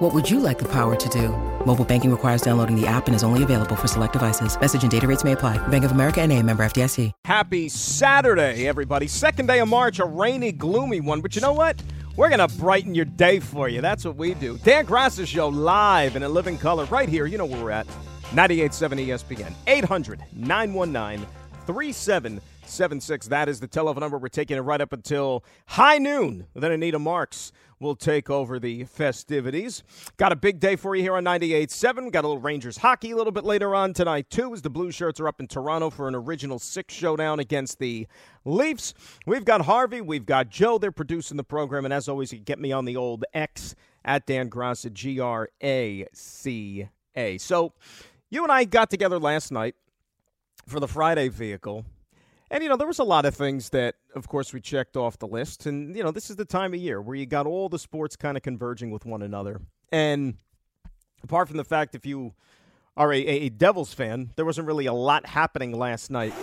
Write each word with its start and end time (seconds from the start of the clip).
What 0.00 0.14
would 0.14 0.30
you 0.30 0.40
like 0.40 0.58
the 0.58 0.64
power 0.64 0.96
to 0.96 1.08
do? 1.10 1.28
Mobile 1.66 1.84
banking 1.84 2.10
requires 2.10 2.40
downloading 2.40 2.74
the 2.74 2.86
app 2.86 3.06
and 3.06 3.14
is 3.14 3.22
only 3.22 3.42
available 3.42 3.76
for 3.76 3.86
select 3.86 4.14
devices. 4.14 4.58
Message 4.58 4.80
and 4.80 4.90
data 4.90 5.06
rates 5.06 5.24
may 5.24 5.32
apply. 5.32 5.58
Bank 5.68 5.84
of 5.84 5.90
America 5.90 6.22
and 6.22 6.32
a 6.32 6.42
member 6.42 6.64
FDIC. 6.64 7.12
Happy 7.26 7.68
Saturday, 7.68 8.66
everybody. 8.66 9.06
Second 9.06 9.44
day 9.44 9.60
of 9.60 9.68
March, 9.68 9.98
a 9.98 10.06
rainy, 10.06 10.52
gloomy 10.52 11.00
one. 11.02 11.20
But 11.20 11.34
you 11.34 11.42
know 11.42 11.52
what? 11.52 11.82
We're 12.16 12.30
going 12.30 12.48
to 12.48 12.48
brighten 12.56 12.94
your 12.94 13.04
day 13.04 13.40
for 13.40 13.68
you. 13.68 13.82
That's 13.82 14.06
what 14.06 14.16
we 14.16 14.32
do. 14.32 14.56
Dan 14.64 14.86
Graca 14.86 15.26
Show 15.26 15.48
live 15.48 16.16
and 16.16 16.24
in 16.24 16.32
living 16.32 16.56
color 16.56 16.86
right 16.86 17.06
here. 17.06 17.26
You 17.26 17.36
know 17.36 17.44
where 17.44 17.62
we're 17.62 17.70
at. 17.70 17.86
98.7 18.30 19.06
ESPN. 19.06 19.52
800 19.66 20.24
919 20.32 21.26
3776. 21.66 23.26
That 23.28 23.50
is 23.50 23.60
the 23.60 23.68
telephone 23.68 24.00
number. 24.00 24.16
We're 24.16 24.28
taking 24.28 24.56
it 24.56 24.60
right 24.60 24.80
up 24.80 24.94
until 24.94 25.44
high 25.66 25.98
noon. 25.98 26.46
Then 26.54 26.72
Anita 26.72 26.98
Marks 26.98 27.52
will 27.80 27.96
take 27.96 28.30
over 28.30 28.60
the 28.60 28.84
festivities. 28.84 29.82
Got 30.18 30.32
a 30.32 30.36
big 30.36 30.60
day 30.60 30.76
for 30.76 30.94
you 30.94 31.02
here 31.02 31.16
on 31.16 31.24
98.7. 31.24 32.12
Got 32.12 32.24
a 32.24 32.28
little 32.28 32.38
Rangers 32.40 32.76
hockey 32.76 33.10
a 33.10 33.16
little 33.16 33.32
bit 33.32 33.44
later 33.44 33.74
on 33.74 33.94
tonight, 33.94 34.30
too, 34.30 34.52
as 34.52 34.62
the 34.62 34.70
Blue 34.70 34.92
Shirts 34.92 35.18
are 35.18 35.26
up 35.26 35.40
in 35.40 35.48
Toronto 35.48 35.90
for 35.90 36.06
an 36.06 36.14
original 36.14 36.58
six 36.58 36.94
showdown 36.94 37.40
against 37.40 37.78
the 37.78 38.06
Leafs. 38.44 38.94
We've 39.26 39.44
got 39.44 39.62
Harvey, 39.62 40.00
we've 40.00 40.26
got 40.26 40.50
Joe. 40.50 40.78
They're 40.78 40.92
producing 40.92 41.36
the 41.36 41.44
program. 41.44 41.84
And 41.84 41.94
as 41.94 42.08
always, 42.08 42.32
you 42.32 42.38
can 42.38 42.44
get 42.44 42.58
me 42.60 42.70
on 42.70 42.84
the 42.84 42.96
old 42.96 43.24
X 43.34 43.74
at 44.04 44.26
Dan 44.26 44.50
Graca, 44.50 44.92
G 44.92 45.18
R 45.18 45.48
A 45.62 46.06
C 46.12 46.88
A. 47.16 47.38
So 47.38 47.72
you 48.30 48.42
and 48.42 48.52
I 48.52 48.64
got 48.64 48.90
together 48.90 49.18
last 49.18 49.50
night 49.50 49.74
for 50.66 50.80
the 50.80 50.88
Friday 50.88 51.28
vehicle. 51.28 51.84
And, 52.50 52.64
you 52.64 52.68
know, 52.68 52.76
there 52.76 52.86
was 52.86 52.98
a 52.98 53.04
lot 53.04 53.26
of 53.26 53.34
things 53.34 53.70
that, 53.70 53.94
of 54.16 54.26
course, 54.26 54.52
we 54.52 54.60
checked 54.60 54.96
off 54.96 55.18
the 55.18 55.28
list. 55.28 55.66
And, 55.66 55.94
you 55.94 56.02
know, 56.02 56.10
this 56.10 56.30
is 56.30 56.36
the 56.36 56.44
time 56.44 56.74
of 56.74 56.80
year 56.80 57.00
where 57.00 57.14
you 57.14 57.24
got 57.24 57.46
all 57.46 57.68
the 57.68 57.78
sports 57.78 58.16
kind 58.16 58.36
of 58.36 58.42
converging 58.42 58.90
with 58.90 59.06
one 59.06 59.22
another. 59.22 59.60
And 59.92 60.34
apart 61.22 61.46
from 61.46 61.58
the 61.58 61.64
fact 61.64 61.94
if 61.94 62.04
you 62.04 62.34
are 62.96 63.12
a, 63.12 63.18
a 63.18 63.48
Devils 63.50 63.94
fan, 63.94 64.32
there 64.34 64.44
wasn't 64.44 64.66
really 64.66 64.86
a 64.86 64.92
lot 64.92 65.26
happening 65.26 65.78
last 65.78 66.10
night 66.10 66.34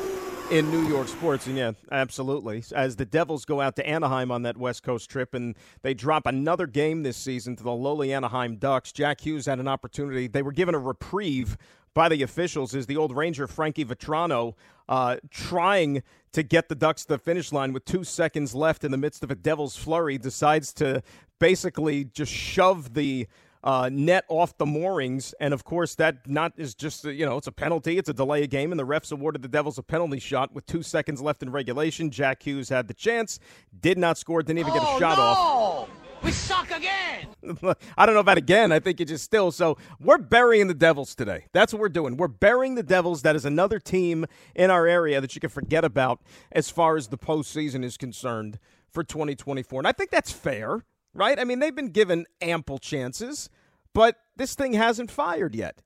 in 0.49 0.71
New 0.71 0.87
York 0.87 1.09
sports. 1.09 1.45
And, 1.45 1.57
yeah, 1.57 1.73
absolutely. 1.91 2.63
As 2.73 2.95
the 2.95 3.05
Devils 3.05 3.43
go 3.43 3.59
out 3.59 3.75
to 3.75 3.85
Anaheim 3.85 4.31
on 4.31 4.43
that 4.43 4.55
West 4.55 4.83
Coast 4.83 5.09
trip 5.09 5.33
and 5.33 5.57
they 5.81 5.93
drop 5.93 6.25
another 6.25 6.67
game 6.67 7.03
this 7.03 7.17
season 7.17 7.57
to 7.57 7.63
the 7.63 7.73
lowly 7.73 8.13
Anaheim 8.13 8.55
Ducks, 8.55 8.93
Jack 8.93 9.19
Hughes 9.19 9.45
had 9.45 9.59
an 9.59 9.67
opportunity. 9.67 10.27
They 10.27 10.41
were 10.41 10.53
given 10.53 10.73
a 10.73 10.79
reprieve 10.79 11.57
by 11.93 12.09
the 12.09 12.21
officials 12.23 12.75
is 12.75 12.85
the 12.85 12.97
old 12.97 13.15
Ranger 13.15 13.47
Frankie 13.47 13.85
Vatrano 13.85 14.53
uh, 14.89 15.17
trying 15.31 16.03
to 16.31 16.43
get 16.43 16.69
the 16.69 16.75
Ducks 16.75 17.03
to 17.03 17.09
the 17.09 17.17
finish 17.17 17.51
line 17.51 17.73
with 17.73 17.85
two 17.85 18.03
seconds 18.03 18.53
left 18.53 18.83
in 18.83 18.91
the 18.91 18.97
midst 18.97 19.23
of 19.23 19.31
a 19.31 19.35
Devil's 19.35 19.75
flurry, 19.75 20.17
decides 20.17 20.71
to 20.73 21.01
basically 21.39 22.05
just 22.05 22.31
shove 22.31 22.93
the 22.93 23.27
uh, 23.63 23.89
net 23.91 24.23
off 24.29 24.57
the 24.57 24.65
moorings, 24.65 25.33
and 25.41 25.53
of 25.53 25.63
course 25.65 25.95
that 25.95 26.29
not 26.29 26.53
is 26.57 26.73
just 26.75 27.03
you 27.03 27.25
know 27.25 27.37
it's 27.37 27.47
a 27.47 27.51
penalty, 27.51 27.97
it's 27.97 28.07
a 28.07 28.13
delay 28.13 28.43
of 28.43 28.49
game, 28.49 28.71
and 28.71 28.79
the 28.79 28.85
refs 28.85 29.11
awarded 29.11 29.41
the 29.41 29.47
Devils 29.47 29.77
a 29.77 29.83
penalty 29.83 30.19
shot 30.19 30.53
with 30.53 30.65
two 30.67 30.83
seconds 30.83 31.21
left 31.21 31.41
in 31.41 31.51
regulation. 31.51 32.09
Jack 32.11 32.43
Hughes 32.43 32.69
had 32.69 32.87
the 32.87 32.93
chance, 32.93 33.39
did 33.81 33.97
not 33.97 34.17
score, 34.17 34.41
didn't 34.43 34.59
even 34.59 34.73
get 34.73 34.83
a 34.83 34.87
Oh, 34.87 34.99
shot 34.99 35.17
no! 35.17 35.23
off. 35.23 35.89
We 36.23 36.31
suck 36.31 36.71
again. 36.71 37.27
I 37.97 38.05
don't 38.05 38.15
know 38.15 38.21
about 38.21 38.37
again. 38.37 38.71
I 38.71 38.79
think 38.79 38.99
it 38.99 39.05
just 39.05 39.23
still. 39.23 39.51
So 39.51 39.77
we're 39.99 40.17
burying 40.17 40.67
the 40.67 40.73
Devils 40.73 41.15
today. 41.15 41.45
That's 41.53 41.73
what 41.73 41.79
we're 41.79 41.89
doing. 41.89 42.17
We're 42.17 42.27
burying 42.27 42.75
the 42.75 42.83
Devils. 42.83 43.21
That 43.21 43.35
is 43.35 43.45
another 43.45 43.79
team 43.79 44.25
in 44.55 44.69
our 44.69 44.87
area 44.87 45.21
that 45.21 45.35
you 45.35 45.41
can 45.41 45.49
forget 45.49 45.85
about 45.85 46.21
as 46.51 46.69
far 46.69 46.97
as 46.97 47.07
the 47.07 47.17
postseason 47.17 47.83
is 47.83 47.97
concerned 47.97 48.59
for 48.89 49.03
2024. 49.03 49.81
And 49.81 49.87
I 49.87 49.91
think 49.91 50.09
that's 50.09 50.31
fair, 50.31 50.83
right? 51.13 51.39
I 51.39 51.43
mean, 51.43 51.59
they've 51.59 51.75
been 51.75 51.91
given 51.91 52.25
ample 52.41 52.79
chances, 52.79 53.49
but 53.93 54.17
this 54.35 54.55
thing 54.55 54.73
hasn't 54.73 55.11
fired 55.11 55.55
yet. 55.55 55.81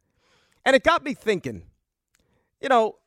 And 0.65 0.75
it 0.75 0.83
got 0.83 1.03
me 1.03 1.13
thinking, 1.13 1.63
you 2.61 2.69
know, 2.69 2.97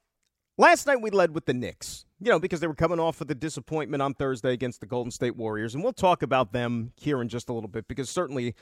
last 0.58 0.86
night 0.86 1.00
we 1.00 1.10
led 1.10 1.34
with 1.34 1.46
the 1.46 1.54
Knicks, 1.54 2.04
you 2.24 2.30
know, 2.30 2.38
because 2.38 2.60
they 2.60 2.66
were 2.66 2.74
coming 2.74 2.98
off 2.98 3.20
of 3.20 3.26
the 3.26 3.34
disappointment 3.34 4.02
on 4.02 4.14
Thursday 4.14 4.54
against 4.54 4.80
the 4.80 4.86
Golden 4.86 5.10
State 5.10 5.36
Warriors. 5.36 5.74
And 5.74 5.84
we'll 5.84 5.92
talk 5.92 6.22
about 6.22 6.52
them 6.52 6.90
here 6.96 7.20
in 7.20 7.28
just 7.28 7.50
a 7.50 7.52
little 7.52 7.68
bit 7.68 7.86
because 7.86 8.08
certainly, 8.08 8.54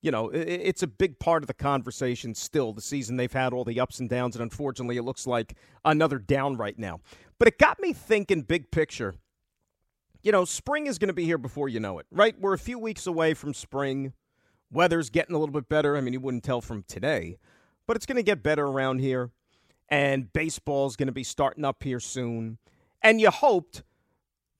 you 0.00 0.10
know, 0.10 0.30
it's 0.30 0.82
a 0.82 0.86
big 0.86 1.18
part 1.18 1.42
of 1.42 1.46
the 1.46 1.52
conversation 1.52 2.34
still, 2.34 2.72
the 2.72 2.80
season 2.80 3.18
they've 3.18 3.30
had 3.30 3.52
all 3.52 3.64
the 3.64 3.78
ups 3.80 4.00
and 4.00 4.08
downs. 4.08 4.34
And 4.34 4.42
unfortunately, 4.42 4.96
it 4.96 5.02
looks 5.02 5.26
like 5.26 5.58
another 5.84 6.18
down 6.18 6.56
right 6.56 6.78
now. 6.78 7.00
But 7.38 7.48
it 7.48 7.58
got 7.58 7.78
me 7.80 7.92
thinking 7.92 8.42
big 8.42 8.70
picture. 8.70 9.14
You 10.22 10.32
know, 10.32 10.46
spring 10.46 10.86
is 10.86 10.98
going 10.98 11.08
to 11.08 11.14
be 11.14 11.26
here 11.26 11.36
before 11.36 11.68
you 11.68 11.80
know 11.80 11.98
it, 11.98 12.06
right? 12.10 12.34
We're 12.40 12.54
a 12.54 12.58
few 12.58 12.78
weeks 12.78 13.06
away 13.06 13.34
from 13.34 13.52
spring. 13.52 14.14
Weather's 14.70 15.10
getting 15.10 15.36
a 15.36 15.38
little 15.38 15.52
bit 15.52 15.68
better. 15.68 15.98
I 15.98 16.00
mean, 16.00 16.14
you 16.14 16.20
wouldn't 16.20 16.44
tell 16.44 16.62
from 16.62 16.82
today, 16.88 17.36
but 17.86 17.94
it's 17.94 18.06
going 18.06 18.16
to 18.16 18.22
get 18.22 18.42
better 18.42 18.64
around 18.64 19.00
here. 19.00 19.32
And 19.90 20.32
baseball's 20.32 20.96
going 20.96 21.08
to 21.08 21.12
be 21.12 21.24
starting 21.24 21.66
up 21.66 21.82
here 21.82 22.00
soon. 22.00 22.56
And 23.02 23.20
you 23.20 23.30
hoped 23.30 23.82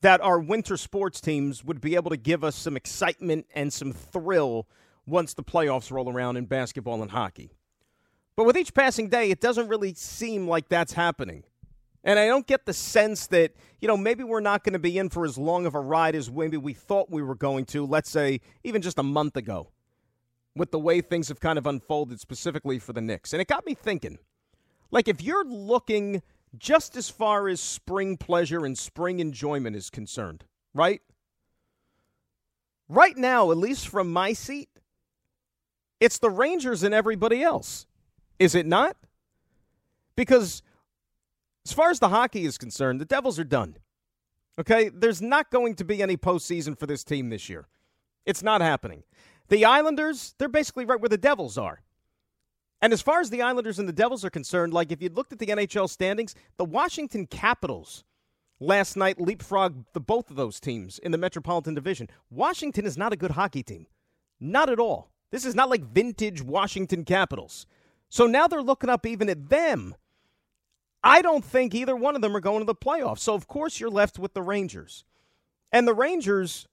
that 0.00 0.20
our 0.20 0.38
winter 0.38 0.76
sports 0.76 1.20
teams 1.20 1.64
would 1.64 1.80
be 1.80 1.94
able 1.94 2.10
to 2.10 2.16
give 2.16 2.42
us 2.42 2.56
some 2.56 2.76
excitement 2.76 3.46
and 3.54 3.72
some 3.72 3.92
thrill 3.92 4.66
once 5.06 5.34
the 5.34 5.44
playoffs 5.44 5.90
roll 5.90 6.10
around 6.10 6.36
in 6.36 6.44
basketball 6.44 7.02
and 7.02 7.12
hockey. 7.12 7.52
But 8.36 8.44
with 8.44 8.56
each 8.56 8.74
passing 8.74 9.08
day, 9.08 9.30
it 9.30 9.40
doesn't 9.40 9.68
really 9.68 9.94
seem 9.94 10.48
like 10.48 10.68
that's 10.68 10.94
happening. 10.94 11.44
And 12.04 12.18
I 12.18 12.26
don't 12.26 12.46
get 12.46 12.66
the 12.66 12.72
sense 12.72 13.28
that, 13.28 13.54
you 13.80 13.86
know, 13.86 13.96
maybe 13.96 14.24
we're 14.24 14.40
not 14.40 14.64
going 14.64 14.72
to 14.72 14.80
be 14.80 14.98
in 14.98 15.08
for 15.08 15.24
as 15.24 15.38
long 15.38 15.66
of 15.66 15.74
a 15.74 15.80
ride 15.80 16.16
as 16.16 16.30
maybe 16.30 16.56
we 16.56 16.72
thought 16.72 17.10
we 17.10 17.22
were 17.22 17.36
going 17.36 17.64
to, 17.66 17.86
let's 17.86 18.10
say, 18.10 18.40
even 18.64 18.82
just 18.82 18.98
a 18.98 19.04
month 19.04 19.36
ago, 19.36 19.68
with 20.56 20.72
the 20.72 20.80
way 20.80 21.00
things 21.00 21.28
have 21.28 21.38
kind 21.38 21.58
of 21.58 21.66
unfolded 21.66 22.18
specifically 22.18 22.80
for 22.80 22.92
the 22.92 23.00
Knicks. 23.00 23.32
And 23.32 23.40
it 23.40 23.46
got 23.46 23.64
me 23.64 23.74
thinking 23.74 24.18
like, 24.92 25.08
if 25.08 25.22
you're 25.22 25.44
looking 25.44 26.22
just 26.56 26.96
as 26.96 27.08
far 27.08 27.48
as 27.48 27.60
spring 27.60 28.16
pleasure 28.16 28.64
and 28.64 28.76
spring 28.76 29.20
enjoyment 29.20 29.76
is 29.76 29.90
concerned, 29.90 30.44
right? 30.74 31.00
Right 32.88 33.16
now, 33.16 33.50
at 33.50 33.56
least 33.56 33.88
from 33.88 34.12
my 34.12 34.32
seat, 34.32 34.68
it's 36.00 36.18
the 36.18 36.30
Rangers 36.30 36.82
and 36.82 36.92
everybody 36.92 37.42
else. 37.42 37.86
Is 38.38 38.54
it 38.54 38.66
not? 38.66 38.96
Because 40.16 40.62
as 41.64 41.72
far 41.72 41.90
as 41.90 42.00
the 42.00 42.08
hockey 42.08 42.44
is 42.44 42.58
concerned, 42.58 43.00
the 43.00 43.04
Devils 43.04 43.38
are 43.38 43.44
done. 43.44 43.76
Okay? 44.58 44.90
There's 44.90 45.22
not 45.22 45.50
going 45.50 45.76
to 45.76 45.84
be 45.84 46.02
any 46.02 46.16
postseason 46.16 46.76
for 46.76 46.86
this 46.86 47.04
team 47.04 47.30
this 47.30 47.48
year. 47.48 47.66
It's 48.26 48.42
not 48.42 48.60
happening. 48.60 49.04
The 49.48 49.64
Islanders, 49.64 50.34
they're 50.38 50.48
basically 50.48 50.84
right 50.84 51.00
where 51.00 51.08
the 51.08 51.16
Devils 51.16 51.56
are. 51.56 51.82
And 52.82 52.92
as 52.92 53.00
far 53.00 53.20
as 53.20 53.30
the 53.30 53.42
Islanders 53.42 53.78
and 53.78 53.88
the 53.88 53.92
Devils 53.92 54.24
are 54.24 54.30
concerned, 54.30 54.74
like 54.74 54.90
if 54.90 55.00
you 55.00 55.08
looked 55.08 55.32
at 55.32 55.38
the 55.38 55.46
NHL 55.46 55.88
standings, 55.88 56.34
the 56.56 56.64
Washington 56.64 57.26
Capitals 57.26 58.02
last 58.58 58.96
night 58.96 59.18
leapfrogged 59.18 59.84
the 59.92 60.00
both 60.00 60.30
of 60.30 60.36
those 60.36 60.58
teams 60.58 60.98
in 60.98 61.12
the 61.12 61.18
Metropolitan 61.18 61.74
Division. 61.74 62.08
Washington 62.28 62.84
is 62.84 62.98
not 62.98 63.12
a 63.12 63.16
good 63.16 63.30
hockey 63.30 63.62
team. 63.62 63.86
Not 64.40 64.68
at 64.68 64.80
all. 64.80 65.12
This 65.30 65.44
is 65.44 65.54
not 65.54 65.70
like 65.70 65.84
vintage 65.84 66.42
Washington 66.42 67.04
Capitals. 67.04 67.66
So 68.08 68.26
now 68.26 68.48
they're 68.48 68.60
looking 68.60 68.90
up 68.90 69.06
even 69.06 69.30
at 69.30 69.48
them. 69.48 69.94
I 71.04 71.22
don't 71.22 71.44
think 71.44 71.76
either 71.76 71.94
one 71.94 72.16
of 72.16 72.20
them 72.20 72.36
are 72.36 72.40
going 72.40 72.60
to 72.60 72.64
the 72.64 72.74
playoffs. 72.74 73.20
So 73.20 73.34
of 73.34 73.46
course 73.46 73.78
you're 73.78 73.90
left 73.90 74.18
with 74.18 74.34
the 74.34 74.42
Rangers. 74.42 75.04
And 75.70 75.86
the 75.86 75.94
Rangers, 75.94 76.66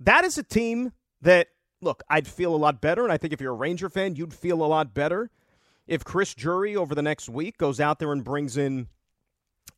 that 0.00 0.24
is 0.24 0.36
a 0.36 0.42
team 0.42 0.92
that 1.22 1.48
look, 1.80 2.02
I'd 2.10 2.26
feel 2.26 2.54
a 2.54 2.56
lot 2.56 2.80
better 2.80 3.04
and 3.04 3.12
I 3.12 3.18
think 3.18 3.32
if 3.32 3.40
you're 3.40 3.52
a 3.52 3.56
Ranger 3.56 3.88
fan, 3.88 4.16
you'd 4.16 4.34
feel 4.34 4.60
a 4.60 4.66
lot 4.66 4.94
better 4.94 5.30
if 5.86 6.04
Chris 6.04 6.34
Drury 6.34 6.76
over 6.76 6.94
the 6.94 7.02
next 7.02 7.28
week 7.28 7.58
goes 7.58 7.80
out 7.80 7.98
there 7.98 8.12
and 8.12 8.24
brings 8.24 8.56
in 8.56 8.88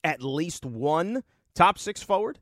at 0.05 0.23
least 0.23 0.64
one 0.64 1.25
top 1.55 1.79
six 1.79 2.03
forward 2.03 2.38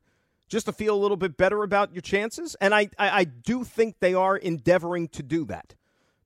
just 0.47 0.67
to 0.67 0.71
feel 0.71 0.95
a 0.95 1.01
little 1.01 1.17
bit 1.17 1.37
better 1.37 1.63
about 1.63 1.93
your 1.93 2.01
chances. 2.01 2.55
And 2.61 2.75
I, 2.75 2.89
I, 2.99 3.19
I 3.21 3.23
do 3.23 3.63
think 3.63 3.95
they 3.99 4.13
are 4.13 4.37
endeavoring 4.37 5.07
to 5.09 5.23
do 5.23 5.45
that. 5.45 5.75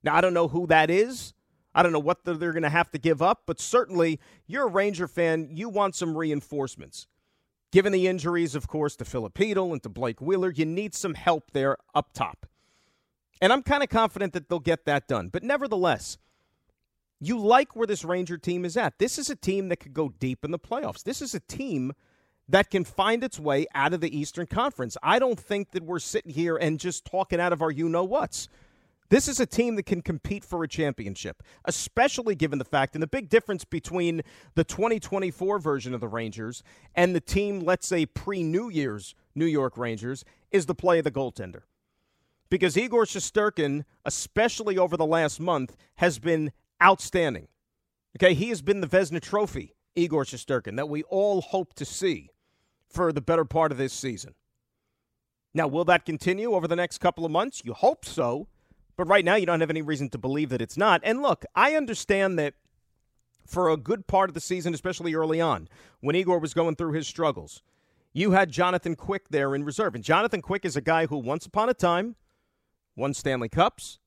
Now, 0.04 0.16
I 0.16 0.22
don't 0.22 0.34
know 0.34 0.48
who 0.48 0.68
that 0.68 0.90
is. 0.90 1.34
I 1.74 1.84
don't 1.84 1.94
know 1.94 2.00
what 2.00 2.26
they're, 2.26 2.36
they're 2.36 2.52
going 2.52 2.64
to 2.64 2.70
have 2.70 2.92
to 2.92 2.98
give 2.98 3.22
up, 3.22 3.44
but 3.46 3.60
certainly 3.60 4.20
you're 4.48 4.68
a 4.68 4.72
Ranger 4.72 5.08
fan. 5.08 5.50
You 5.52 5.70
want 5.70 5.96
some 5.96 6.18
reinforcements. 6.18 7.08
Given 7.72 7.94
the 7.94 8.08
injuries, 8.08 8.56
of 8.56 8.68
course, 8.68 8.96
to 8.98 9.06
Filipino 9.06 9.72
and 9.72 9.82
to 9.84 9.90
Blake 9.90 10.20
Wheeler, 10.20 10.50
you 10.50 10.66
need 10.66 10.96
some 10.96 11.14
help 11.14 11.52
there 11.52 11.78
up 11.94 12.14
top. 12.14 12.48
And 13.42 13.54
I'm 13.54 13.62
kind 13.62 13.84
of 13.84 13.90
confident 13.90 14.34
that 14.34 14.50
they'll 14.50 14.60
get 14.60 14.86
that 14.86 15.08
done. 15.08 15.30
But 15.30 15.44
nevertheless, 15.44 16.18
you 17.20 17.38
like 17.38 17.76
where 17.76 17.88
this 17.88 18.06
Ranger 18.06 18.38
team 18.38 18.66
is 18.66 18.78
at. 18.78 18.98
This 18.98 19.18
is 19.18 19.30
a 19.30 19.36
team 19.36 19.70
that 19.70 19.78
could 19.78 19.94
go 19.94 20.10
deep 20.20 20.46
in 20.46 20.52
the 20.52 20.60
playoffs. 20.60 21.04
This 21.04 21.22
is 21.22 21.34
a 21.34 21.40
team 21.42 21.94
that 22.48 22.70
can 22.72 22.84
find 22.84 23.24
its 23.24 23.40
way 23.40 23.68
out 23.76 23.94
of 23.94 24.02
the 24.02 24.18
Eastern 24.18 24.48
Conference. 24.48 24.98
I 25.04 25.20
don't 25.20 25.40
think 25.40 25.72
that 25.72 25.84
we're 25.84 26.00
sitting 26.00 26.34
here 26.34 26.58
and 26.58 26.80
just 26.80 27.06
talking 27.06 27.40
out 27.40 27.54
of 27.54 27.62
our 27.62 27.72
you 27.72 27.90
know 27.90 28.04
what's. 28.04 28.48
This 29.10 29.28
is 29.28 29.40
a 29.40 29.46
team 29.46 29.76
that 29.76 29.88
can 29.88 30.04
compete 30.04 30.46
for 30.46 30.64
a 30.64 30.68
championship, 30.68 31.42
especially 31.66 32.36
given 32.36 32.60
the 32.60 32.66
fact 32.66 32.96
and 32.96 33.02
the 33.02 33.08
big 33.08 33.28
difference 33.28 33.66
between 33.66 34.22
the 34.54 34.64
2024 34.64 35.58
version 35.58 35.96
of 35.96 36.02
the 36.02 36.08
Rangers 36.08 36.64
and 36.96 37.16
the 37.16 37.20
team, 37.20 37.60
let's 37.62 37.88
say 37.88 38.06
pre 38.06 38.44
New 38.44 38.70
Year's 38.70 39.16
New 39.34 39.48
York 39.48 39.78
Rangers, 39.78 40.24
is 40.52 40.68
the 40.68 40.76
play 40.76 41.00
of 41.00 41.06
the 41.06 41.12
goaltender. 41.12 41.62
Because 42.52 42.78
Igor 42.78 43.06
Shesterkin, 43.06 43.84
especially 44.06 44.78
over 44.78 44.96
the 44.96 45.06
last 45.06 45.40
month, 45.40 45.76
has 45.96 46.20
been 46.20 46.52
outstanding. 46.82 47.48
Okay, 48.18 48.34
he 48.34 48.50
has 48.50 48.62
been 48.62 48.82
the 48.82 48.88
Vezina 48.88 49.22
Trophy, 49.22 49.76
Igor 49.96 50.24
Shesterkin, 50.24 50.76
that 50.78 50.90
we 50.90 51.04
all 51.04 51.42
hope 51.42 51.74
to 51.76 51.86
see 51.86 52.30
for 52.90 53.12
the 53.14 53.22
better 53.22 53.46
part 53.46 53.72
of 53.72 53.78
this 53.78 53.94
season. 53.94 54.34
Now, 55.54 55.68
will 55.68 55.86
that 55.86 56.06
continue 56.06 56.54
over 56.54 56.68
the 56.68 56.76
next 56.76 57.00
couple 57.00 57.26
of 57.26 57.32
months? 57.32 57.62
You 57.64 57.74
hope 57.74 58.06
so. 58.06 58.48
But 58.98 59.08
right 59.08 59.24
now, 59.24 59.36
you 59.36 59.46
don't 59.46 59.62
have 59.62 59.70
any 59.70 59.82
reason 59.82 60.10
to 60.10 60.18
believe 60.18 60.50
that 60.50 60.62
it's 60.62 60.78
not. 60.78 61.02
And 61.04 61.22
look, 61.22 61.46
I 61.56 61.76
understand 61.76 62.38
that 62.38 62.56
for 63.48 63.70
a 63.70 63.78
good 63.78 64.08
part 64.08 64.30
of 64.30 64.34
the 64.34 64.42
season, 64.42 64.74
especially 64.74 65.16
early 65.16 65.40
on, 65.40 65.70
when 66.02 66.16
Igor 66.16 66.40
was 66.40 66.54
going 66.54 66.76
through 66.76 66.92
his 66.92 67.08
struggles, 67.08 67.64
you 68.14 68.32
had 68.32 68.52
Jonathan 68.52 68.96
Quick 68.96 69.30
there 69.30 69.56
in 69.56 69.64
reserve. 69.64 69.96
And 69.96 70.04
Jonathan 70.04 70.42
Quick 70.42 70.66
is 70.66 70.76
a 70.76 70.82
guy 70.82 71.06
who, 71.06 71.18
once 71.18 71.46
upon 71.46 71.70
a 71.70 71.74
time, 71.74 72.16
won 72.96 73.14
Stanley 73.14 73.50
Cups, 73.50 74.00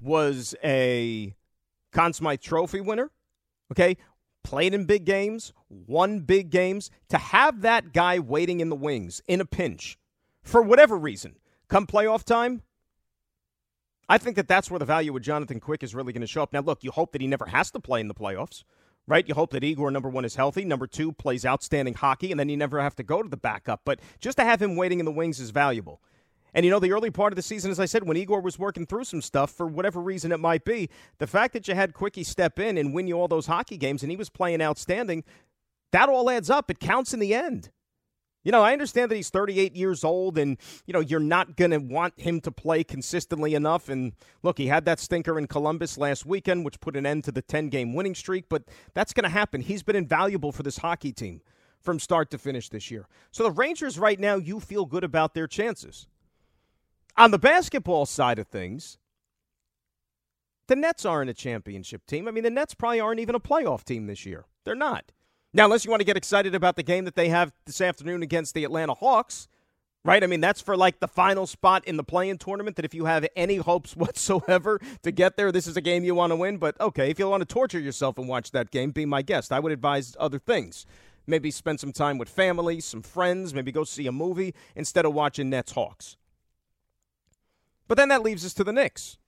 was 0.00 0.54
a 0.64 1.34
Conn 1.92 2.12
Smythe 2.12 2.40
Trophy 2.40 2.80
winner, 2.80 3.10
okay, 3.72 3.96
played 4.44 4.74
in 4.74 4.84
big 4.84 5.04
games, 5.04 5.52
won 5.68 6.20
big 6.20 6.50
games. 6.50 6.90
To 7.08 7.18
have 7.18 7.62
that 7.62 7.92
guy 7.92 8.18
waiting 8.18 8.60
in 8.60 8.68
the 8.68 8.76
wings 8.76 9.22
in 9.26 9.40
a 9.40 9.44
pinch 9.44 9.98
for 10.42 10.62
whatever 10.62 10.96
reason, 10.96 11.36
come 11.68 11.86
playoff 11.86 12.24
time, 12.24 12.62
I 14.08 14.16
think 14.16 14.36
that 14.36 14.48
that's 14.48 14.70
where 14.70 14.78
the 14.78 14.86
value 14.86 15.14
of 15.14 15.22
Jonathan 15.22 15.60
Quick 15.60 15.82
is 15.82 15.94
really 15.94 16.12
going 16.12 16.22
to 16.22 16.26
show 16.26 16.42
up. 16.42 16.52
Now, 16.52 16.60
look, 16.60 16.82
you 16.82 16.90
hope 16.90 17.12
that 17.12 17.20
he 17.20 17.26
never 17.26 17.44
has 17.46 17.70
to 17.72 17.80
play 17.80 18.00
in 18.00 18.08
the 18.08 18.14
playoffs, 18.14 18.64
right? 19.06 19.28
You 19.28 19.34
hope 19.34 19.50
that 19.50 19.62
Igor, 19.62 19.90
number 19.90 20.08
one, 20.08 20.24
is 20.24 20.36
healthy. 20.36 20.64
Number 20.64 20.86
two, 20.86 21.12
plays 21.12 21.44
outstanding 21.44 21.94
hockey, 21.94 22.30
and 22.30 22.40
then 22.40 22.48
you 22.48 22.56
never 22.56 22.80
have 22.80 22.96
to 22.96 23.02
go 23.02 23.22
to 23.22 23.28
the 23.28 23.36
backup. 23.36 23.82
But 23.84 24.00
just 24.18 24.38
to 24.38 24.44
have 24.44 24.62
him 24.62 24.76
waiting 24.76 24.98
in 24.98 25.04
the 25.04 25.12
wings 25.12 25.40
is 25.40 25.50
valuable. 25.50 26.00
And 26.54 26.64
you 26.64 26.70
know, 26.70 26.78
the 26.78 26.92
early 26.92 27.10
part 27.10 27.32
of 27.32 27.36
the 27.36 27.42
season, 27.42 27.70
as 27.70 27.80
I 27.80 27.84
said, 27.84 28.06
when 28.06 28.16
Igor 28.16 28.40
was 28.40 28.58
working 28.58 28.86
through 28.86 29.04
some 29.04 29.22
stuff, 29.22 29.50
for 29.50 29.66
whatever 29.66 30.00
reason 30.00 30.32
it 30.32 30.40
might 30.40 30.64
be, 30.64 30.88
the 31.18 31.26
fact 31.26 31.52
that 31.52 31.68
you 31.68 31.74
had 31.74 31.94
Quickie 31.94 32.24
step 32.24 32.58
in 32.58 32.78
and 32.78 32.94
win 32.94 33.06
you 33.06 33.18
all 33.18 33.28
those 33.28 33.46
hockey 33.46 33.76
games 33.76 34.02
and 34.02 34.10
he 34.10 34.16
was 34.16 34.30
playing 34.30 34.62
outstanding, 34.62 35.24
that 35.92 36.08
all 36.08 36.30
adds 36.30 36.50
up. 36.50 36.70
It 36.70 36.80
counts 36.80 37.12
in 37.12 37.20
the 37.20 37.34
end. 37.34 37.70
You 38.44 38.52
know, 38.52 38.62
I 38.62 38.72
understand 38.72 39.10
that 39.10 39.16
he's 39.16 39.30
38 39.30 39.74
years 39.74 40.04
old 40.04 40.38
and, 40.38 40.56
you 40.86 40.94
know, 40.94 41.00
you're 41.00 41.20
not 41.20 41.56
going 41.56 41.72
to 41.72 41.78
want 41.78 42.18
him 42.18 42.40
to 42.42 42.52
play 42.52 42.84
consistently 42.84 43.54
enough. 43.54 43.88
And 43.88 44.12
look, 44.42 44.58
he 44.58 44.68
had 44.68 44.84
that 44.86 45.00
stinker 45.00 45.38
in 45.38 45.48
Columbus 45.48 45.98
last 45.98 46.24
weekend, 46.24 46.64
which 46.64 46.80
put 46.80 46.96
an 46.96 47.04
end 47.04 47.24
to 47.24 47.32
the 47.32 47.42
10 47.42 47.68
game 47.68 47.94
winning 47.94 48.14
streak, 48.14 48.48
but 48.48 48.62
that's 48.94 49.12
going 49.12 49.24
to 49.24 49.28
happen. 49.28 49.60
He's 49.60 49.82
been 49.82 49.96
invaluable 49.96 50.52
for 50.52 50.62
this 50.62 50.78
hockey 50.78 51.12
team 51.12 51.42
from 51.80 51.98
start 51.98 52.30
to 52.30 52.38
finish 52.38 52.68
this 52.68 52.90
year. 52.90 53.06
So 53.32 53.42
the 53.42 53.50
Rangers, 53.50 53.98
right 53.98 54.18
now, 54.18 54.36
you 54.36 54.60
feel 54.60 54.86
good 54.86 55.04
about 55.04 55.34
their 55.34 55.46
chances. 55.46 56.06
On 57.18 57.32
the 57.32 57.38
basketball 57.38 58.06
side 58.06 58.38
of 58.38 58.46
things, 58.46 58.96
the 60.68 60.76
Nets 60.76 61.04
aren't 61.04 61.28
a 61.28 61.34
championship 61.34 62.06
team. 62.06 62.28
I 62.28 62.30
mean, 62.30 62.44
the 62.44 62.50
Nets 62.50 62.74
probably 62.74 63.00
aren't 63.00 63.18
even 63.18 63.34
a 63.34 63.40
playoff 63.40 63.82
team 63.82 64.06
this 64.06 64.24
year. 64.24 64.44
They're 64.64 64.76
not. 64.76 65.10
Now, 65.52 65.64
unless 65.64 65.84
you 65.84 65.90
want 65.90 66.00
to 66.00 66.06
get 66.06 66.16
excited 66.16 66.54
about 66.54 66.76
the 66.76 66.84
game 66.84 67.06
that 67.06 67.16
they 67.16 67.28
have 67.30 67.52
this 67.66 67.80
afternoon 67.80 68.22
against 68.22 68.54
the 68.54 68.62
Atlanta 68.62 68.94
Hawks, 68.94 69.48
right? 70.04 70.22
I 70.22 70.28
mean, 70.28 70.40
that's 70.40 70.60
for 70.60 70.76
like 70.76 71.00
the 71.00 71.08
final 71.08 71.48
spot 71.48 71.84
in 71.86 71.96
the 71.96 72.04
play-in 72.04 72.38
tournament. 72.38 72.76
That 72.76 72.84
if 72.84 72.94
you 72.94 73.06
have 73.06 73.26
any 73.34 73.56
hopes 73.56 73.96
whatsoever 73.96 74.80
to 75.02 75.10
get 75.10 75.36
there, 75.36 75.50
this 75.50 75.66
is 75.66 75.76
a 75.76 75.80
game 75.80 76.04
you 76.04 76.14
want 76.14 76.30
to 76.30 76.36
win. 76.36 76.58
But 76.58 76.80
okay, 76.80 77.10
if 77.10 77.18
you 77.18 77.28
want 77.28 77.40
to 77.40 77.52
torture 77.52 77.80
yourself 77.80 78.16
and 78.16 78.28
watch 78.28 78.52
that 78.52 78.70
game, 78.70 78.92
be 78.92 79.06
my 79.06 79.22
guest. 79.22 79.50
I 79.50 79.58
would 79.58 79.72
advise 79.72 80.16
other 80.20 80.38
things. 80.38 80.86
Maybe 81.26 81.50
spend 81.50 81.80
some 81.80 81.92
time 81.92 82.16
with 82.16 82.28
family, 82.28 82.78
some 82.78 83.02
friends, 83.02 83.52
maybe 83.52 83.72
go 83.72 83.82
see 83.82 84.06
a 84.06 84.12
movie 84.12 84.54
instead 84.76 85.04
of 85.04 85.14
watching 85.14 85.50
Nets 85.50 85.72
Hawks. 85.72 86.16
But 87.88 87.96
then 87.96 88.10
that 88.10 88.22
leaves 88.22 88.44
us 88.44 88.54
to 88.54 88.64
the 88.64 88.72
Knicks. 88.72 89.18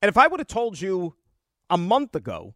And 0.00 0.08
if 0.08 0.16
I 0.16 0.28
would 0.28 0.40
have 0.40 0.46
told 0.46 0.80
you 0.80 1.14
a 1.68 1.76
month 1.76 2.14
ago 2.14 2.54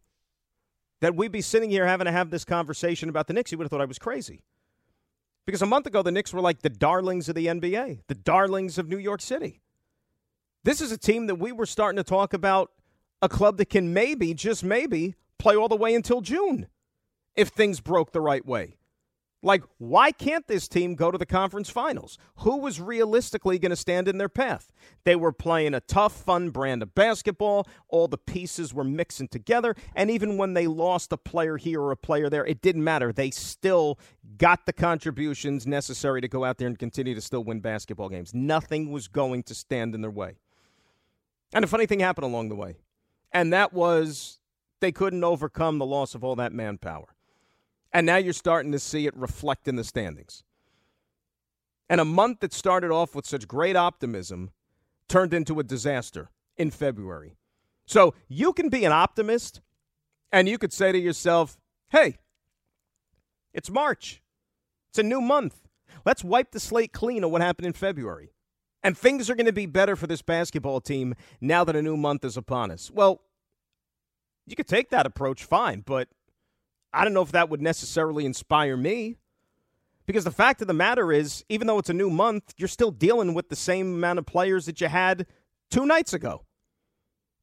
that 1.01 1.15
we'd 1.15 1.33
be 1.33 1.41
sitting 1.41 1.69
here 1.69 1.85
having 1.85 2.05
to 2.05 2.11
have 2.11 2.29
this 2.29 2.45
conversation 2.45 3.09
about 3.09 3.27
the 3.27 3.33
Knicks, 3.33 3.51
you 3.51 3.57
would 3.57 3.65
have 3.65 3.71
thought 3.71 3.81
I 3.81 3.85
was 3.85 3.99
crazy. 3.99 4.41
Because 5.45 5.61
a 5.61 5.65
month 5.65 5.85
ago, 5.85 6.01
the 6.01 6.11
Knicks 6.11 6.33
were 6.33 6.39
like 6.39 6.61
the 6.61 6.69
darlings 6.69 7.27
of 7.27 7.35
the 7.35 7.47
NBA, 7.47 8.03
the 8.07 8.15
darlings 8.15 8.77
of 8.77 8.87
New 8.87 8.97
York 8.97 9.19
City. 9.21 9.61
This 10.63 10.79
is 10.79 10.93
a 10.93 10.97
team 10.97 11.27
that 11.27 11.35
we 11.35 11.51
were 11.51 11.65
starting 11.65 11.97
to 11.97 12.03
talk 12.03 12.33
about 12.33 12.71
a 13.21 13.27
club 13.27 13.57
that 13.57 13.69
can 13.69 13.93
maybe, 13.93 14.33
just 14.33 14.63
maybe, 14.63 15.15
play 15.37 15.57
all 15.57 15.67
the 15.67 15.75
way 15.75 15.93
until 15.93 16.21
June 16.21 16.67
if 17.35 17.49
things 17.49 17.81
broke 17.81 18.13
the 18.13 18.21
right 18.21 18.45
way. 18.45 18.77
Like, 19.45 19.63
why 19.77 20.13
can't 20.13 20.47
this 20.47 20.69
team 20.69 20.95
go 20.95 21.11
to 21.11 21.17
the 21.17 21.25
conference 21.25 21.69
finals? 21.69 22.17
Who 22.37 22.57
was 22.57 22.79
realistically 22.79 23.59
going 23.59 23.71
to 23.71 23.75
stand 23.75 24.07
in 24.07 24.17
their 24.17 24.29
path? 24.29 24.71
They 25.03 25.17
were 25.17 25.33
playing 25.33 25.73
a 25.73 25.81
tough, 25.81 26.13
fun 26.13 26.49
brand 26.49 26.81
of 26.81 26.95
basketball. 26.95 27.67
All 27.89 28.07
the 28.07 28.17
pieces 28.17 28.73
were 28.73 28.85
mixing 28.85 29.27
together. 29.27 29.75
And 29.95 30.09
even 30.09 30.37
when 30.37 30.53
they 30.53 30.65
lost 30.65 31.11
a 31.11 31.17
player 31.17 31.57
here 31.57 31.81
or 31.81 31.91
a 31.91 31.97
player 31.97 32.29
there, 32.29 32.45
it 32.45 32.61
didn't 32.61 32.85
matter. 32.85 33.11
They 33.11 33.31
still 33.31 33.99
got 34.37 34.65
the 34.65 34.73
contributions 34.73 35.67
necessary 35.67 36.21
to 36.21 36.29
go 36.29 36.45
out 36.45 36.57
there 36.57 36.69
and 36.69 36.79
continue 36.79 37.13
to 37.13 37.21
still 37.21 37.43
win 37.43 37.59
basketball 37.59 38.07
games. 38.07 38.33
Nothing 38.33 38.91
was 38.91 39.09
going 39.09 39.43
to 39.43 39.53
stand 39.53 39.93
in 39.93 39.99
their 39.99 40.09
way. 40.09 40.37
And 41.53 41.65
a 41.65 41.67
funny 41.67 41.85
thing 41.85 41.99
happened 41.99 42.25
along 42.25 42.49
the 42.49 42.55
way, 42.55 42.77
and 43.31 43.53
that 43.53 43.73
was 43.73 44.39
they 44.79 44.91
couldn't 44.91 45.23
overcome 45.23 45.77
the 45.77 45.85
loss 45.85 46.15
of 46.15 46.23
all 46.23 46.35
that 46.37 46.51
manpower. 46.51 47.13
And 47.93 48.05
now 48.05 48.17
you're 48.17 48.33
starting 48.33 48.71
to 48.71 48.79
see 48.79 49.05
it 49.05 49.15
reflect 49.15 49.67
in 49.67 49.75
the 49.75 49.83
standings. 49.83 50.43
And 51.89 52.01
a 52.01 52.05
month 52.05 52.39
that 52.39 52.53
started 52.53 52.91
off 52.91 53.13
with 53.13 53.25
such 53.25 53.47
great 53.47 53.75
optimism 53.75 54.51
turned 55.07 55.33
into 55.33 55.59
a 55.59 55.63
disaster 55.63 56.31
in 56.57 56.71
February. 56.71 57.35
So 57.85 58.15
you 58.27 58.53
can 58.53 58.69
be 58.69 58.85
an 58.85 58.91
optimist 58.91 59.61
and 60.31 60.49
you 60.49 60.57
could 60.57 60.73
say 60.73 60.91
to 60.91 60.97
yourself, 60.97 61.57
hey, 61.89 62.17
it's 63.53 63.69
March. 63.69 64.23
It's 64.89 64.99
a 64.99 65.03
new 65.03 65.21
month. 65.21 65.67
Let's 66.05 66.23
wipe 66.23 66.51
the 66.51 66.59
slate 66.59 66.93
clean 66.93 67.23
of 67.23 67.29
what 67.29 67.41
happened 67.41 67.67
in 67.67 67.73
February. 67.73 68.31
And 68.81 68.97
things 68.97 69.29
are 69.29 69.35
going 69.35 69.45
to 69.45 69.53
be 69.53 69.65
better 69.65 69.95
for 69.95 70.07
this 70.07 70.21
basketball 70.21 70.81
team 70.81 71.15
now 71.39 71.63
that 71.63 71.75
a 71.75 71.81
new 71.81 71.95
month 71.95 72.25
is 72.25 72.35
upon 72.35 72.71
us. 72.71 72.89
Well, 72.91 73.21
you 74.45 74.55
could 74.55 74.67
take 74.67 74.89
that 74.89 75.05
approach 75.05 75.43
fine, 75.43 75.83
but 75.85 76.09
I 76.93 77.03
don't 77.03 77.13
know 77.13 77.21
if 77.21 77.31
that 77.31 77.49
would 77.49 77.61
necessarily 77.61 78.25
inspire 78.25 78.77
me. 78.77 79.17
Because 80.05 80.25
the 80.25 80.31
fact 80.31 80.61
of 80.61 80.67
the 80.67 80.73
matter 80.73 81.11
is, 81.13 81.45
even 81.47 81.65
though 81.65 81.79
it's 81.79 81.89
a 81.89 81.93
new 81.93 82.09
month, 82.09 82.53
you're 82.57 82.67
still 82.67 82.91
dealing 82.91 83.33
with 83.33 83.49
the 83.49 83.55
same 83.55 83.93
amount 83.93 84.19
of 84.19 84.25
players 84.25 84.65
that 84.65 84.81
you 84.81 84.87
had 84.87 85.25
two 85.71 85.85
nights 85.85 86.13
ago. 86.13 86.43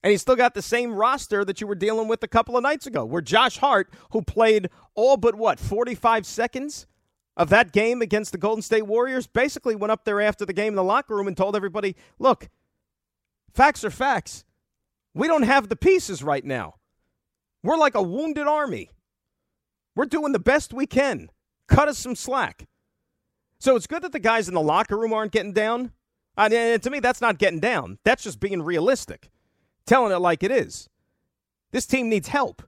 And 0.02 0.12
you 0.12 0.19
still 0.19 0.37
got 0.37 0.54
the 0.54 0.62
same 0.62 0.95
roster 0.95 1.45
that 1.45 1.61
you 1.61 1.66
were 1.66 1.75
dealing 1.75 2.09
with 2.09 2.23
a 2.23 2.28
couple 2.28 2.57
of 2.57 2.62
nights 2.62 2.87
ago, 2.87 3.04
where 3.04 3.23
Josh 3.23 3.59
Hart, 3.59 3.92
who 4.12 4.23
played 4.23 4.69
all 4.95 5.16
but 5.16 5.35
what, 5.35 5.59
45 5.59 6.26
seconds 6.26 6.87
of 7.37 7.49
that 7.50 7.73
game 7.73 8.02
against 8.02 8.33
the 8.33 8.38
Golden 8.38 8.62
State 8.62 8.87
Warriors, 8.87 9.26
basically 9.26 9.75
went 9.75 9.90
up 9.90 10.04
there 10.04 10.21
after 10.21 10.45
the 10.45 10.52
game 10.52 10.69
in 10.69 10.76
the 10.76 10.85
locker 10.85 11.16
room 11.16 11.28
and 11.28 11.37
told 11.37 11.57
everybody, 11.57 11.97
look, 12.19 12.49
facts 13.54 13.85
are 13.85 13.90
facts. 13.90 14.45
We 15.14 15.26
don't 15.28 15.42
have 15.42 15.69
the 15.69 15.76
pieces 15.76 16.23
right 16.23 16.45
now. 16.45 16.76
We're 17.62 17.76
like 17.76 17.95
a 17.95 18.02
wounded 18.02 18.47
army. 18.47 18.90
We're 19.95 20.07
doing 20.07 20.33
the 20.33 20.39
best 20.39 20.73
we 20.73 20.87
can. 20.87 21.31
Cut 21.67 21.89
us 21.89 21.99
some 21.99 22.17
slack. 22.17 22.67
So 23.59 23.77
it's 23.77 23.87
good 23.87 24.03
that 24.03 24.13
the 24.13 24.19
guys 24.19 24.49
in 24.49 24.55
the 24.55 24.61
locker 24.61 24.97
room 24.99 25.13
aren't 25.13 25.33
getting 25.33 25.53
down. 25.53 25.93
Mean, 26.39 26.81
to 26.81 26.91
me, 26.91 27.01
that's 27.01 27.21
not 27.21 27.39
getting 27.39 27.61
down. 27.61 27.99
That's 28.05 28.23
just 28.23 28.41
being 28.41 28.63
realistic, 28.63 29.31
telling 29.85 30.13
it 30.13 30.19
like 30.19 30.43
it 30.43 30.51
is. 30.51 30.89
This 31.71 31.87
team 31.87 32.09
needs 32.09 32.29
help. 32.29 32.63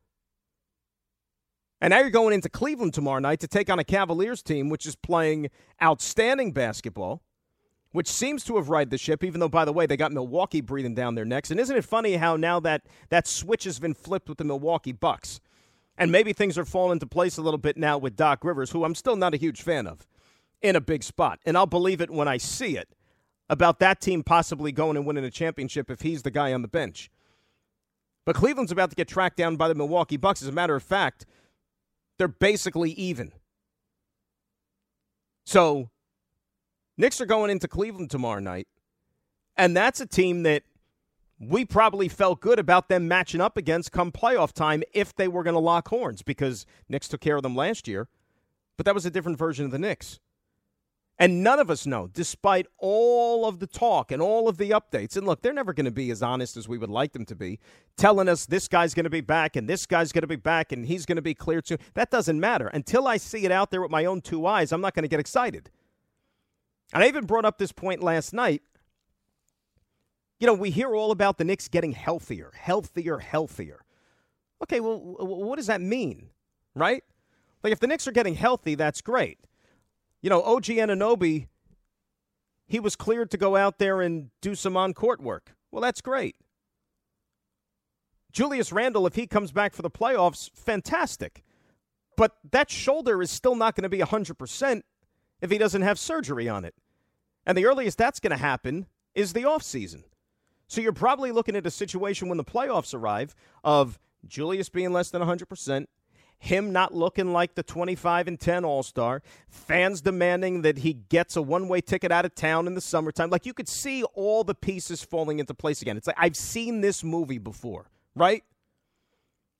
And 1.81 1.91
now 1.91 2.01
you're 2.01 2.11
going 2.11 2.35
into 2.35 2.49
Cleveland 2.49 2.95
tomorrow 2.95 3.19
night 3.19 3.41
to 3.41 3.49
take 3.49 3.69
on 3.69 3.79
a 3.79 3.85
Cavaliers 3.85 4.43
team 4.43 4.69
which 4.69 4.87
is 4.87 4.95
playing 4.95 5.51
outstanding 5.83 6.53
basketball, 6.53 7.23
which 7.91 8.07
seems 8.07 8.45
to 8.45 8.57
have 8.57 8.69
righted 8.69 8.91
the 8.91 8.99
ship, 8.99 9.25
even 9.25 9.41
though, 9.41 9.49
by 9.49 9.65
the 9.65 9.73
way, 9.73 9.87
they 9.87 9.97
got 9.97 10.13
Milwaukee 10.13 10.61
breathing 10.61 10.95
down 10.95 11.15
their 11.15 11.25
necks. 11.25 11.51
And 11.51 11.59
isn't 11.59 11.77
it 11.77 11.85
funny 11.85 12.17
how 12.17 12.37
now 12.37 12.61
that, 12.61 12.83
that 13.09 13.27
switch 13.27 13.65
has 13.65 13.81
been 13.81 13.95
flipped 13.95 14.29
with 14.29 14.39
the 14.39 14.45
Milwaukee 14.45 14.93
Bucks? 14.93 15.41
And 16.03 16.11
maybe 16.11 16.33
things 16.33 16.59
are 16.59 16.65
falling 16.65 16.97
into 16.97 17.07
place 17.07 17.37
a 17.37 17.43
little 17.43 17.59
bit 17.59 17.77
now 17.77 17.97
with 17.97 18.17
Doc 18.17 18.43
Rivers, 18.43 18.73
who 18.73 18.83
I'm 18.83 18.97
still 18.97 19.15
not 19.15 19.35
a 19.35 19.37
huge 19.37 19.63
fan 19.63 19.87
of, 19.87 20.05
in 20.61 20.75
a 20.75 20.81
big 20.81 21.05
spot. 21.05 21.39
And 21.47 21.57
I'll 21.57 21.65
believe 21.65 22.01
it 22.01 22.11
when 22.11 22.27
I 22.27 22.39
see 22.39 22.77
it 22.77 22.89
about 23.49 23.79
that 23.79 24.01
team 24.01 24.25
possibly 24.25 24.73
going 24.73 24.97
and 24.97 25.07
winning 25.07 25.23
a 25.23 25.31
championship 25.31 25.93
if 25.93 26.01
he's 26.01 26.23
the 26.23 26.33
guy 26.33 26.53
on 26.53 26.63
the 26.63 26.67
bench. 26.67 27.09
But 28.27 28.35
Cleveland's 28.35 28.73
about 28.73 28.91
to 28.91 28.97
get 28.97 29.07
tracked 29.07 29.37
down 29.37 29.55
by 29.55 29.69
the 29.69 29.77
Milwaukee 29.77 30.17
Bucks. 30.17 30.43
As 30.43 30.49
a 30.49 30.53
matter 30.53 30.75
of 30.75 30.83
fact, 30.83 31.25
they're 32.19 32.27
basically 32.27 32.91
even. 32.95 33.31
So, 35.47 35.89
Knicks 36.97 37.21
are 37.21 37.27
going 37.27 37.53
into 37.53 37.69
Cleveland 37.69 38.11
tomorrow 38.11 38.41
night, 38.41 38.67
and 39.57 39.77
that's 39.77 40.01
a 40.01 40.07
team 40.07 40.43
that 40.43 40.65
we 41.43 41.65
probably 41.65 42.09
felt 42.09 42.41
good 42.41 42.59
about 42.59 42.89
them 42.89 43.09
matching 43.09 43.41
up 43.41 43.57
against 43.57 43.91
come 43.91 44.13
playoff 44.13 44.53
time 44.53 44.83
if 44.93 45.15
they 45.15 45.27
were 45.27 45.43
going 45.43 45.55
to 45.55 45.61
lock 45.61 45.89
horns 45.89 46.23
because 46.23 46.67
Knicks 46.89 47.09
took 47.09 47.21
care 47.21 47.37
of 47.37 47.43
them 47.43 47.57
last 47.57 47.89
year. 47.89 48.09
But 48.77 48.87
that 48.87 48.95
was 48.95 49.05
a 49.05 49.11
different 49.11 49.39
version 49.39 49.65
of 49.65 49.73
the 49.73 49.79
Knicks. 49.79 50.21
And 51.19 51.43
none 51.43 51.59
of 51.59 51.71
us 51.71 51.87
know, 51.87 52.09
despite 52.13 52.67
all 52.79 53.45
of 53.45 53.59
the 53.59 53.67
talk 53.67 54.11
and 54.11 54.23
all 54.23 54.49
of 54.49 54.57
the 54.57 54.71
updates. 54.71 55.17
And 55.17 55.27
look, 55.27 55.43
they're 55.43 55.53
never 55.53 55.73
going 55.73 55.85
to 55.85 55.91
be 55.91 56.11
as 56.11 56.23
honest 56.23 56.57
as 56.57 56.69
we 56.69 56.79
would 56.79 56.91
like 56.91 57.13
them 57.13 57.25
to 57.27 57.35
be, 57.35 57.61
telling 57.97 58.29
us 58.29 58.47
this 58.47 58.67
guy's 58.67 58.95
going 58.95 59.05
to 59.05 59.11
be 59.11 59.21
back 59.21 59.55
and 59.55 59.69
this 59.69 59.85
guy's 59.85 60.11
going 60.11 60.23
to 60.23 60.29
be 60.29 60.37
back 60.37 60.73
and 60.73 60.87
he's 60.87 61.07
going 61.07 61.17
to 61.17 61.23
be 61.23 61.35
cleared 61.35 61.67
soon. 61.67 61.79
That 61.95 62.11
doesn't 62.11 62.41
matter. 62.41 62.69
Until 62.69 63.07
I 63.07 63.19
see 63.19 63.45
it 63.45 63.53
out 63.53 63.71
there 63.71 63.83
with 63.83 63.91
my 63.91 64.05
own 64.05 64.21
two 64.21 64.47
eyes, 64.47 64.73
I'm 64.73 64.81
not 64.81 64.95
going 64.95 65.03
to 65.03 65.09
get 65.09 65.21
excited. 65.21 65.71
And 66.93 67.03
I 67.03 67.09
even 67.09 67.27
brought 67.27 67.45
up 67.45 67.59
this 67.59 67.73
point 67.73 68.03
last 68.03 68.33
night. 68.33 68.63
You 70.43 70.47
know, 70.49 70.55
we 70.55 70.71
hear 70.71 70.95
all 70.95 71.13
about 71.13 71.39
the 71.39 71.45
Knicks 71.45 71.69
getting 71.69 71.93
healthier, 71.93 72.51
healthier, 72.55 73.19
healthier. 73.19 73.85
Okay, 74.63 74.81
well, 74.81 74.99
what 74.99 75.57
does 75.57 75.69
that 75.69 75.81
mean, 75.81 76.31
right? 76.75 77.03
Like, 77.63 77.73
if 77.73 77.79
the 77.81 77.87
Knicks 77.87 78.09
are 78.09 78.13
getting 78.13 78.35
healthy, 78.35 78.75
that's 78.75 79.01
great 79.01 79.39
you 80.23 80.31
know, 80.31 80.41
OG 80.43 80.65
Anunoby, 80.65 81.49
he 82.67 82.81
was 82.81 82.97
cleared 82.97 83.31
to 83.33 83.37
go 83.37 83.57
out 83.57 83.79
there 83.79 84.01
and 84.01 84.31
do 84.41 84.55
some 84.55 84.77
on 84.77 84.95
court 84.95 85.21
work. 85.21 85.55
Well, 85.71 85.83
that's 85.83 86.01
great. 86.01 86.37
Julius 88.33 88.73
Randle, 88.73 89.07
if 89.07 89.17
he 89.17 89.27
comes 89.27 89.53
back 89.53 89.75
for 89.75 89.83
the 89.83 89.91
playoffs, 89.91 90.51
fantastic. 90.55 91.43
But 92.17 92.37
that 92.51 92.71
shoulder 92.71 93.21
is 93.21 93.31
still 93.31 93.57
not 93.57 93.75
going 93.75 93.83
to 93.83 93.89
be 93.89 93.99
100% 93.99 94.83
if 95.43 95.51
he 95.51 95.59
doesn't 95.59 95.83
have 95.83 95.99
surgery 95.99 96.49
on 96.49 96.65
it. 96.65 96.75
And 97.45 97.59
the 97.59 97.67
earliest 97.67 97.99
that's 97.99 98.21
going 98.21 98.31
to 98.31 98.37
happen 98.37 98.87
is 99.15 99.33
the 99.33 99.43
offseason. 99.43 100.05
So 100.73 100.81
you're 100.81 100.95
probably 100.95 101.33
looking 101.33 101.55
at 101.55 101.67
a 101.67 101.71
situation 101.71 102.31
when 102.31 102.39
the 102.39 102.45
playoffs 102.45 102.95
arrive 102.95 103.35
of 103.63 103.99
Julius 104.27 104.71
being 104.71 104.91
less 104.91 105.11
than 105.11 105.21
100%, 105.21 105.85
him 106.39 106.73
not 106.73 106.95
looking 106.95 107.35
like 107.35 107.57
the 107.57 107.63
25 107.63 108.27
and 108.27 108.41
10 108.41 108.65
All 108.65 108.83
Star, 108.83 109.21
fans 109.51 110.01
demanding 110.01 110.63
that 110.63 110.79
he 110.79 110.95
gets 110.95 111.37
a 111.37 111.43
one 111.43 111.69
way 111.69 111.83
ticket 111.83 112.11
out 112.11 112.25
of 112.25 112.35
town 112.35 112.67
in 112.67 112.75
the 112.75 112.81
summertime. 112.81 113.29
Like 113.29 113.45
you 113.45 113.53
could 113.53 113.69
see 113.69 114.03
all 114.15 114.45
the 114.45 114.55
pieces 114.55 115.05
falling 115.05 115.41
into 115.41 115.53
place 115.53 115.83
again. 115.83 115.99
It's 115.99 116.07
like 116.07 116.17
I've 116.19 116.37
seen 116.37 116.81
this 116.81 117.05
movie 117.05 117.37
before, 117.37 117.91
right? 118.17 118.43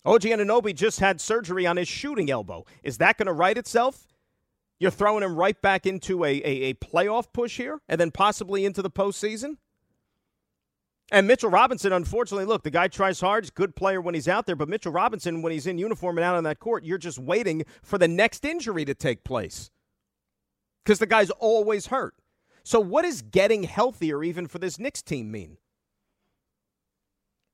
OG 0.07 0.23
Anunoby 0.23 0.75
just 0.75 1.01
had 1.01 1.21
surgery 1.21 1.67
on 1.67 1.77
his 1.77 1.89
shooting 1.89 2.31
elbow. 2.31 2.65
Is 2.83 2.97
that 2.99 3.19
going 3.19 3.27
to 3.27 3.35
right 3.35 3.59
itself? 3.59 4.07
You're 4.81 4.91
throwing 4.91 5.23
him 5.23 5.37
right 5.37 5.61
back 5.61 5.85
into 5.85 6.25
a, 6.25 6.37
a, 6.37 6.71
a 6.71 6.75
playoff 6.75 7.35
push 7.35 7.59
here 7.59 7.83
and 7.87 8.01
then 8.01 8.13
possibly 8.13 8.65
into 8.65 8.81
the 8.81 8.91
postseason? 8.91 9.59
And 11.13 11.27
Mitchell 11.27 11.51
Robinson, 11.51 11.93
unfortunately, 11.93 12.47
look, 12.47 12.63
the 12.63 12.71
guy 12.71 12.89
tries 12.89 13.21
hard. 13.21 13.45
He's 13.45 13.51
a 13.51 13.53
good 13.53 13.77
player 13.77 14.01
when 14.01 14.15
he's 14.15 14.29
out 14.29 14.47
there. 14.47 14.57
But 14.57 14.71
Mitchell 14.71 14.93
Robinson, 14.93 15.43
when 15.43 15.53
he's 15.53 15.67
in 15.67 15.77
uniform 15.77 16.17
and 16.17 16.25
out 16.25 16.37
on 16.37 16.45
that 16.45 16.59
court, 16.59 16.85
you're 16.85 16.97
just 16.97 17.19
waiting 17.19 17.67
for 17.83 17.99
the 17.99 18.09
next 18.09 18.47
injury 18.47 18.87
to 18.87 18.95
take 18.95 19.23
place 19.23 19.71
because 20.83 20.99
the 20.99 21.07
guy's 21.07 21.29
always 21.29 21.89
hurt. 21.89 22.15
So, 22.65 22.81
what 22.81 23.03
does 23.03 23.21
getting 23.21 23.65
healthier 23.65 24.25
even 24.25 24.47
for 24.47 24.59
this 24.59 24.79
Knicks 24.79 25.03
team 25.03 25.31
mean? 25.31 25.59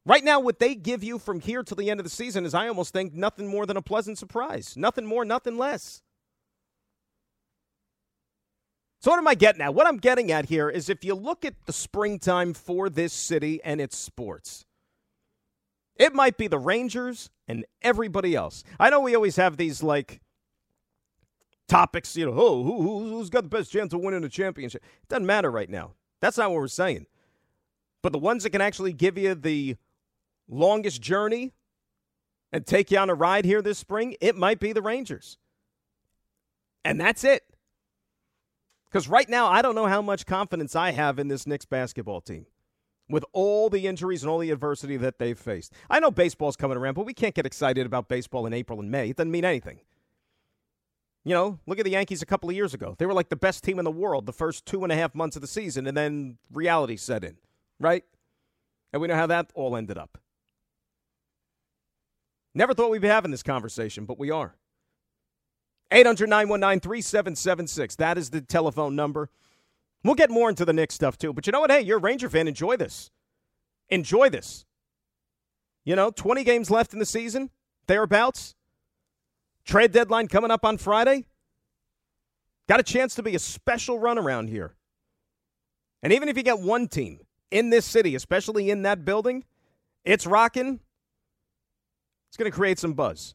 Right 0.07 0.23
now, 0.23 0.39
what 0.39 0.61
they 0.61 0.77
give 0.77 1.03
you 1.03 1.19
from 1.19 1.41
here 1.41 1.65
to 1.65 1.75
the 1.75 1.91
end 1.91 1.99
of 1.99 2.05
the 2.05 2.11
season 2.11 2.47
is, 2.47 2.55
I 2.55 2.69
almost 2.69 2.93
think, 2.93 3.13
nothing 3.13 3.49
more 3.49 3.67
than 3.67 3.77
a 3.77 3.83
pleasant 3.83 4.19
surprise. 4.19 4.75
Nothing 4.77 5.05
more, 5.05 5.25
nothing 5.25 5.59
less. 5.59 6.01
So, 9.01 9.11
what 9.13 9.19
am 9.19 9.29
I 9.29 9.35
getting 9.35 9.63
at? 9.63 9.75
What 9.75 9.87
I'm 9.87 9.99
getting 9.99 10.33
at 10.33 10.47
here 10.47 10.69
is 10.69 10.89
if 10.89 11.05
you 11.05 11.15
look 11.15 11.45
at 11.45 11.55
the 11.67 11.73
springtime 11.73 12.53
for 12.53 12.89
this 12.91 13.13
city 13.13 13.61
and 13.63 13.81
its 13.81 13.97
sports, 13.97 14.65
it 15.97 16.15
might 16.15 16.37
be 16.37 16.49
the 16.49 16.59
Rangers 16.59 17.31
and 17.47 17.65
everybody 17.83 18.35
else. 18.35 18.65
I 18.79 18.91
know 18.91 19.01
we 19.01 19.15
always 19.15 19.37
have 19.37 19.57
these 19.57 19.83
like 19.83 20.21
topics, 21.69 22.17
you 22.17 22.27
know, 22.27 22.35
oh, 22.35 22.63
who, 22.65 23.11
who's 23.11 23.31
got 23.31 23.43
the 23.43 23.49
best 23.49 23.71
chance 23.71 23.93
of 23.93 24.01
winning 24.01 24.25
a 24.25 24.29
championship? 24.29 24.83
It 25.03 25.09
doesn't 25.09 25.27
matter 25.27 25.51
right 25.51 25.71
now. 25.71 25.93
That's 26.21 26.39
not 26.39 26.51
what 26.51 26.57
we're 26.57 26.69
saying. 26.69 27.07
But 28.03 28.13
the 28.13 28.19
ones 28.19 28.43
that 28.43 28.51
can 28.51 28.61
actually 28.61 28.93
give 28.93 29.17
you 29.17 29.35
the 29.35 29.77
longest 30.49 31.03
journey 31.03 31.53
and 32.53 32.67
take 32.67 32.91
you 32.91 32.99
on 32.99 33.11
a 33.11 33.15
ride 33.15 33.45
here 33.45 33.63
this 33.63 33.79
spring, 33.79 34.17
it 34.21 34.37
might 34.37 34.59
be 34.59 34.73
the 34.73 34.83
Rangers. 34.83 35.37
And 36.85 37.01
that's 37.01 37.23
it. 37.23 37.43
Because 38.91 39.09
right 39.09 39.29
now, 39.29 39.49
I 39.49 39.61
don't 39.63 39.75
know 39.75 39.87
how 39.87 40.01
much 40.01 40.27
confidence 40.27 40.75
I 40.75 40.93
have 40.93 41.19
in 41.19 41.29
this 41.29 41.47
Knicks 41.47 41.67
basketball 41.67 42.21
team 42.21 42.47
with 43.09 43.25
all 43.33 43.69
the 43.69 43.87
injuries 43.87 44.23
and 44.23 44.31
all 44.31 44.39
the 44.39 44.51
adversity 44.51 44.97
that 44.99 45.19
they've 45.19 45.39
faced. 45.39 45.73
I 45.91 46.01
know 46.01 46.11
baseball's 46.11 46.57
coming 46.57 46.77
around, 46.77 46.95
but 46.95 47.07
we 47.07 47.15
can't 47.15 47.35
get 47.35 47.47
excited 47.47 47.87
about 47.87 48.09
baseball 48.09 48.47
in 48.47 48.53
April 48.53 48.81
and 48.81 48.91
May. 48.91 49.11
It 49.11 49.17
doesn't 49.17 49.31
mean 49.31 49.45
anything. 49.45 49.81
You 51.25 51.35
know, 51.35 51.59
look 51.67 51.79
at 51.79 51.85
the 51.85 51.91
Yankees 51.91 52.23
a 52.23 52.27
couple 52.27 52.49
of 52.49 52.57
years 52.57 52.73
ago. 52.73 52.95
They 52.99 53.05
were 53.05 53.13
like 53.13 53.29
the 53.29 53.37
best 53.37 53.63
team 53.65 53.79
in 53.79 53.85
the 53.85 53.91
world 53.91 54.25
the 54.25 54.33
first 54.33 54.65
two 54.65 54.83
and 54.83 54.93
a 54.93 54.97
half 54.97 55.15
months 55.15 55.37
of 55.37 55.43
the 55.43 55.49
season, 55.49 55.87
and 55.87 55.97
then 55.97 56.39
reality 56.51 56.97
set 56.97 57.25
in, 57.25 57.37
right? 57.79 58.05
And 58.93 59.03
we 59.03 59.09
know 59.09 59.17
how 59.17 59.27
that 59.27 59.51
all 59.55 59.77
ended 59.77 59.99
up. 59.99 60.19
Never 62.55 62.73
thought 62.73 62.91
we'd 62.91 63.03
be 63.03 63.09
having 63.09 63.31
this 63.31 63.43
conversation, 63.43 64.07
but 64.07 64.19
we 64.19 64.31
are. 64.31 64.57
800 65.91 66.29
919 66.29 66.81
3776. 66.81 67.97
That 67.97 68.19
is 68.19 68.31
the 68.31 68.41
telephone 68.41 68.95
number. 68.95 69.31
We'll 70.05 70.15
get 70.15 70.31
more 70.31 70.49
into 70.49 70.65
the 70.65 70.73
Knicks 70.73 70.95
stuff 70.95 71.19
too. 71.19 71.33
But 71.33 71.47
you 71.47 71.53
know 71.53 71.61
what? 71.61 71.71
Hey, 71.71 71.81
you're 71.81 71.99
a 71.99 72.01
Ranger 72.01 72.29
fan. 72.29 72.47
Enjoy 72.49 72.77
this. 72.77 73.11
Enjoy 73.89 74.29
this. 74.29 74.65
You 75.85 75.97
know, 75.97 76.11
20 76.11 76.45
games 76.45 76.71
left 76.71 76.93
in 76.93 76.99
the 76.99 77.07
season, 77.07 77.51
thereabouts. 77.87 78.55
Trade 79.65 79.93
deadline 79.93 80.29
coming 80.29 80.51
up 80.51 80.65
on 80.65 80.79
Friday. 80.79 81.27
Got 82.69 82.81
a 82.81 82.83
chance 82.83 83.15
to 83.15 83.23
be 83.23 83.35
a 83.35 83.39
special 83.39 83.99
run 83.99 84.19
around 84.19 84.49
here. 84.49 84.75
And 86.03 86.13
even 86.13 86.29
if 86.29 86.37
you 86.37 86.43
get 86.43 86.61
one 86.61 86.89
team 86.89 87.21
in 87.51 87.71
this 87.71 87.87
city, 87.87 88.15
especially 88.15 88.71
in 88.71 88.83
that 88.83 89.05
building, 89.05 89.45
it's 90.05 90.27
rocking. 90.27 90.81
It's 92.29 92.37
going 92.37 92.51
to 92.51 92.55
create 92.55 92.79
some 92.79 92.93
buzz. 92.93 93.35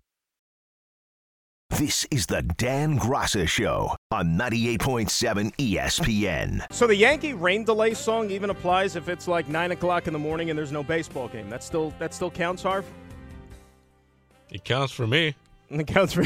This 1.81 2.05
is 2.11 2.27
the 2.27 2.43
Dan 2.43 2.99
Graca 2.99 3.47
Show 3.47 3.95
on 4.11 4.37
98.7 4.37 5.51
ESPN. 5.55 6.63
So 6.71 6.85
the 6.85 6.95
Yankee 6.95 7.33
rain 7.33 7.63
delay 7.63 7.95
song 7.95 8.29
even 8.29 8.51
applies 8.51 8.95
if 8.95 9.09
it's 9.09 9.27
like 9.27 9.49
nine 9.49 9.71
o'clock 9.71 10.05
in 10.05 10.13
the 10.13 10.19
morning 10.19 10.51
and 10.51 10.59
there's 10.59 10.71
no 10.71 10.83
baseball 10.83 11.27
game. 11.27 11.49
That 11.49 11.63
still 11.63 11.91
that 11.97 12.13
still 12.13 12.29
counts, 12.29 12.61
Harv. 12.61 12.85
It 14.51 14.63
counts 14.63 14.93
for 14.93 15.07
me. 15.07 15.33
It 15.71 15.87
counts 15.87 16.13
for 16.13 16.23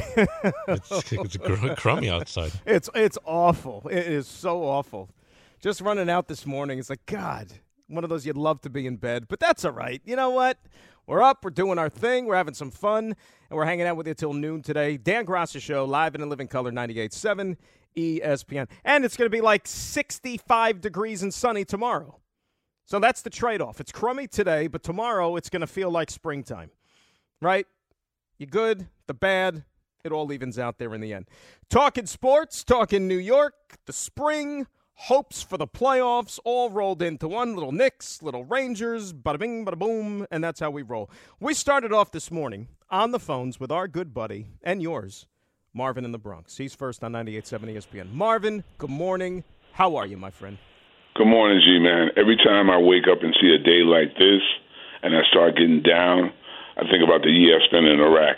it's, 0.68 1.14
it's 1.14 1.38
gr- 1.38 1.74
crummy 1.76 2.10
outside. 2.10 2.52
It's 2.66 2.90
it's 2.94 3.18
awful. 3.24 3.88
It 3.90 4.08
is 4.08 4.28
so 4.28 4.62
awful. 4.62 5.08
Just 5.62 5.80
running 5.80 6.10
out 6.10 6.28
this 6.28 6.46
morning, 6.46 6.80
it's 6.80 6.90
like 6.90 7.06
God. 7.06 7.48
One 7.88 8.04
of 8.04 8.10
those 8.10 8.26
you'd 8.26 8.38
love 8.38 8.62
to 8.62 8.70
be 8.70 8.88
in 8.88 8.98
bed, 8.98 9.28
but 9.28 9.40
that's 9.40 9.64
all 9.64 9.72
right. 9.72 10.02
You 10.06 10.16
know 10.16 10.32
what? 10.32 10.58
We're 11.08 11.22
up. 11.22 11.44
We're 11.44 11.52
doing 11.52 11.78
our 11.78 11.90
thing. 11.90 12.26
We're 12.26 12.36
having 12.36 12.56
some 12.56 12.72
fun, 12.72 13.06
and 13.06 13.16
we're 13.52 13.66
hanging 13.66 13.86
out 13.86 13.96
with 13.96 14.08
you 14.08 14.16
till 14.16 14.34
noon 14.34 14.64
today. 14.64 14.98
Dan 14.98 15.26
Graca 15.26 15.62
Show, 15.62 15.86
live 15.86 16.16
in 16.16 16.28
living 16.28 16.48
color, 16.48 16.72
98.7 16.72 17.58
ESPN. 17.96 18.68
And 18.84 19.06
it's 19.06 19.16
going 19.16 19.28
to 19.28 19.36
be 19.36 19.42
like 19.42 19.68
65 19.68 20.82
degrees 20.82 21.22
and 21.22 21.34
sunny 21.34 21.64
tomorrow. 21.64 22.20
So 22.88 23.00
that's 23.00 23.22
the 23.22 23.30
trade 23.30 23.62
off. 23.62 23.80
It's 23.80 23.92
crummy 23.92 24.28
today, 24.28 24.68
but 24.68 24.84
tomorrow 24.84 25.36
it's 25.36 25.50
going 25.50 25.62
to 25.62 25.68
feel 25.68 25.90
like 25.90 26.12
springtime, 26.12 26.70
right? 27.42 27.66
You 28.38 28.46
good, 28.46 28.88
the 29.08 29.14
bad, 29.14 29.64
it 30.04 30.12
all 30.12 30.32
evens 30.32 30.60
out 30.60 30.78
there 30.78 30.94
in 30.94 31.02
the 31.02 31.14
end. 31.14 31.28
Talking 31.70 32.06
sports, 32.06 32.64
talking 32.64 33.08
New 33.08 33.18
York, 33.18 33.54
the 33.88 33.94
spring, 33.94 34.68
hopes 34.96 35.44
for 35.44 35.58
the 35.58 35.68
playoffs, 35.68 36.40
all 36.44 36.70
rolled 36.70 37.02
into 37.02 37.28
one. 37.28 37.54
Little 37.54 37.72
Knicks, 37.72 38.22
little 38.22 38.44
Rangers, 38.44 39.14
bada 39.14 39.40
bing, 39.40 39.66
bada 39.66 39.78
boom, 39.78 40.26
and 40.32 40.44
that's 40.44 40.60
how 40.60 40.72
we 40.72 40.82
roll. 40.82 41.10
We 41.40 41.54
started 41.54 41.94
off 41.94 42.12
this 42.12 42.32
morning 42.32 42.70
on 42.90 43.12
the 43.12 43.20
phones 43.20 43.60
with 43.60 43.72
our 43.72 43.88
good 43.88 44.14
buddy 44.14 44.48
and 44.64 44.82
yours, 44.82 45.28
Marvin 45.74 46.06
in 46.06 46.12
the 46.12 46.18
Bronx. 46.18 46.58
He's 46.58 46.74
first 46.74 47.04
on 47.04 47.14
98.7 47.14 47.76
ESPN. 47.76 48.14
Marvin, 48.14 48.64
good 48.78 48.90
morning. 48.90 49.44
How 49.74 49.96
are 49.96 50.06
you, 50.06 50.18
my 50.18 50.32
friend? 50.32 50.58
Good 51.16 51.28
morning, 51.28 51.62
G 51.64 51.80
man. 51.80 52.10
Every 52.18 52.38
time 52.38 52.70
I 52.70 52.78
wake 52.78 53.08
up 53.12 53.20
and 53.22 53.36
see 53.40 53.54
a 53.54 53.58
day 53.58 53.84
like 53.84 54.16
this 54.18 54.42
and 55.04 55.16
I 55.16 55.22
start 55.30 55.56
getting 55.56 55.82
down, 55.82 56.32
I 56.78 56.82
think 56.90 57.04
about 57.04 57.22
the 57.22 57.32
year 57.32 57.60
I 57.60 57.66
spent 57.68 57.86
in 57.86 58.00
Iraq 58.00 58.38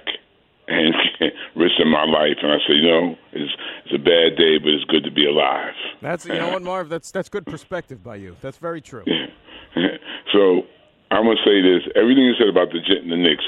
and 0.68 0.94
risking 1.56 1.90
my 1.90 2.04
life, 2.04 2.38
and 2.42 2.52
I 2.52 2.58
said, 2.68 2.76
you 2.76 2.88
know, 2.88 3.16
it's 3.32 3.54
it's 3.86 3.96
a 3.96 3.98
bad 3.98 4.38
day, 4.38 4.58
but 4.58 4.70
it's 4.70 4.84
good 4.86 5.04
to 5.04 5.12
be 5.12 5.26
alive. 5.26 5.74
That's 6.02 6.26
you 6.26 6.36
know 6.36 6.50
what, 6.50 6.62
Marv. 6.64 6.90
That's 6.90 7.12
that's 7.12 7.30
good 7.30 7.46
perspective 7.46 8.04
by 8.04 8.18
you. 8.18 8.36
That's 8.42 8.58
very 8.58 8.82
true. 8.82 9.04
Yeah. 9.06 9.28
so 10.34 10.64
I'm 11.12 11.24
gonna 11.24 11.36
say 11.46 11.62
this: 11.62 11.84
everything 11.96 12.24
you 12.24 12.34
said 12.38 12.50
about 12.50 12.72
the 12.72 12.80
Jet 12.80 13.04
and 13.04 13.12
the 13.12 13.18
Knicks 13.18 13.46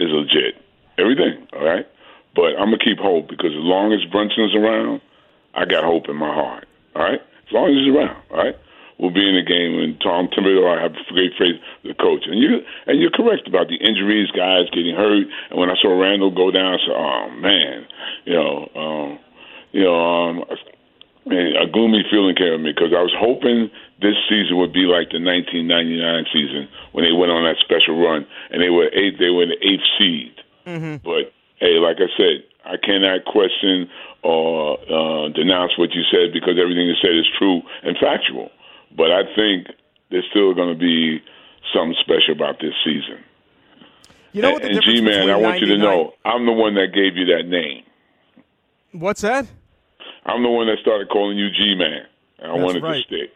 is 0.00 0.08
legit. 0.10 0.62
Everything, 0.98 1.46
all 1.52 1.64
right. 1.64 1.86
But 2.34 2.58
I'm 2.58 2.66
gonna 2.70 2.78
keep 2.78 2.98
hope 2.98 3.28
because 3.28 3.50
as 3.50 3.64
long 3.64 3.92
as 3.92 4.00
Brunson's 4.10 4.54
around, 4.54 5.00
I 5.54 5.64
got 5.64 5.84
hope 5.84 6.08
in 6.08 6.16
my 6.16 6.32
heart. 6.32 6.66
All 6.94 7.02
right, 7.02 7.20
as 7.20 7.52
long 7.52 7.70
as 7.70 7.76
he's 7.76 7.94
around, 7.94 8.22
all 8.30 8.44
right 8.44 8.56
will 9.02 9.10
be 9.10 9.26
in 9.26 9.34
the 9.34 9.42
game. 9.42 9.74
And 9.82 9.98
Tom 9.98 10.30
Thibodeau, 10.30 10.70
I 10.70 10.80
have 10.80 10.94
a 10.94 11.12
great 11.12 11.34
faith 11.34 11.58
the 11.82 11.92
coach. 11.98 12.22
And 12.30 12.38
you 12.38 12.62
and 12.86 13.02
you're 13.02 13.10
correct 13.10 13.50
about 13.50 13.66
the 13.66 13.74
injuries, 13.82 14.30
guys 14.30 14.70
getting 14.70 14.94
hurt. 14.94 15.26
And 15.50 15.58
when 15.58 15.68
I 15.68 15.74
saw 15.82 15.90
Randle 15.90 16.30
go 16.30 16.54
down, 16.54 16.78
I 16.78 16.80
said, 16.86 16.94
"Oh 16.94 17.26
man, 17.34 17.84
you 18.24 18.34
know, 18.38 18.70
um, 18.78 19.18
you 19.74 19.82
know, 19.82 19.98
um, 19.98 20.44
a 21.26 21.66
gloomy 21.66 22.06
feeling 22.06 22.38
came 22.38 22.54
with 22.54 22.62
me 22.62 22.72
because 22.72 22.94
I 22.94 23.02
was 23.02 23.14
hoping 23.18 23.74
this 23.98 24.14
season 24.30 24.56
would 24.62 24.72
be 24.72 24.86
like 24.86 25.10
the 25.10 25.18
1999 25.18 25.98
season 26.30 26.70
when 26.94 27.02
they 27.02 27.12
went 27.12 27.34
on 27.34 27.42
that 27.42 27.58
special 27.58 27.98
run 27.98 28.26
and 28.54 28.62
they 28.62 28.70
were 28.70 28.86
eight. 28.94 29.18
They 29.18 29.34
were 29.34 29.50
the 29.50 29.58
eighth 29.58 29.86
seed. 29.98 30.38
Mm-hmm. 30.62 31.02
But 31.02 31.34
hey, 31.58 31.82
like 31.82 31.98
I 31.98 32.10
said, 32.14 32.46
I 32.62 32.78
cannot 32.78 33.26
question 33.26 33.90
or 34.22 34.78
uh, 34.86 35.34
denounce 35.34 35.74
what 35.74 35.90
you 35.90 36.06
said 36.06 36.30
because 36.30 36.54
everything 36.54 36.86
you 36.86 36.94
said 37.02 37.18
is 37.18 37.26
true 37.38 37.62
and 37.82 37.98
factual. 37.98 38.50
But 38.96 39.10
I 39.10 39.22
think 39.34 39.68
there's 40.10 40.26
still 40.30 40.54
going 40.54 40.72
to 40.72 40.78
be 40.78 41.20
something 41.74 41.96
special 42.00 42.34
about 42.34 42.60
this 42.60 42.74
season. 42.84 43.24
You 44.32 44.42
know 44.42 44.52
what 44.52 44.62
the 44.62 44.68
and 44.68 44.80
difference 44.80 45.00
G-Man, 45.00 45.30
I 45.30 45.36
want 45.36 45.60
you 45.60 45.66
to 45.66 45.78
know, 45.78 46.12
I'm 46.24 46.46
the 46.46 46.52
one 46.52 46.74
that 46.74 46.88
gave 46.94 47.16
you 47.16 47.26
that 47.36 47.46
name. 47.46 47.84
What's 48.92 49.20
that? 49.22 49.46
I'm 50.24 50.42
the 50.42 50.48
one 50.48 50.66
that 50.68 50.78
started 50.80 51.08
calling 51.08 51.36
you 51.36 51.48
G-Man. 51.50 52.06
I 52.38 52.48
That's 52.48 52.62
wanted 52.62 52.82
right. 52.82 52.96
to 52.96 53.02
stick. 53.02 53.30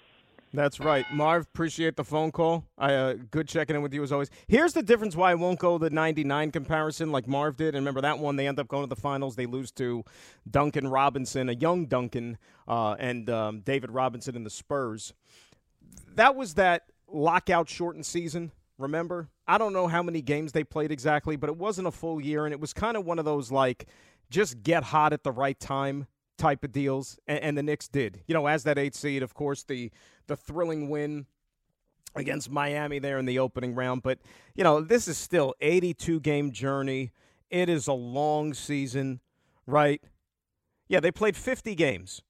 That's 0.57 0.81
right, 0.81 1.05
Marv. 1.13 1.43
Appreciate 1.43 1.97
the 1.97 2.05
phone 2.05 2.31
call. 2.31 2.65
I 2.79 2.95
uh, 2.95 3.15
good 3.31 3.47
checking 3.47 3.77
in 3.77 3.83
with 3.83 3.93
you 3.93 4.03
as 4.03 4.11
always. 4.11 4.31
Here's 4.47 4.73
the 4.73 4.83
difference 4.83 5.15
why 5.15 5.33
I 5.33 5.35
won't 5.35 5.59
go 5.59 5.77
the 5.77 5.91
'99 5.91 6.51
comparison 6.51 7.13
like 7.13 7.29
Marv 7.29 7.59
did. 7.59 7.75
And 7.75 7.83
remember 7.83 8.01
that 8.01 8.19
one? 8.19 8.37
They 8.37 8.47
end 8.47 8.59
up 8.59 8.67
going 8.67 8.85
to 8.85 8.89
the 8.89 9.01
finals. 9.01 9.37
They 9.37 9.45
lose 9.45 9.71
to 9.73 10.03
Duncan 10.51 10.89
Robinson, 10.89 11.51
a 11.51 11.53
young 11.53 11.85
Duncan, 11.87 12.39
uh, 12.67 12.97
and 12.99 13.29
um, 13.29 13.61
David 13.61 13.91
Robinson 13.91 14.35
in 14.35 14.45
the 14.45 14.51
Spurs. 14.51 15.13
That 16.15 16.35
was 16.35 16.55
that 16.55 16.85
lockout 17.09 17.69
shortened 17.69 18.07
season. 18.07 18.53
Remember? 18.79 19.29
I 19.47 19.59
don't 19.59 19.73
know 19.73 19.87
how 19.87 20.03
many 20.03 20.21
games 20.23 20.53
they 20.53 20.65
played 20.65 20.93
exactly, 20.93 21.37
but 21.37 21.49
it 21.49 21.57
wasn't 21.57 21.89
a 21.89 21.93
full 21.93 22.21
year, 22.21 22.45
and 22.45 22.53
it 22.53 22.61
was 22.61 22.73
kind 22.73 22.97
of 22.97 23.05
one 23.05 23.19
of 23.19 23.25
those 23.25 23.51
like 23.51 23.87
just 24.29 24.63
get 24.63 24.85
hot 24.85 25.13
at 25.13 25.23
the 25.23 25.33
right 25.33 25.59
time 25.59 26.07
type 26.37 26.65
of 26.65 26.73
deals, 26.73 27.19
and, 27.27 27.41
and 27.41 27.59
the 27.59 27.63
Knicks 27.63 27.89
did. 27.89 28.23
You 28.27 28.35
know, 28.35 28.47
as 28.47 28.65
that 28.65 28.79
eight 28.79 28.95
seed, 28.95 29.23
of 29.23 29.35
course, 29.35 29.63
the 29.63 29.91
the 30.27 30.37
thrilling 30.37 30.89
win 30.91 31.27
against 32.15 32.51
Miami 32.51 32.99
there 32.99 33.19
in 33.19 33.27
the 33.27 33.39
opening 33.39 33.75
round. 33.75 34.03
But 34.03 34.19
you 34.55 34.65
know, 34.65 34.81
this 34.81 35.09
is 35.09 35.17
still 35.17 35.55
82 35.61 36.21
game 36.21 36.51
journey. 36.51 37.13
It 37.51 37.69
is 37.69 37.87
a 37.87 37.93
long 37.93 38.55
season, 38.55 39.21
right? 39.67 40.03
Yeah, 40.89 41.01
they 41.01 41.13
played 41.13 41.37
50 41.37 41.75
games 41.75 42.23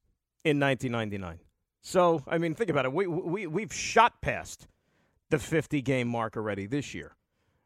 in 0.44 0.60
1999. 0.60 1.45
So 1.86 2.24
I 2.26 2.38
mean, 2.38 2.56
think 2.56 2.68
about 2.68 2.84
it. 2.84 2.92
We 2.92 3.06
we 3.06 3.46
we've 3.46 3.72
shot 3.72 4.20
past 4.20 4.66
the 5.30 5.38
50 5.38 5.80
game 5.82 6.08
mark 6.08 6.36
already 6.36 6.66
this 6.66 6.94
year. 6.94 7.14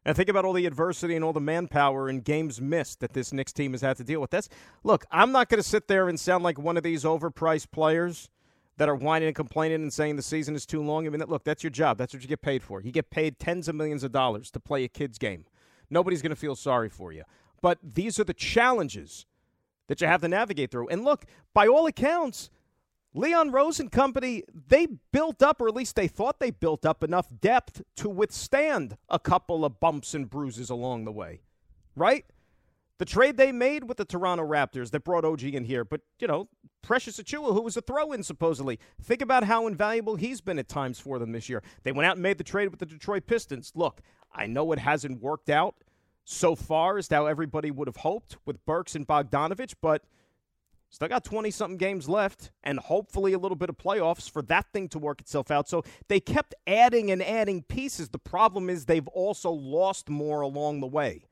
And 0.05 0.15
think 0.15 0.29
about 0.29 0.45
all 0.45 0.53
the 0.53 0.67
adversity 0.67 1.15
and 1.15 1.25
all 1.25 1.33
the 1.33 1.41
manpower 1.41 2.07
and 2.07 2.23
games 2.23 2.61
missed 2.61 2.99
that 2.99 3.13
this 3.13 3.33
Knicks 3.33 3.51
team 3.51 3.71
has 3.71 3.81
had 3.81 3.97
to 3.97 4.03
deal 4.03 4.21
with. 4.21 4.29
That's 4.29 4.47
look, 4.83 5.05
I'm 5.09 5.31
not 5.31 5.49
going 5.49 5.57
to 5.57 5.67
sit 5.67 5.87
there 5.87 6.07
and 6.07 6.19
sound 6.19 6.43
like 6.43 6.59
one 6.59 6.77
of 6.77 6.83
these 6.83 7.03
overpriced 7.03 7.71
players 7.71 8.29
that 8.77 8.87
are 8.87 8.93
whining 8.93 9.25
and 9.25 9.35
complaining 9.35 9.81
and 9.81 9.91
saying 9.91 10.17
the 10.17 10.21
season 10.21 10.55
is 10.55 10.67
too 10.67 10.83
long. 10.83 11.07
I 11.07 11.09
mean, 11.09 11.23
look, 11.27 11.43
that's 11.43 11.63
your 11.63 11.71
job. 11.71 11.97
That's 11.97 12.13
what 12.13 12.21
you 12.21 12.29
get 12.29 12.43
paid 12.43 12.61
for. 12.61 12.79
You 12.79 12.91
get 12.91 13.09
paid 13.09 13.39
tens 13.39 13.67
of 13.67 13.73
millions 13.73 14.03
of 14.03 14.11
dollars 14.11 14.51
to 14.51 14.59
play 14.59 14.83
a 14.83 14.87
kid's 14.87 15.17
game. 15.17 15.45
Nobody's 15.89 16.21
going 16.21 16.29
to 16.29 16.35
feel 16.35 16.55
sorry 16.55 16.89
for 16.89 17.11
you. 17.11 17.23
But 17.59 17.79
these 17.81 18.19
are 18.19 18.23
the 18.23 18.35
challenges 18.35 19.25
that 19.87 19.99
you 19.99 20.05
have 20.05 20.21
to 20.21 20.27
navigate 20.27 20.69
through. 20.69 20.89
And 20.89 21.03
look, 21.03 21.25
by 21.55 21.65
all 21.65 21.87
accounts, 21.87 22.51
Leon 23.13 23.51
Rose 23.51 23.79
and 23.79 23.91
company, 23.91 24.43
they 24.53 24.87
built 25.11 25.43
up, 25.43 25.61
or 25.61 25.67
at 25.67 25.75
least 25.75 25.95
they 25.95 26.07
thought 26.07 26.39
they 26.39 26.51
built 26.51 26.85
up 26.85 27.03
enough 27.03 27.27
depth 27.41 27.81
to 27.97 28.09
withstand 28.09 28.97
a 29.09 29.19
couple 29.19 29.65
of 29.65 29.79
bumps 29.79 30.13
and 30.13 30.29
bruises 30.29 30.69
along 30.69 31.03
the 31.03 31.11
way, 31.11 31.41
right? 31.95 32.25
The 32.99 33.05
trade 33.05 33.35
they 33.35 33.51
made 33.51 33.89
with 33.89 33.97
the 33.97 34.05
Toronto 34.05 34.47
Raptors 34.47 34.91
that 34.91 35.03
brought 35.03 35.25
OG 35.25 35.43
in 35.43 35.65
here, 35.65 35.83
but, 35.83 36.01
you 36.19 36.27
know, 36.27 36.47
Precious 36.81 37.19
Achiuwa, 37.19 37.53
who 37.53 37.61
was 37.61 37.75
a 37.75 37.81
throw 37.81 38.11
in 38.11 38.23
supposedly, 38.23 38.79
think 39.01 39.21
about 39.21 39.43
how 39.43 39.67
invaluable 39.67 40.15
he's 40.15 40.39
been 40.39 40.59
at 40.59 40.69
times 40.69 40.99
for 40.99 41.19
them 41.19 41.31
this 41.31 41.49
year. 41.49 41.63
They 41.83 41.91
went 41.91 42.07
out 42.07 42.15
and 42.15 42.23
made 42.23 42.37
the 42.37 42.43
trade 42.43 42.69
with 42.69 42.79
the 42.79 42.85
Detroit 42.85 43.27
Pistons. 43.27 43.73
Look, 43.75 44.01
I 44.33 44.45
know 44.45 44.71
it 44.71 44.79
hasn't 44.79 45.21
worked 45.21 45.49
out 45.49 45.75
so 46.23 46.55
far 46.55 46.97
as 46.97 47.07
how 47.09 47.25
everybody 47.25 47.71
would 47.71 47.87
have 47.87 47.97
hoped 47.97 48.37
with 48.45 48.63
Burks 48.65 48.95
and 48.95 49.07
Bogdanovich, 49.07 49.73
but 49.81 50.03
Still 50.91 51.07
got 51.07 51.23
20 51.23 51.49
something 51.51 51.77
games 51.77 52.09
left 52.09 52.51
and 52.63 52.77
hopefully 52.77 53.31
a 53.31 53.39
little 53.39 53.55
bit 53.55 53.69
of 53.69 53.77
playoffs 53.77 54.29
for 54.29 54.41
that 54.43 54.65
thing 54.73 54.89
to 54.89 54.99
work 54.99 55.21
itself 55.21 55.49
out. 55.49 55.69
So 55.69 55.83
they 56.09 56.19
kept 56.19 56.53
adding 56.67 57.09
and 57.09 57.23
adding 57.23 57.63
pieces. 57.63 58.09
The 58.09 58.19
problem 58.19 58.69
is 58.69 58.85
they've 58.85 59.07
also 59.07 59.51
lost 59.51 60.09
more 60.09 60.41
along 60.41 60.81
the 60.81 60.87
way. 60.87 61.27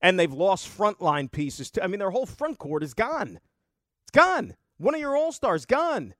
And 0.00 0.18
they've 0.18 0.32
lost 0.32 0.66
frontline 0.66 1.30
pieces 1.30 1.70
too. 1.70 1.82
I 1.82 1.88
mean, 1.88 1.98
their 1.98 2.10
whole 2.10 2.24
front 2.24 2.56
court 2.56 2.82
is 2.82 2.94
gone. 2.94 3.38
It's 4.04 4.12
gone. 4.12 4.54
One 4.78 4.94
of 4.94 5.00
your 5.00 5.14
all 5.14 5.30
stars 5.30 5.66
gone. 5.66 6.14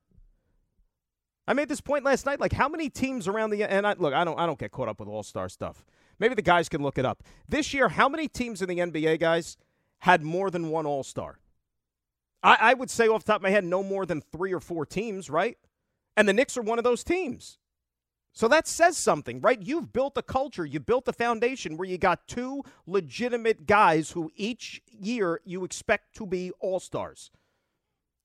I 1.49 1.55
made 1.55 1.70
this 1.70 1.81
point 1.81 2.05
last 2.05 2.27
night. 2.27 2.40
Like, 2.40 2.53
how 2.53 2.68
many 2.68 2.90
teams 2.90 3.27
around 3.27 3.51
the 3.51 3.64
and 3.64 3.87
I, 3.87 3.94
look, 3.94 4.12
I 4.12 4.23
don't, 4.23 4.38
I 4.38 4.44
don't 4.44 4.59
get 4.59 4.70
caught 4.70 4.88
up 4.88 5.01
with 5.01 5.09
all 5.09 5.23
star 5.23 5.49
stuff. 5.49 5.83
Maybe 6.18 6.35
the 6.35 6.42
guys 6.42 6.68
can 6.68 6.83
look 6.83 6.99
it 6.99 7.07
up. 7.07 7.23
This 7.49 7.73
year, 7.73 7.88
how 7.88 8.09
many 8.11 8.29
teams 8.29 8.61
in 8.61 8.68
the 8.68 8.77
NBA 8.77 9.18
guys 9.18 9.57
had 10.01 10.23
more 10.23 10.51
than 10.51 10.68
one 10.68 10.85
all 10.85 11.03
star? 11.03 11.38
I, 12.42 12.57
I 12.61 12.74
would 12.74 12.90
say 12.90 13.09
off 13.09 13.24
the 13.24 13.33
top 13.33 13.40
of 13.40 13.42
my 13.42 13.50
head, 13.50 13.64
no 13.64 13.83
more 13.83 14.07
than 14.07 14.20
three 14.20 14.53
or 14.53 14.61
four 14.61 14.87
teams, 14.87 15.29
right? 15.31 15.59
And 16.16 16.29
the 16.29 16.33
Knicks 16.33 16.57
are 16.57 16.62
one 16.62 16.79
of 16.79 16.85
those 16.85 17.05
teams. 17.05 17.59
So 18.33 18.46
that 18.48 18.68
says 18.68 18.96
something, 18.96 19.40
right? 19.40 19.61
You've 19.61 19.92
built 19.92 20.16
a 20.16 20.22
culture, 20.22 20.64
you 20.64 20.79
built 20.79 21.09
a 21.09 21.12
foundation 21.12 21.76
where 21.76 21.88
you 21.88 21.98
got 21.98 22.29
two 22.29 22.62
legitimate 22.87 23.66
guys 23.66 24.12
who 24.12 24.31
each 24.37 24.81
year 24.87 25.40
you 25.44 25.64
expect 25.64 26.14
to 26.16 26.26
be 26.26 26.53
all 26.61 26.79
stars. 26.79 27.31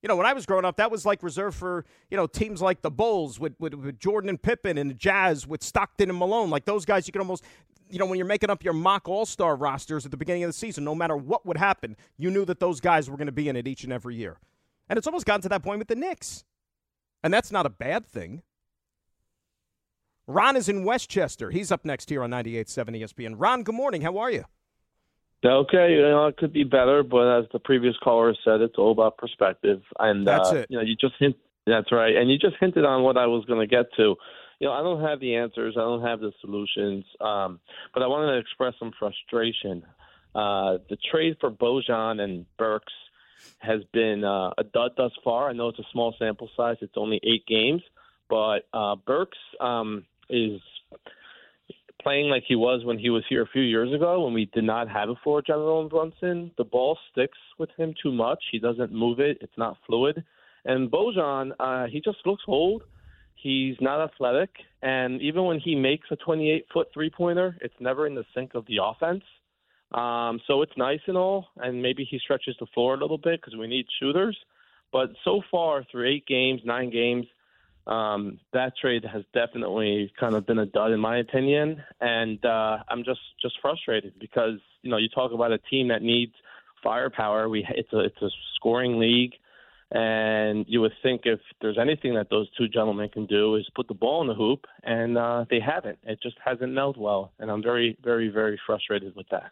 You 0.06 0.10
know, 0.10 0.18
when 0.18 0.28
I 0.28 0.34
was 0.34 0.46
growing 0.46 0.65
up, 0.65 0.78
that 0.78 0.91
was 0.91 1.04
like 1.04 1.24
reserved 1.24 1.58
for, 1.58 1.84
you 2.12 2.15
know, 2.15 2.28
teams 2.28 2.62
like 2.62 2.84
the 2.84 2.91
Bulls 2.91 3.39
with, 3.39 3.56
with, 3.58 3.74
with 3.74 3.98
Jordan 3.98 4.30
and 4.30 4.39
Pippen 4.39 4.78
and 4.78 4.88
the 4.88 4.94
Jazz 4.94 5.48
with 5.48 5.63
Stockton 5.63 6.12
and 6.12 6.20
Malone. 6.20 6.52
Like 6.52 6.65
those 6.65 6.86
guys, 6.86 7.08
you 7.08 7.12
could 7.12 7.24
almost, 7.24 7.44
you 7.89 7.98
know, 7.98 8.06
when 8.06 8.20
you're 8.20 8.28
making 8.28 8.52
up 8.52 8.63
your 8.63 8.74
mock 8.74 9.10
all 9.10 9.26
star 9.26 9.56
rosters 9.56 10.06
at 10.06 10.12
the 10.12 10.18
beginning 10.18 10.44
of 10.44 10.50
the 10.50 10.54
season, 10.54 10.84
no 10.84 10.94
matter 10.94 11.18
what 11.18 11.44
would 11.48 11.58
happen, 11.58 11.98
you 12.20 12.30
knew 12.30 12.46
that 12.46 12.60
those 12.60 12.80
guys 12.80 13.10
were 13.10 13.18
going 13.18 13.26
to 13.26 13.32
be 13.32 13.50
in 13.50 13.56
it 13.56 13.68
each 13.68 13.84
and 13.84 13.91
every 13.91 14.13
year. 14.13 14.38
And 14.89 14.98
it's 14.98 15.08
almost 15.08 15.26
gotten 15.26 15.41
to 15.41 15.50
that 15.50 15.63
point 15.63 15.80
with 15.80 15.88
the 15.88 15.96
Knicks. 15.96 16.44
And 17.24 17.34
that's 17.34 17.52
not 17.52 17.65
a 17.65 17.72
bad 17.72 18.06
thing. 18.06 18.44
Ron 20.28 20.56
is 20.56 20.70
in 20.70 20.84
Westchester. 20.84 21.50
He's 21.50 21.72
up 21.72 21.84
next 21.84 22.12
here 22.12 22.22
on 22.22 22.30
98.7 22.30 23.02
ESPN. 23.02 23.34
Ron, 23.39 23.63
good 23.63 23.74
morning. 23.74 24.04
How 24.04 24.20
are 24.20 24.30
you? 24.30 24.46
Okay, 25.43 25.93
you 25.93 26.02
know, 26.02 26.28
it 26.28 26.38
could 26.38 26.54
be 26.54 26.63
better, 26.63 27.04
but 27.04 27.39
as 27.39 27.45
the 27.52 27.60
previous 27.60 27.95
caller 28.04 28.34
said, 28.43 28.62
it's 28.62 28.76
all 28.78 28.91
about 28.91 29.17
perspective. 29.17 29.82
And 30.00 30.26
That's 30.26 30.52
uh, 30.52 30.56
it. 30.56 30.67
You 30.69 30.78
know, 30.78 30.84
you 30.84 30.95
just 30.95 31.15
hint. 31.19 31.36
That's 31.67 31.91
right, 31.91 32.15
and 32.15 32.30
you 32.30 32.38
just 32.38 32.56
hinted 32.60 32.86
on 32.86 33.02
what 33.04 33.17
I 33.17 33.26
was 33.26 33.43
going 33.45 33.60
to 33.60 33.67
get 33.67 33.86
to. 33.98 34.15
You 34.60 34.67
know, 34.67 34.71
I 34.71 34.82
don't 34.82 35.02
have 35.02 35.19
the 35.19 35.36
answers. 35.36 35.76
I 35.78 35.82
don't 35.82 36.04
have 36.04 36.19
the 36.19 36.32
solutions. 36.41 37.06
Um, 37.19 37.60
but 37.93 38.04
I 38.04 38.08
wanted 38.08 38.34
to 38.34 38.38
express 38.38 38.74
some 38.80 38.91
frustration. 38.98 39.84
Uh, 40.34 40.78
the 40.89 40.98
trade 41.12 41.38
for 41.39 41.50
Bojan 41.50 42.21
and 42.21 42.45
Burks 42.58 42.93
has 43.60 43.82
been 43.93 44.24
uh, 44.24 44.52
a 44.58 44.63
dud 44.63 44.91
thus 44.98 45.12
far. 45.24 45.50
I 45.50 45.54
know 45.54 45.69
it's 45.69 45.80
a 45.80 45.86
small 45.91 46.15
sample 46.19 46.50
size. 46.56 46.78
It's 46.82 46.93
only 46.98 47.19
eight 47.24 47.45
games, 47.48 47.82
but 48.30 48.67
uh, 48.74 48.95
Burks 48.95 49.38
um, 49.60 50.06
is 50.30 50.60
playing 52.06 52.30
like 52.30 52.44
he 52.48 52.56
was 52.56 52.86
when 52.86 53.00
he 53.00 53.10
was 53.10 53.24
here 53.28 53.41
a 53.41 53.48
few 53.48 53.63
years 53.63 53.91
ago 53.91 54.24
when 54.24 54.34
we 54.34 54.46
did 54.54 54.63
not 54.63 54.88
have 54.88 55.10
a 55.10 55.15
floor 55.24 55.41
general 55.41 55.82
in 55.82 55.88
Brunson. 55.88 56.52
The 56.56 56.63
ball 56.63 57.00
sticks 57.12 57.39
with 57.58 57.72
him 57.78 57.96
too 58.02 58.12
much. 58.12 58.44
He 58.52 58.60
doesn't 58.60 58.91
move 58.91 59.20
it. 59.20 59.39
It's 59.41 59.58
not 59.58 59.78
fluid. 59.88 60.24
And 60.65 60.91
Bojan, 60.91 61.52
uh, 61.60 61.88
he 61.88 62.00
just 62.02 62.20
looks 62.24 62.44
old. 62.48 62.84
He's 63.34 63.76
not 63.82 64.04
athletic, 64.04 64.50
and 64.82 65.22
even 65.22 65.46
when 65.46 65.60
he 65.60 65.76
makes 65.76 66.08
a 66.10 66.15
28-foot 66.15 66.88
three-pointer, 66.94 67.58
it's 67.62 67.76
never 67.80 68.08
in 68.08 68.15
the 68.15 68.24
sync 68.34 68.56
of 68.56 68.65
the 68.65 68.78
offense. 68.82 69.24
Um, 69.94 70.39
so 70.48 70.62
it's 70.62 70.72
nice 70.78 71.02
and 71.08 71.18
all, 71.18 71.48
and 71.58 71.82
maybe 71.82 72.08
he 72.10 72.18
stretches 72.18 72.56
the 72.60 72.65
floor 72.74 72.96
a 72.96 72.98
little 72.98 73.18
bit 73.18 73.41
because 73.41 73.58
we 73.60 73.68
need 73.68 73.86
shooters. 74.00 74.38
But 74.91 75.10
so 75.24 75.41
far, 75.52 75.84
through 75.91 76.08
eight 76.10 76.26
games, 76.26 76.62
nine 76.65 76.89
games, 76.89 77.26
um, 77.88 78.39
that 78.52 78.74
trade 78.78 79.06
has 79.06 79.24
definitely 79.34 80.12
kind 80.19 80.36
of 80.36 80.45
been 80.45 80.58
a 80.60 80.65
dud 80.65 80.91
in 80.91 81.00
my 81.00 81.17
opinion, 81.17 81.84
and 82.02 82.43
uh, 82.43 82.78
I'm 82.89 83.04
just 83.04 83.19
just 83.41 83.56
frustrated 83.62 84.13
because 84.19 84.60
you 84.82 84.89
know 84.89 84.98
you 84.98 85.08
talk 85.10 85.32
about 85.32 85.52
a 85.52 85.60
team 85.60 85.89
that 85.89 86.02
needs 86.02 86.34
firepower. 86.84 87.48
We 87.48 87.65
it's 87.69 87.93
a 87.93 88.00
it's 88.00 88.21
a 88.21 88.30
scoring 88.56 88.98
league, 88.98 89.34
and 89.91 90.65
you 90.67 90.82
would 90.82 90.93
think 91.04 91.21
if 91.26 91.39
there's 91.62 91.78
anything 91.78 92.15
that 92.15 92.30
those 92.32 92.50
two 92.58 92.67
gentlemen 92.67 93.10
can 93.10 93.28
do 93.28 93.56
is 93.56 93.67
put 93.76 93.88
the 93.88 93.93
ball 93.93 94.21
in 94.21 94.28
the 94.28 94.34
hoop, 94.34 94.65
and 94.84 95.15
uh, 95.17 95.45
they 95.50 95.60
haven't. 95.60 96.00
It 96.04 96.19
just 96.24 96.38
hasn't 96.43 96.71
melded 96.71 96.98
well, 96.98 97.34
and 97.39 97.52
I'm 97.52 97.62
very 97.62 97.98
very 98.04 98.30
very 98.30 98.60
frustrated 98.65 99.15
with 99.15 99.30
that. 99.30 99.52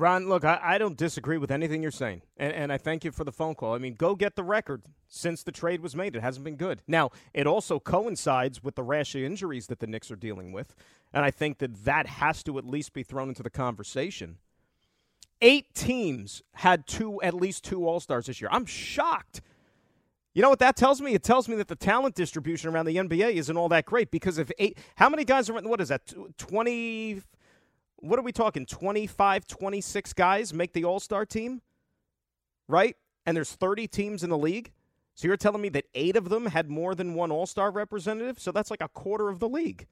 Ron, 0.00 0.28
look, 0.28 0.44
I, 0.44 0.58
I 0.62 0.78
don't 0.78 0.96
disagree 0.96 1.38
with 1.38 1.50
anything 1.50 1.82
you're 1.82 1.90
saying, 1.90 2.22
and, 2.36 2.52
and 2.52 2.72
I 2.72 2.78
thank 2.78 3.04
you 3.04 3.12
for 3.12 3.24
the 3.24 3.32
phone 3.32 3.54
call. 3.54 3.74
I 3.74 3.78
mean, 3.78 3.94
go 3.94 4.14
get 4.14 4.36
the 4.36 4.42
record 4.42 4.82
since 5.08 5.42
the 5.42 5.52
trade 5.52 5.80
was 5.80 5.94
made. 5.94 6.16
It 6.16 6.22
hasn't 6.22 6.44
been 6.44 6.56
good. 6.56 6.82
Now, 6.86 7.10
it 7.34 7.46
also 7.46 7.78
coincides 7.78 8.62
with 8.62 8.74
the 8.74 8.82
rash 8.82 9.14
of 9.14 9.22
injuries 9.22 9.66
that 9.66 9.80
the 9.80 9.86
Knicks 9.86 10.10
are 10.10 10.16
dealing 10.16 10.52
with, 10.52 10.74
and 11.12 11.24
I 11.24 11.30
think 11.30 11.58
that 11.58 11.84
that 11.84 12.06
has 12.06 12.42
to 12.44 12.58
at 12.58 12.64
least 12.64 12.92
be 12.92 13.02
thrown 13.02 13.28
into 13.28 13.42
the 13.42 13.50
conversation. 13.50 14.38
Eight 15.40 15.74
teams 15.74 16.42
had 16.54 16.86
two, 16.86 17.20
at 17.20 17.34
least 17.34 17.64
two 17.64 17.86
All 17.86 18.00
Stars 18.00 18.26
this 18.26 18.40
year. 18.40 18.48
I'm 18.52 18.64
shocked. 18.64 19.42
You 20.34 20.40
know 20.40 20.48
what 20.48 20.60
that 20.60 20.76
tells 20.76 21.02
me? 21.02 21.12
It 21.12 21.22
tells 21.22 21.48
me 21.48 21.56
that 21.56 21.68
the 21.68 21.76
talent 21.76 22.14
distribution 22.14 22.70
around 22.70 22.86
the 22.86 22.96
NBA 22.96 23.34
isn't 23.34 23.56
all 23.56 23.68
that 23.68 23.84
great 23.84 24.10
because 24.10 24.38
if 24.38 24.50
eight, 24.58 24.78
how 24.96 25.10
many 25.10 25.24
guys 25.24 25.50
are, 25.50 25.60
what 25.60 25.80
is 25.80 25.88
that, 25.88 26.10
20, 26.38 27.20
what 28.02 28.18
are 28.18 28.22
we 28.22 28.32
talking 28.32 28.66
25 28.66 29.46
26 29.46 30.12
guys 30.12 30.52
make 30.52 30.72
the 30.72 30.84
all-star 30.84 31.24
team? 31.24 31.62
Right? 32.68 32.96
And 33.24 33.36
there's 33.36 33.52
30 33.52 33.86
teams 33.86 34.22
in 34.22 34.30
the 34.30 34.38
league? 34.38 34.72
So 35.14 35.28
you're 35.28 35.36
telling 35.36 35.62
me 35.62 35.68
that 35.70 35.84
eight 35.94 36.16
of 36.16 36.28
them 36.28 36.46
had 36.46 36.68
more 36.68 36.94
than 36.94 37.14
one 37.14 37.30
all-star 37.30 37.70
representative? 37.70 38.40
So 38.40 38.50
that's 38.50 38.70
like 38.70 38.82
a 38.82 38.88
quarter 38.88 39.28
of 39.28 39.38
the 39.38 39.48
league. 39.48 39.86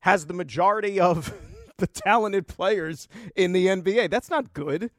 Has 0.00 0.26
the 0.26 0.34
majority 0.34 1.00
of 1.00 1.32
the 1.78 1.86
talented 1.86 2.46
players 2.46 3.08
in 3.34 3.52
the 3.52 3.66
nba 3.66 4.10
that's 4.10 4.30
not 4.30 4.52
good. 4.52 4.90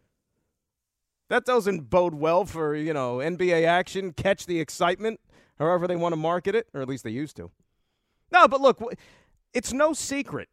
That 1.29 1.45
doesn't 1.45 1.89
bode 1.89 2.15
well 2.15 2.43
for 2.45 2.75
you 2.75 2.93
know 2.93 3.17
nba 3.17 3.65
action 3.65 4.13
catch 4.13 4.45
the 4.45 4.59
excitement 4.59 5.19
however 5.59 5.87
they 5.87 5.95
want 5.95 6.13
to 6.13 6.17
market 6.17 6.55
it 6.55 6.67
or 6.73 6.81
at 6.81 6.89
least 6.89 7.03
they 7.03 7.11
used 7.11 7.35
to. 7.37 7.51
No 8.31 8.47
but 8.47 8.59
look 8.59 8.81
it's 9.53 9.71
no 9.71 9.93
secret 9.93 10.49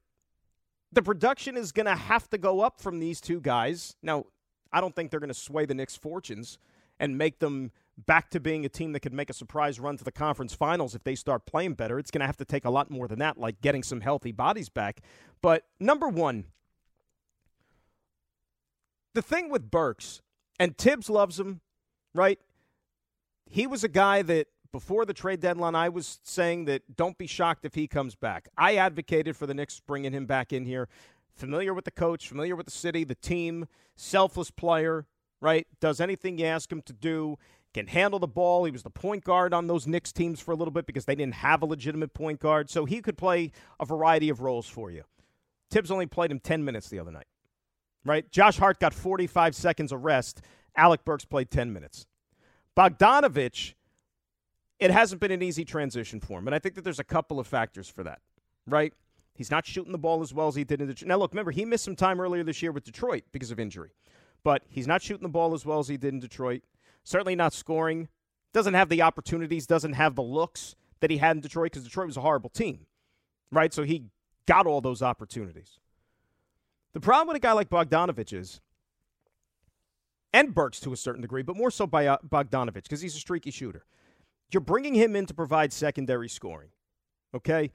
the 0.93 1.03
production 1.03 1.57
is 1.57 1.73
going 1.73 1.87
to 1.87 1.95
have 1.95 2.29
to 2.31 2.39
go 2.39 2.61
up 2.61 2.81
from 2.81 2.99
these 2.99 3.21
two 3.21 3.41
guys. 3.41 3.97
Now, 4.03 4.27
I 4.73 4.81
don't 4.81 4.95
think 4.95 5.11
they're 5.11 5.21
going 5.21 5.29
to 5.29 5.35
sway 5.35 5.67
the 5.67 5.75
Knicks' 5.75 5.97
fortunes 5.97 6.59
and 6.99 7.17
make 7.17 7.39
them 7.39 7.73
back 8.07 8.31
to 8.31 8.41
being 8.41 8.65
a 8.65 8.69
team 8.69 8.93
that 8.93 9.01
could 9.01 9.13
make 9.13 9.31
a 9.31 9.35
surprise 9.35 9.79
run 9.79 9.97
to 9.97 10.05
the 10.05 10.13
conference 10.13 10.55
finals 10.55 10.95
if 10.95 11.05
they 11.05 11.15
start 11.15 11.47
playing 11.47 11.75
better. 11.75 11.99
It's 11.99 12.11
going 12.11 12.21
to 12.21 12.27
have 12.27 12.37
to 12.39 12.45
take 12.45 12.65
a 12.65 12.71
lot 12.71 12.91
more 12.91 13.09
than 13.09 13.19
that, 13.19 13.39
like 13.39 13.61
getting 13.61 13.83
some 13.83 14.01
healthy 14.01 14.33
bodies 14.33 14.69
back. 14.69 15.01
But 15.43 15.65
number 15.79 16.09
one, 16.09 16.47
the 19.15 19.23
thing 19.23 19.51
with 19.51 19.71
Burks, 19.71 20.23
and 20.59 20.77
Thibs 20.77 21.11
loves 21.11 21.41
him, 21.41 21.61
right? 22.15 22.39
He 23.49 23.67
was 23.67 23.83
a 23.83 23.89
guy 23.89 24.23
that 24.23 24.47
before 24.73 25.05
the 25.05 25.15
trade 25.15 25.41
deadline, 25.41 25.75
I 25.75 25.89
was 25.89 26.21
saying 26.23 26.67
that 26.67 26.97
don't 26.97 27.19
be 27.19 27.27
shocked 27.27 27.65
if 27.65 27.75
he 27.75 27.87
comes 27.87 28.15
back. 28.15 28.49
I 28.57 28.77
advocated 28.77 29.37
for 29.37 29.47
the 29.47 29.55
Knicks 29.55 29.81
bringing 29.81 30.13
him 30.13 30.27
back 30.27 30.53
in 30.53 30.65
here. 30.65 30.89
Familiar 31.35 31.75
with 31.75 31.85
the 31.85 31.91
coach, 31.91 32.29
familiar 32.29 32.55
with 32.55 32.67
the 32.67 32.73
city, 32.73 33.05
the 33.05 33.15
team, 33.15 33.67
selfless 33.97 34.51
player, 34.51 35.07
right? 35.41 35.67
Does 35.81 36.01
anything 36.01 36.39
you 36.39 36.47
ask 36.47 36.71
him 36.71 36.83
to 36.83 36.93
do, 36.93 37.39
can 37.73 37.87
handle 37.87 38.19
the 38.19 38.27
ball. 38.27 38.65
He 38.65 38.71
was 38.71 38.83
the 38.83 38.91
point 38.91 39.25
guard 39.25 39.55
on 39.55 39.67
those 39.67 39.87
Knicks 39.87 40.13
teams 40.13 40.41
for 40.41 40.53
a 40.53 40.57
little 40.57 40.73
bit 40.73 40.87
because 40.87 41.05
they 41.05 41.15
didn't 41.15 41.37
have 41.37 41.63
a 41.63 41.67
legitimate 41.67 42.15
point 42.15 42.41
guard. 42.41 42.71
So 42.71 42.85
he 42.85 43.01
could 43.01 43.17
play 43.17 43.53
a 43.79 43.85
variety 43.85 44.29
of 44.29 44.41
roles 44.41 44.67
for 44.67 44.91
you. 44.91 45.05
Thibs 45.71 45.91
only 45.91 46.07
played 46.07 46.33
him 46.33 46.41
10 46.41 46.65
minutes 46.65 46.89
the 46.89 46.99
other 46.99 47.13
night, 47.13 47.29
right? 48.05 48.31
Josh 48.31 48.59
Hart 48.59 48.81
got 48.81 48.93
45 48.93 49.55
seconds 49.55 49.93
of 49.93 50.05
rest. 50.05 50.43
Alec 50.77 51.05
Burks 51.05 51.25
played 51.25 51.51
10 51.51 51.73
minutes. 51.73 52.07
Bogdanovich 52.77 53.75
it 54.81 54.91
hasn't 54.91 55.21
been 55.21 55.31
an 55.31 55.43
easy 55.43 55.65
transition 55.65 56.21
for 56.21 56.39
him. 56.39 56.49
And 56.49 56.55
I 56.55 56.59
think 56.59 56.75
that 56.75 56.83
there's 56.83 56.99
a 56.99 57.05
couple 57.05 57.39
of 57.39 57.47
factors 57.47 57.89
for 57.89 58.03
that, 58.03 58.21
right? 58.67 58.95
He's 59.35 59.51
not 59.51 59.67
shooting 59.67 59.93
the 59.93 59.99
ball 59.99 60.23
as 60.23 60.35
well 60.35 60.49
as 60.49 60.55
he 60.55 60.65
did 60.65 60.81
in 60.81 60.89
Detroit. 60.89 61.09
Now, 61.09 61.19
look, 61.19 61.33
remember, 61.33 61.51
he 61.51 61.65
missed 61.65 61.85
some 61.85 61.97
time 61.97 62.21
earlier 62.21 62.43
this 62.43 62.63
year 62.63 62.73
with 62.73 62.85
Detroit 62.85 63.25
because 63.31 63.51
of 63.51 63.61
injury. 63.61 63.91
But 64.43 64.63
he's 64.69 64.87
not 64.87 65.03
shooting 65.03 65.23
the 65.23 65.29
ball 65.29 65.53
as 65.53 65.67
well 65.67 65.79
as 65.79 65.89
he 65.89 65.99
did 65.99 66.15
in 66.15 66.21
Detroit. 66.21 66.63
Certainly 67.05 67.37
not 67.37 67.53
scoring. 67.53 68.09
Doesn't 68.53 68.75
have 68.75 68.89
the 68.89 69.03
opportunities, 69.03 69.67
doesn't 69.67 69.93
have 69.93 70.15
the 70.15 70.23
looks 70.23 70.75
that 71.01 71.11
he 71.11 71.19
had 71.19 71.37
in 71.37 71.43
Detroit 71.43 71.73
because 71.73 71.85
Detroit 71.85 72.09
was 72.09 72.17
a 72.17 72.23
horrible 72.23 72.51
team, 72.51 72.87
right? 73.53 73.73
So 73.73 73.85
he 73.85 74.07
got 74.47 74.67
all 74.67 74.81
those 74.81 75.03
opportunities. 75.03 75.79
The 76.93 77.01
problem 77.01 77.29
with 77.29 77.37
a 77.37 77.41
guy 77.41 77.53
like 77.53 77.71
Bogdanovich 77.71 78.33
is, 78.33 78.61
and 80.33 80.55
Burks 80.55 80.81
to 80.81 80.93
a 80.93 80.97
certain 80.97 81.23
degree, 81.23 81.43
but 81.43 81.57
more 81.57 81.71
so 81.71 81.87
by 81.87 82.07
uh, 82.07 82.19
Bogdanovich 82.29 82.83
because 82.83 83.03
he's 83.03 83.15
a 83.15 83.21
streaky 83.21 83.51
shooter– 83.51 83.85
you're 84.53 84.61
bringing 84.61 84.95
him 84.95 85.17
in 85.17 85.27
to 85.27 85.35
provide 85.35 85.73
secondary 85.73 86.29
scoring. 86.29 86.71
Okay? 87.35 87.71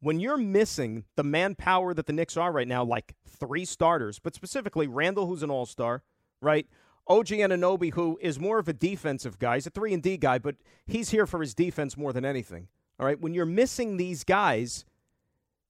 When 0.00 0.20
you're 0.20 0.36
missing 0.36 1.04
the 1.16 1.24
manpower 1.24 1.94
that 1.94 2.06
the 2.06 2.12
Knicks 2.12 2.36
are 2.36 2.52
right 2.52 2.68
now, 2.68 2.84
like 2.84 3.14
three 3.26 3.64
starters, 3.64 4.18
but 4.18 4.34
specifically 4.34 4.86
Randle, 4.86 5.26
who's 5.26 5.42
an 5.42 5.50
all 5.50 5.66
star, 5.66 6.02
right? 6.40 6.66
OG 7.08 7.28
Anunoby, 7.28 7.92
who 7.94 8.18
is 8.20 8.38
more 8.38 8.58
of 8.58 8.68
a 8.68 8.72
defensive 8.72 9.38
guy. 9.38 9.56
He's 9.56 9.66
a 9.66 9.70
3 9.70 9.94
and 9.94 10.02
D 10.02 10.16
guy, 10.16 10.38
but 10.38 10.56
he's 10.86 11.10
here 11.10 11.26
for 11.26 11.40
his 11.40 11.54
defense 11.54 11.96
more 11.96 12.12
than 12.12 12.24
anything. 12.24 12.68
All 13.00 13.06
right? 13.06 13.18
When 13.18 13.34
you're 13.34 13.46
missing 13.46 13.96
these 13.96 14.24
guys, 14.24 14.84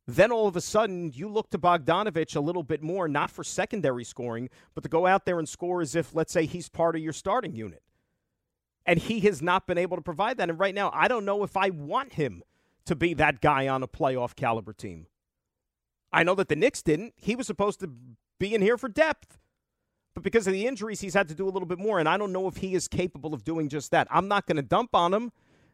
then 0.07 0.33
all 0.33 0.49
of 0.49 0.57
a 0.57 0.61
sudden 0.61 1.13
you 1.15 1.29
look 1.29 1.51
to 1.51 1.59
Bogdanovich 1.59 2.35
a 2.35 2.41
little 2.41 2.63
bit 2.63 2.83
more, 2.83 3.09
not 3.09 3.31
for 3.31 3.45
secondary 3.45 4.05
scoring, 4.05 4.49
but 4.75 4.83
to 4.83 4.89
go 4.89 5.07
out 5.07 5.27
there 5.27 5.39
and 5.39 5.49
score 5.49 5.81
as 5.81 5.95
if, 5.95 6.15
let's 6.15 6.33
say, 6.33 6.45
he's 6.47 6.69
part 6.69 6.97
of 6.97 7.03
your 7.03 7.13
starting 7.13 7.55
unit. 7.55 7.83
And 8.89 8.99
he 8.99 9.21
has 9.21 9.43
not 9.43 9.67
been 9.67 9.77
able 9.77 9.99
to 9.99 10.03
provide 10.03 10.39
that. 10.39 10.49
And 10.49 10.59
right 10.59 10.75
now, 10.75 10.91
I 10.95 11.09
don't 11.09 11.27
know 11.27 11.45
if 11.45 11.59
I 11.59 11.69
want 11.69 12.15
him 12.15 12.43
to 12.87 12.97
be 12.97 13.13
that 13.13 13.43
guy 13.43 13.69
on 13.69 13.83
a 13.83 13.87
playoff 13.87 14.35
caliber 14.35 14.73
team. 14.73 15.09
I 16.11 16.23
know 16.23 16.35
that 16.37 16.49
the 16.49 16.57
Knicks 16.57 16.83
didn't. 16.83 17.13
He 17.19 17.37
was 17.37 17.47
supposed 17.47 17.81
to 17.81 17.91
be 18.41 18.55
in 18.55 18.63
here 18.63 18.79
for 18.79 18.89
depth. 18.89 19.37
But 20.15 20.25
because 20.25 20.47
of 20.47 20.55
the 20.55 20.67
injuries, 20.67 21.03
he's 21.03 21.13
had 21.13 21.29
to 21.29 21.35
do 21.35 21.47
a 21.47 21.51
little 21.51 21.69
bit 21.69 21.79
more. 21.79 21.99
And 21.99 22.09
I 22.09 22.17
don't 22.17 22.33
know 22.33 22.49
if 22.49 22.57
he 22.57 22.75
is 22.75 22.89
capable 22.89 23.35
of 23.35 23.45
doing 23.45 23.69
just 23.69 23.91
that. 23.91 24.09
I'm 24.11 24.27
not 24.27 24.47
going 24.47 24.57
to 24.57 24.63
dump 24.63 24.95
on 24.95 25.13
him 25.13 25.33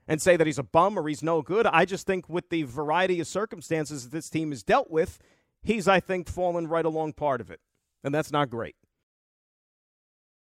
and 0.09 0.21
say 0.21 0.37
that 0.37 0.49
he's 0.49 0.59
a 0.59 0.65
bum 0.65 0.99
or 0.99 1.09
he's 1.09 1.23
no 1.23 1.41
good. 1.41 1.67
I 1.67 1.85
just 1.85 2.09
think 2.09 2.29
with 2.29 2.51
the 2.51 2.65
variety 2.65 3.21
of 3.21 3.29
circumstances 3.29 4.03
that 4.03 4.11
this 4.11 4.29
team 4.29 4.51
has 4.51 4.65
dealt 4.65 4.91
with, 4.91 5.21
he's, 5.63 5.87
I 5.87 6.01
think, 6.01 6.29
fallen 6.29 6.67
right 6.67 6.85
along 6.85 7.13
part 7.13 7.41
of 7.41 7.49
it. 7.49 7.61
And 8.03 8.13
that's 8.13 8.33
not 8.33 8.51
great. 8.51 8.75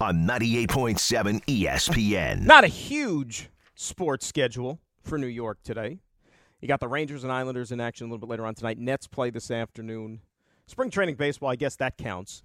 on 0.00 0.26
98.7 0.26 1.44
ESPN. 1.44 2.42
Not 2.42 2.64
a 2.64 2.68
huge 2.68 3.50
sports 3.74 4.26
schedule 4.26 4.80
for 5.02 5.18
New 5.18 5.26
York 5.26 5.58
today. 5.62 5.98
You 6.60 6.68
got 6.68 6.80
the 6.80 6.88
Rangers 6.88 7.24
and 7.24 7.32
Islanders 7.32 7.72
in 7.72 7.80
action 7.80 8.06
a 8.06 8.08
little 8.08 8.26
bit 8.26 8.30
later 8.30 8.46
on 8.46 8.54
tonight. 8.54 8.78
Nets 8.78 9.06
play 9.06 9.30
this 9.30 9.50
afternoon. 9.50 10.20
Spring 10.66 10.90
training 10.90 11.16
baseball, 11.16 11.50
I 11.50 11.56
guess 11.56 11.76
that 11.76 11.96
counts 11.98 12.42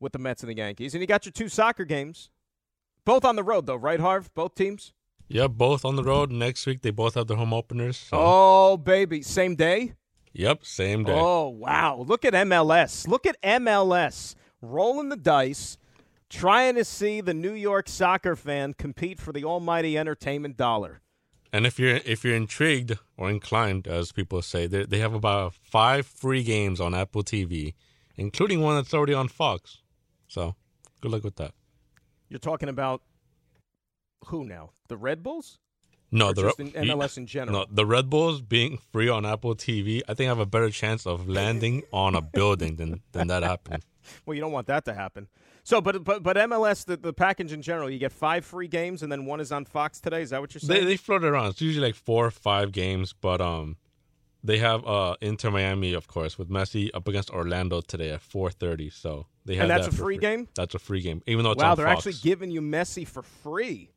with 0.00 0.12
the 0.12 0.18
Mets 0.18 0.42
and 0.42 0.50
the 0.50 0.56
Yankees. 0.56 0.94
And 0.94 1.00
you 1.00 1.06
got 1.06 1.24
your 1.24 1.32
two 1.32 1.48
soccer 1.48 1.84
games. 1.84 2.30
Both 3.04 3.24
on 3.24 3.36
the 3.36 3.42
road, 3.42 3.66
though, 3.66 3.76
right, 3.76 4.00
Harv? 4.00 4.32
Both 4.34 4.54
teams? 4.54 4.92
Yep, 5.28 5.52
both 5.52 5.84
on 5.84 5.96
the 5.96 6.02
road. 6.02 6.30
Next 6.30 6.66
week, 6.66 6.82
they 6.82 6.90
both 6.90 7.14
have 7.14 7.26
their 7.26 7.36
home 7.36 7.52
openers. 7.52 7.96
So. 7.96 8.16
Oh, 8.18 8.76
baby. 8.76 9.22
Same 9.22 9.54
day? 9.54 9.94
Yep, 10.32 10.64
same 10.64 11.04
day. 11.04 11.14
Oh, 11.14 11.48
wow. 11.48 12.04
Look 12.06 12.24
at 12.24 12.32
MLS. 12.34 13.06
Look 13.06 13.26
at 13.26 13.40
MLS 13.42 14.34
rolling 14.62 15.08
the 15.08 15.16
dice, 15.16 15.78
trying 16.28 16.74
to 16.74 16.84
see 16.84 17.20
the 17.20 17.34
New 17.34 17.52
York 17.52 17.88
soccer 17.88 18.36
fan 18.36 18.74
compete 18.74 19.20
for 19.20 19.32
the 19.32 19.44
almighty 19.44 19.96
entertainment 19.98 20.56
dollar. 20.56 21.00
And 21.52 21.66
if 21.66 21.78
you're 21.78 22.00
if 22.04 22.24
you're 22.24 22.36
intrigued 22.36 22.98
or 23.16 23.30
inclined, 23.30 23.86
as 23.86 24.12
people 24.12 24.42
say, 24.42 24.66
they, 24.66 24.84
they 24.84 24.98
have 24.98 25.14
about 25.14 25.54
five 25.54 26.06
free 26.06 26.42
games 26.42 26.80
on 26.80 26.94
Apple 26.94 27.22
TV, 27.22 27.74
including 28.16 28.60
one 28.60 28.76
that's 28.76 28.92
already 28.92 29.14
on 29.14 29.28
Fox. 29.28 29.78
So 30.26 30.56
good 31.00 31.10
luck 31.10 31.24
with 31.24 31.36
that. 31.36 31.54
You're 32.28 32.38
talking 32.38 32.68
about 32.68 33.02
who 34.26 34.44
now? 34.44 34.70
The 34.88 34.98
Red 34.98 35.22
Bulls? 35.22 35.58
No, 36.10 36.28
Or 36.28 36.34
the 36.34 36.42
just 36.42 36.60
in 36.60 36.70
MLS 36.72 37.16
in 37.16 37.26
general. 37.26 37.60
No, 37.60 37.66
the 37.70 37.84
Red 37.86 38.10
Bulls 38.10 38.40
being 38.40 38.78
free 38.92 39.08
on 39.08 39.26
Apple 39.26 39.54
TV, 39.54 40.02
I 40.08 40.14
think 40.14 40.26
I 40.26 40.30
have 40.30 40.38
a 40.38 40.46
better 40.46 40.70
chance 40.70 41.06
of 41.06 41.28
landing 41.28 41.82
on 41.92 42.14
a 42.14 42.22
building 42.22 42.76
than 42.76 43.02
than 43.12 43.28
that 43.28 43.42
happening. 43.42 43.82
Well, 44.24 44.34
you 44.34 44.40
don't 44.40 44.52
want 44.52 44.68
that 44.68 44.86
to 44.86 44.94
happen. 44.94 45.28
So, 45.68 45.82
but 45.82 46.02
but 46.02 46.22
but 46.22 46.38
MLS, 46.38 46.86
the, 46.86 46.96
the 46.96 47.12
package 47.12 47.52
in 47.52 47.60
general, 47.60 47.90
you 47.90 47.98
get 47.98 48.10
five 48.10 48.46
free 48.46 48.68
games, 48.68 49.02
and 49.02 49.12
then 49.12 49.26
one 49.26 49.38
is 49.38 49.52
on 49.52 49.66
Fox 49.66 50.00
today. 50.00 50.22
Is 50.22 50.30
that 50.30 50.40
what 50.40 50.54
you're 50.54 50.60
saying? 50.62 50.86
they 50.86 50.96
float 50.96 51.24
it 51.24 51.26
around. 51.26 51.48
It's 51.48 51.60
usually 51.60 51.88
like 51.88 51.94
four 51.94 52.24
or 52.24 52.30
five 52.30 52.72
games, 52.72 53.12
but 53.12 53.42
um, 53.42 53.76
they 54.42 54.56
have 54.60 54.86
uh 54.86 55.16
Inter 55.20 55.50
Miami, 55.50 55.92
of 55.92 56.06
course, 56.08 56.38
with 56.38 56.48
Messi 56.48 56.88
up 56.94 57.06
against 57.06 57.28
Orlando 57.28 57.82
today 57.82 58.08
at 58.12 58.22
four 58.22 58.50
thirty. 58.50 58.88
So 58.88 59.26
they 59.44 59.56
have 59.56 59.64
And 59.64 59.70
that's 59.70 59.88
that 59.88 59.92
a 59.92 59.96
for 59.98 60.04
free 60.04 60.16
game? 60.16 60.48
That's 60.54 60.74
a 60.74 60.78
free 60.78 61.02
game, 61.02 61.22
even 61.26 61.44
though 61.44 61.50
it's 61.50 61.62
wow, 61.62 61.74
they're 61.74 61.84
Fox. 61.84 62.06
actually 62.06 62.20
giving 62.22 62.50
you 62.50 62.62
Messi 62.62 63.06
for 63.06 63.22
free. 63.22 63.90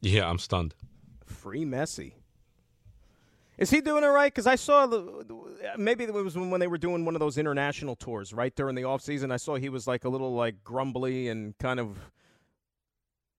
yeah, 0.00 0.26
I'm 0.26 0.38
stunned. 0.38 0.74
Free 1.26 1.66
Messi. 1.66 2.14
Is 3.60 3.68
he 3.68 3.82
doing 3.82 4.02
it 4.02 4.08
right? 4.08 4.32
Because 4.32 4.46
I 4.46 4.56
saw 4.56 4.86
the, 4.86 5.24
maybe 5.76 6.04
it 6.04 6.12
was 6.14 6.34
when 6.36 6.58
they 6.60 6.66
were 6.66 6.78
doing 6.78 7.04
one 7.04 7.14
of 7.14 7.20
those 7.20 7.36
international 7.36 7.94
tours, 7.94 8.32
right 8.32 8.56
during 8.56 8.74
the 8.74 8.84
off 8.84 9.02
season. 9.02 9.30
I 9.30 9.36
saw 9.36 9.56
he 9.56 9.68
was 9.68 9.86
like 9.86 10.04
a 10.04 10.08
little 10.08 10.34
like 10.34 10.64
grumbly 10.64 11.28
and 11.28 11.56
kind 11.58 11.78
of 11.78 11.98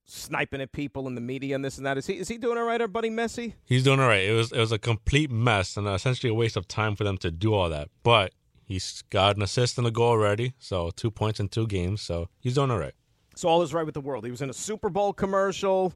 sniping 0.05 0.61
at 0.61 0.71
people 0.71 1.07
in 1.07 1.15
the 1.15 1.21
media 1.21 1.55
and 1.55 1.65
this 1.65 1.77
and 1.77 1.87
that. 1.87 1.97
Is 1.97 2.05
he 2.05 2.13
is 2.13 2.27
he 2.27 2.37
doing 2.37 2.57
it 2.57 2.61
right, 2.61 2.79
our 2.79 2.87
buddy 2.87 3.09
Messi? 3.09 3.53
He's 3.65 3.83
doing 3.83 3.99
all 3.99 4.07
right. 4.07 4.23
It 4.23 4.33
was 4.33 4.51
it 4.51 4.59
was 4.59 4.71
a 4.71 4.79
complete 4.79 5.31
mess 5.31 5.75
and 5.75 5.87
uh, 5.87 5.93
essentially 5.93 6.29
a 6.29 6.35
waste 6.35 6.55
of 6.55 6.67
time 6.67 6.95
for 6.95 7.03
them 7.03 7.17
to 7.17 7.31
do 7.31 7.55
all 7.55 7.69
that. 7.69 7.89
But 8.03 8.33
he's 8.63 9.01
got 9.09 9.37
an 9.37 9.41
assist 9.41 9.79
and 9.79 9.87
a 9.87 9.91
goal 9.91 10.11
already, 10.11 10.53
so 10.59 10.91
two 10.91 11.09
points 11.09 11.39
in 11.39 11.49
two 11.49 11.65
games. 11.65 12.01
So 12.01 12.29
he's 12.39 12.53
doing 12.53 12.69
all 12.69 12.77
right. 12.77 12.93
So 13.35 13.49
all 13.49 13.63
is 13.63 13.73
right 13.73 13.85
with 13.85 13.95
the 13.95 14.01
world. 14.01 14.23
He 14.23 14.31
was 14.31 14.41
in 14.41 14.51
a 14.51 14.53
Super 14.53 14.89
Bowl 14.89 15.13
commercial. 15.13 15.93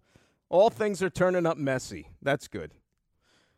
All 0.50 0.70
things 0.70 1.04
are 1.04 1.10
turning 1.10 1.46
up 1.46 1.58
messy. 1.58 2.10
That's 2.22 2.48
good. 2.48 2.72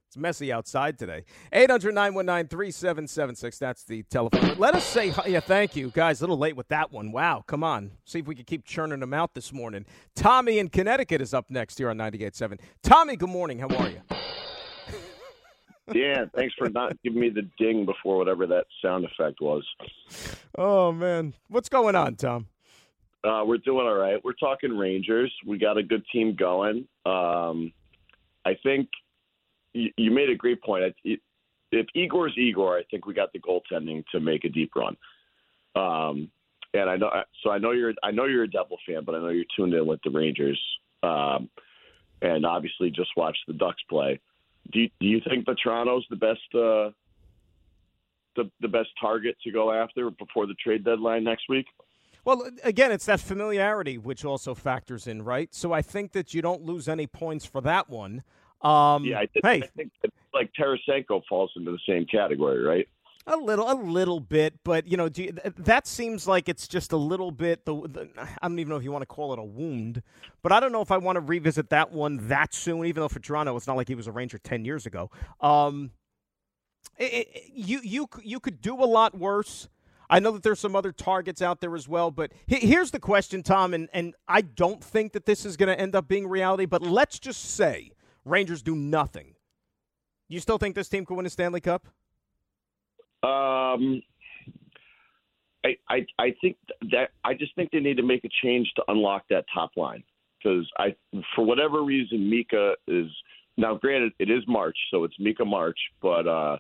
It's 0.07 0.15
messy 0.15 0.53
outside 0.53 0.97
today. 0.97 1.25
800 1.51 1.93
919 1.93 2.47
3776. 2.47 3.57
That's 3.59 3.83
the 3.83 4.03
telephone. 4.03 4.57
Let 4.57 4.73
us 4.73 4.85
say, 4.85 5.13
yeah, 5.27 5.41
thank 5.41 5.75
you. 5.75 5.89
Guys, 5.89 6.21
a 6.21 6.23
little 6.23 6.37
late 6.37 6.55
with 6.55 6.69
that 6.69 6.93
one. 6.93 7.11
Wow, 7.11 7.43
come 7.45 7.61
on. 7.61 7.91
See 8.05 8.19
if 8.19 8.25
we 8.25 8.33
can 8.33 8.45
keep 8.45 8.63
churning 8.63 9.01
them 9.01 9.13
out 9.13 9.33
this 9.33 9.51
morning. 9.51 9.85
Tommy 10.15 10.59
in 10.59 10.69
Connecticut 10.69 11.21
is 11.21 11.33
up 11.33 11.49
next 11.49 11.77
here 11.77 11.89
on 11.89 11.97
98.7. 11.97 12.57
Tommy, 12.83 13.17
good 13.17 13.27
morning. 13.27 13.59
How 13.59 13.67
are 13.67 13.89
you? 13.89 14.01
Yeah, 15.93 16.25
thanks 16.35 16.53
for 16.57 16.69
not 16.69 16.93
giving 17.03 17.19
me 17.19 17.29
the 17.29 17.47
ding 17.57 17.85
before 17.85 18.17
whatever 18.17 18.47
that 18.47 18.65
sound 18.81 19.05
effect 19.05 19.41
was. 19.41 19.65
Oh, 20.57 20.93
man. 20.93 21.33
What's 21.49 21.69
going 21.69 21.95
on, 21.95 22.15
Tom? 22.15 22.47
Uh, 23.25 23.43
we're 23.45 23.57
doing 23.57 23.85
all 23.85 23.95
right. 23.95 24.23
We're 24.23 24.33
talking 24.33 24.77
Rangers. 24.77 25.33
We 25.45 25.57
got 25.57 25.77
a 25.77 25.83
good 25.83 26.03
team 26.13 26.35
going. 26.37 26.87
Um, 27.05 27.73
I 28.45 28.57
think 28.63 28.89
you, 29.77 29.91
you 29.97 30.11
made 30.11 30.29
a 30.29 30.35
great 30.35 30.61
point. 30.61 30.95
If 31.03 31.87
Igor's 31.93 32.33
Igor, 32.37 32.77
I 32.77 32.83
think 32.89 33.05
we 33.05 33.13
got 33.13 33.31
the 33.33 33.39
goaltending 33.39 34.03
to 34.11 34.19
make 34.19 34.43
a 34.45 34.49
deep 34.49 34.71
run. 34.75 34.95
Um, 35.75 36.31
and 36.73 36.89
I 36.89 36.95
know, 36.95 37.11
so 37.43 37.51
I 37.51 37.57
know 37.57 37.71
you're, 37.71 37.93
I 38.03 38.11
know 38.11 38.25
you're 38.25 38.43
a 38.43 38.49
Devil 38.49 38.77
fan, 38.87 39.03
but 39.05 39.15
I 39.15 39.19
know 39.19 39.29
you're 39.29 39.45
tuned 39.55 39.73
in 39.73 39.85
with 39.85 39.99
the 40.03 40.09
Rangers, 40.09 40.61
um, 41.03 41.49
and 42.21 42.45
obviously 42.45 42.89
just 42.89 43.11
watched 43.15 43.43
the 43.47 43.53
Ducks 43.53 43.81
play. 43.89 44.19
Do 44.71 44.79
you, 44.81 44.89
do 44.99 45.07
you 45.07 45.21
think 45.27 45.45
the 45.45 45.53
Vatrano's 45.53 46.05
the 46.09 46.15
best, 46.15 46.41
uh, 46.53 46.91
the 48.35 48.51
the 48.59 48.67
best 48.67 48.89
target 48.99 49.37
to 49.43 49.51
go 49.51 49.71
after 49.71 50.09
before 50.11 50.45
the 50.45 50.55
trade 50.55 50.83
deadline 50.83 51.23
next 51.23 51.45
week? 51.49 51.67
Well, 52.25 52.49
again, 52.63 52.91
it's 52.91 53.05
that 53.05 53.21
familiarity 53.21 53.97
which 53.97 54.25
also 54.25 54.53
factors 54.53 55.07
in, 55.07 55.21
right? 55.21 55.53
So 55.55 55.71
I 55.71 55.81
think 55.81 56.11
that 56.11 56.33
you 56.33 56.41
don't 56.41 56.63
lose 56.63 56.89
any 56.89 57.07
points 57.07 57.45
for 57.45 57.61
that 57.61 57.89
one. 57.89 58.23
Um, 58.61 59.05
Yeah, 59.05 59.19
I, 59.19 59.27
think 59.27 59.45
hey, 59.45 59.61
I 59.63 59.67
think 59.75 59.91
that, 60.01 60.11
like 60.33 60.51
Tarasenko 60.59 61.21
falls 61.29 61.51
into 61.55 61.71
the 61.71 61.79
same 61.87 62.05
category, 62.05 62.61
right? 62.63 62.87
A 63.29 63.35
little, 63.35 63.69
a 63.69 63.75
little 63.75 64.21
bit, 64.21 64.53
but 64.63 64.87
you 64.87 64.95
know, 64.95 65.09
do 65.09 65.23
you, 65.23 65.37
that 65.57 65.85
seems 65.85 66.27
like 66.29 66.47
it's 66.47 66.65
just 66.65 66.93
a 66.93 66.97
little 66.97 67.29
bit. 67.29 67.65
The, 67.65 67.73
the 67.75 68.09
I 68.17 68.47
don't 68.47 68.57
even 68.57 68.69
know 68.69 68.77
if 68.77 68.83
you 68.83 68.91
want 68.93 69.01
to 69.01 69.07
call 69.07 69.33
it 69.33 69.39
a 69.39 69.43
wound, 69.43 70.01
but 70.41 70.53
I 70.53 70.61
don't 70.61 70.71
know 70.71 70.81
if 70.81 70.91
I 70.91 70.97
want 70.97 71.17
to 71.17 71.19
revisit 71.19 71.69
that 71.71 71.91
one 71.91 72.29
that 72.29 72.53
soon. 72.53 72.85
Even 72.85 73.01
though 73.01 73.09
for 73.09 73.19
Vatrano, 73.19 73.57
it's 73.57 73.67
not 73.67 73.75
like 73.75 73.89
he 73.89 73.95
was 73.95 74.07
a 74.07 74.13
Ranger 74.13 74.37
ten 74.37 74.63
years 74.63 74.85
ago. 74.85 75.11
Um, 75.41 75.91
it, 76.97 77.27
it, 77.35 77.51
you 77.53 77.81
you 77.83 78.07
you 78.23 78.39
could 78.39 78.61
do 78.61 78.81
a 78.81 78.85
lot 78.85 79.17
worse. 79.17 79.67
I 80.09 80.19
know 80.19 80.31
that 80.31 80.43
there's 80.43 80.59
some 80.61 80.73
other 80.75 80.93
targets 80.93 81.41
out 81.41 81.59
there 81.59 81.75
as 81.75 81.85
well, 81.85 82.11
but 82.11 82.31
here's 82.47 82.91
the 82.91 82.99
question, 82.99 83.43
Tom, 83.43 83.73
and, 83.73 83.89
and 83.91 84.13
I 84.25 84.39
don't 84.39 84.81
think 84.81 85.11
that 85.11 85.25
this 85.25 85.45
is 85.45 85.57
going 85.57 85.67
to 85.67 85.77
end 85.77 85.95
up 85.95 86.07
being 86.07 86.27
reality, 86.27 86.65
but 86.65 86.81
let's 86.81 87.19
just 87.19 87.43
say 87.43 87.91
Rangers 88.27 88.61
do 88.61 88.75
nothing. 88.75 89.35
You 90.29 90.39
still 90.39 90.57
think 90.57 90.75
this 90.75 90.89
team 90.89 91.05
could 91.05 91.15
win 91.15 91.25
a 91.25 91.29
Stanley 91.29 91.61
Cup? 91.61 91.87
Um, 93.23 94.01
I, 95.65 95.75
I 95.89 96.05
I 96.19 96.35
think 96.41 96.57
that 96.91 97.09
I 97.23 97.33
just 97.33 97.55
think 97.55 97.71
they 97.71 97.79
need 97.79 97.97
to 97.97 98.03
make 98.03 98.23
a 98.23 98.29
change 98.43 98.71
to 98.75 98.83
unlock 98.87 99.23
that 99.29 99.45
top 99.53 99.71
line 99.75 100.03
because 100.37 100.69
I 100.77 100.95
for 101.35 101.45
whatever 101.45 101.83
reason 101.83 102.29
Mika 102.29 102.75
is 102.87 103.07
now 103.57 103.75
granted 103.75 104.13
it 104.19 104.29
is 104.29 104.43
March 104.47 104.77
so 104.91 105.03
it's 105.03 105.15
Mika 105.19 105.43
March 105.43 105.79
but 106.01 106.27
uh 106.27 106.57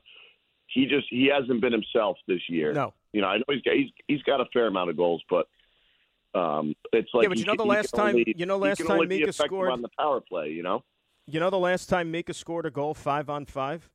he 0.67 0.85
just 0.85 1.07
he 1.09 1.29
hasn't 1.33 1.61
been 1.61 1.71
himself 1.71 2.17
this 2.27 2.41
year. 2.49 2.73
No, 2.73 2.93
you 3.13 3.21
know 3.21 3.27
I 3.27 3.37
know 3.37 3.43
he's 3.49 3.61
got 3.61 3.75
he's, 3.75 3.89
he's 4.07 4.23
got 4.23 4.41
a 4.41 4.45
fair 4.51 4.67
amount 4.67 4.89
of 4.89 4.97
goals 4.97 5.21
but 5.29 5.47
um 6.33 6.73
it's 6.91 7.09
like 7.13 7.23
yeah, 7.23 7.29
but 7.29 7.37
you 7.37 7.45
know 7.45 7.55
the 7.55 7.65
last 7.65 7.93
time 7.93 8.15
only, 8.15 8.33
you 8.35 8.45
know 8.45 8.57
last 8.57 8.85
time 8.85 9.07
Mika 9.07 9.31
scored 9.31 9.71
on 9.71 9.81
the 9.81 9.89
power 9.97 10.21
play 10.21 10.49
you 10.49 10.63
know 10.63 10.83
you 11.27 11.39
know 11.39 11.49
the 11.49 11.59
last 11.59 11.87
time 11.87 12.09
Mika 12.09 12.33
scored 12.33 12.65
a 12.65 12.71
goal 12.71 12.93
five 12.93 13.29
on 13.29 13.45
five. 13.45 13.89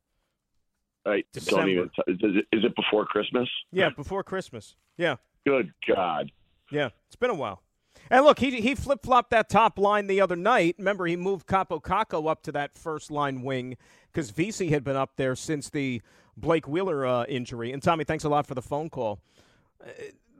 I 1.05 1.23
don't 1.33 1.69
even. 1.69 1.89
Is 2.07 2.17
it, 2.21 2.45
is 2.53 2.63
it 2.63 2.75
before 2.75 3.05
Christmas? 3.05 3.49
Yeah, 3.71 3.89
before 3.89 4.23
Christmas. 4.23 4.75
Yeah. 4.97 5.15
Good 5.45 5.73
God. 5.87 6.31
Yeah, 6.71 6.89
it's 7.07 7.17
been 7.17 7.29
a 7.29 7.35
while. 7.35 7.61
And 8.09 8.25
look, 8.25 8.39
he 8.39 8.61
he 8.61 8.75
flip 8.75 9.03
flopped 9.03 9.31
that 9.31 9.49
top 9.49 9.77
line 9.77 10.07
the 10.07 10.21
other 10.21 10.35
night. 10.35 10.75
Remember, 10.77 11.05
he 11.05 11.15
moved 11.15 11.47
Kaapo 11.47 11.81
Kakko 11.81 12.29
up 12.29 12.41
to 12.43 12.51
that 12.53 12.75
first 12.75 13.11
line 13.11 13.41
wing 13.41 13.77
because 14.11 14.29
Vesey 14.31 14.69
had 14.69 14.83
been 14.83 14.95
up 14.95 15.11
there 15.17 15.35
since 15.35 15.69
the 15.69 16.01
Blake 16.37 16.67
Wheeler 16.67 17.05
uh, 17.05 17.25
injury. 17.25 17.71
And 17.71 17.81
Tommy, 17.81 18.03
thanks 18.03 18.23
a 18.23 18.29
lot 18.29 18.45
for 18.45 18.55
the 18.55 18.61
phone 18.61 18.89
call. 18.89 19.19
Uh, 19.83 19.89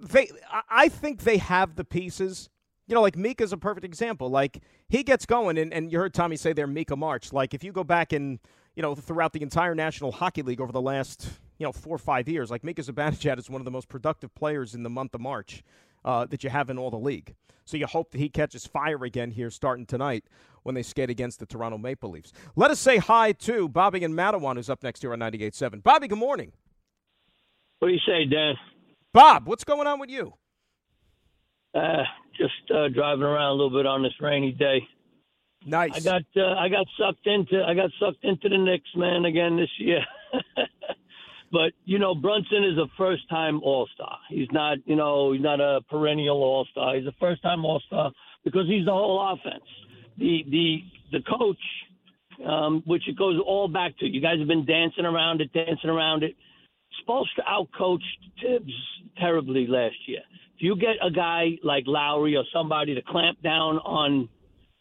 they, 0.01 0.29
I 0.69 0.89
think 0.89 1.21
they 1.21 1.38
have 1.38 1.75
the 1.75 1.86
pieces. 1.86 2.49
You 2.88 2.96
know, 2.96 3.02
like 3.02 3.15
Mika's 3.15 3.54
a 3.54 3.58
perfect 3.58 3.86
example. 3.86 4.30
Like 4.30 4.62
he 4.89 5.04
gets 5.04 5.26
going, 5.26 5.58
and, 5.58 5.74
and 5.74 5.91
you 5.91 6.00
heard 6.00 6.13
Tommy 6.13 6.36
say 6.36 6.54
there, 6.54 6.67
Mika 6.67 6.96
March. 6.96 7.32
Like 7.32 7.54
if 7.54 7.63
you 7.63 7.72
go 7.72 7.84
back 7.84 8.12
and 8.13 8.39
you 8.76 8.82
know 8.82 8.96
throughout 8.96 9.34
the 9.34 9.41
entire 9.41 9.76
National 9.76 10.12
Hockey 10.12 10.41
League 10.41 10.60
over 10.60 10.72
the 10.72 10.82
last 10.82 11.28
you 11.58 11.65
know 11.65 11.72
four 11.72 11.96
or 11.96 12.00
five 12.00 12.28
years, 12.28 12.52
like 12.52 12.63
Mika 12.63 12.82
Zibanejad 12.82 13.39
is 13.39 13.50
one 13.50 13.62
of 13.62 13.65
the 13.65 13.72
most 13.72 13.88
productive 13.88 14.34
players 14.36 14.76
in 14.76 14.84
the 14.84 14.89
month 14.89 15.13
of 15.15 15.22
March 15.22 15.63
uh, 16.06 16.26
that 16.26 16.43
you 16.43 16.50
have 16.50 16.69
in 16.69 16.78
all 16.78 16.91
the 16.91 17.00
league. 17.00 17.36
So 17.65 17.78
you 17.78 17.88
hope 17.88 18.12
that 18.12 18.17
he 18.17 18.30
catches 18.30 18.67
fire 18.67 19.04
again 19.06 19.32
here 19.32 19.50
starting 19.50 19.86
tonight 19.86 20.26
when 20.63 20.76
they 20.76 20.84
skate 20.84 21.10
against 21.10 21.39
the 21.39 21.46
Toronto 21.46 21.78
Maple 21.78 22.10
Leafs. 22.10 22.34
Let 22.56 22.72
us 22.72 22.80
say 22.80 22.98
hi 22.98 23.32
to 23.34 23.69
Bobby 23.69 24.04
and 24.04 24.13
Matawan, 24.13 24.58
who's 24.58 24.69
up 24.69 24.84
next 24.84 25.02
here 25.02 25.13
on 25.13 25.19
98.7. 25.19 25.82
Bobby, 25.82 26.08
good 26.08 26.17
morning. 26.17 26.52
What 27.80 27.88
do 27.89 27.93
you 27.93 28.00
say, 28.06 28.26
Dan? 28.26 28.56
Bob, 29.13 29.48
what's 29.48 29.63
going 29.63 29.88
on 29.88 30.00
with 30.00 30.10
you? 30.10 30.34
Uh, 31.73 32.03
just 32.38 32.71
uh, 32.71 32.88
driving 32.89 33.23
around 33.23 33.51
a 33.51 33.53
little 33.53 33.71
bit 33.71 33.86
on 33.86 34.03
this 34.03 34.13
rainy 34.19 34.51
day. 34.51 34.88
Nice. 35.65 35.95
I 35.95 35.99
got 35.99 36.21
uh, 36.36 36.55
I 36.59 36.69
got 36.69 36.86
sucked 36.99 37.25
into 37.25 37.63
I 37.63 37.73
got 37.73 37.89
sucked 37.99 38.23
into 38.23 38.49
the 38.49 38.57
Knicks 38.57 38.89
man 38.95 39.25
again 39.25 39.55
this 39.55 39.69
year. 39.79 40.01
but 41.51 41.71
you 41.86 41.99
know 41.99 42.13
Brunson 42.13 42.63
is 42.63 42.77
a 42.77 42.88
first 42.97 43.29
time 43.29 43.62
All 43.63 43.88
Star. 43.93 44.17
He's 44.29 44.49
not 44.51 44.79
you 44.86 44.95
know 44.95 45.31
he's 45.31 45.41
not 45.41 45.62
a 45.62 45.81
perennial 45.89 46.38
All 46.43 46.67
Star. 46.71 46.95
He's 46.95 47.07
a 47.07 47.13
first 47.19 47.41
time 47.41 47.63
All 47.65 47.81
Star 47.88 48.12
because 48.43 48.67
he's 48.67 48.86
the 48.86 48.91
whole 48.91 49.33
offense. 49.33 49.63
The 50.17 50.43
the 50.49 50.83
the 51.12 51.19
coach, 51.21 52.45
um, 52.45 52.83
which 52.86 53.07
it 53.07 53.17
goes 53.17 53.39
all 53.45 53.67
back 53.67 53.97
to. 53.99 54.05
You 54.05 54.21
guys 54.21 54.39
have 54.39 54.47
been 54.47 54.65
dancing 54.65 55.05
around 55.05 55.41
it, 55.41 55.53
dancing 55.53 55.89
around 55.89 56.23
it. 56.23 56.36
Spoelstra 57.01 57.45
outcoached 57.49 58.01
Thibs 58.41 58.73
terribly 59.17 59.65
last 59.65 59.95
year 60.07 60.21
you 60.58 60.76
get 60.76 60.96
a 61.02 61.12
guy 61.12 61.58
like 61.63 61.84
Lowry 61.88 62.36
or 62.36 62.44
somebody 62.54 62.96
to 62.96 63.02
clamp 63.02 63.42
down 63.42 63.78
on 63.78 64.30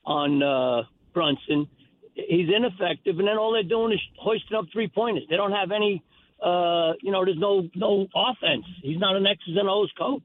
on 0.05 0.43
uh, 0.43 0.83
Brunson, 1.15 1.69
he's 2.15 2.49
ineffective, 2.55 3.19
and 3.19 3.29
then 3.29 3.39
all 3.39 3.53
they're 3.53 3.63
doing 3.63 3.93
is 3.93 4.01
hoisting 4.19 4.57
up 4.57 4.67
three 4.73 4.89
pointers. 4.89 5.25
They 5.31 5.37
don't 5.37 5.53
have 5.53 5.71
any, 5.71 6.03
uh, 6.43 6.93
you 7.01 7.13
know, 7.13 7.25
there's 7.25 7.39
no 7.39 7.69
no 7.75 8.07
offense. 8.15 8.65
He's 8.83 8.99
not 8.99 9.17
an 9.17 9.27
X's 9.27 9.57
and 9.57 9.69
O's 9.69 9.93
coach. 9.99 10.23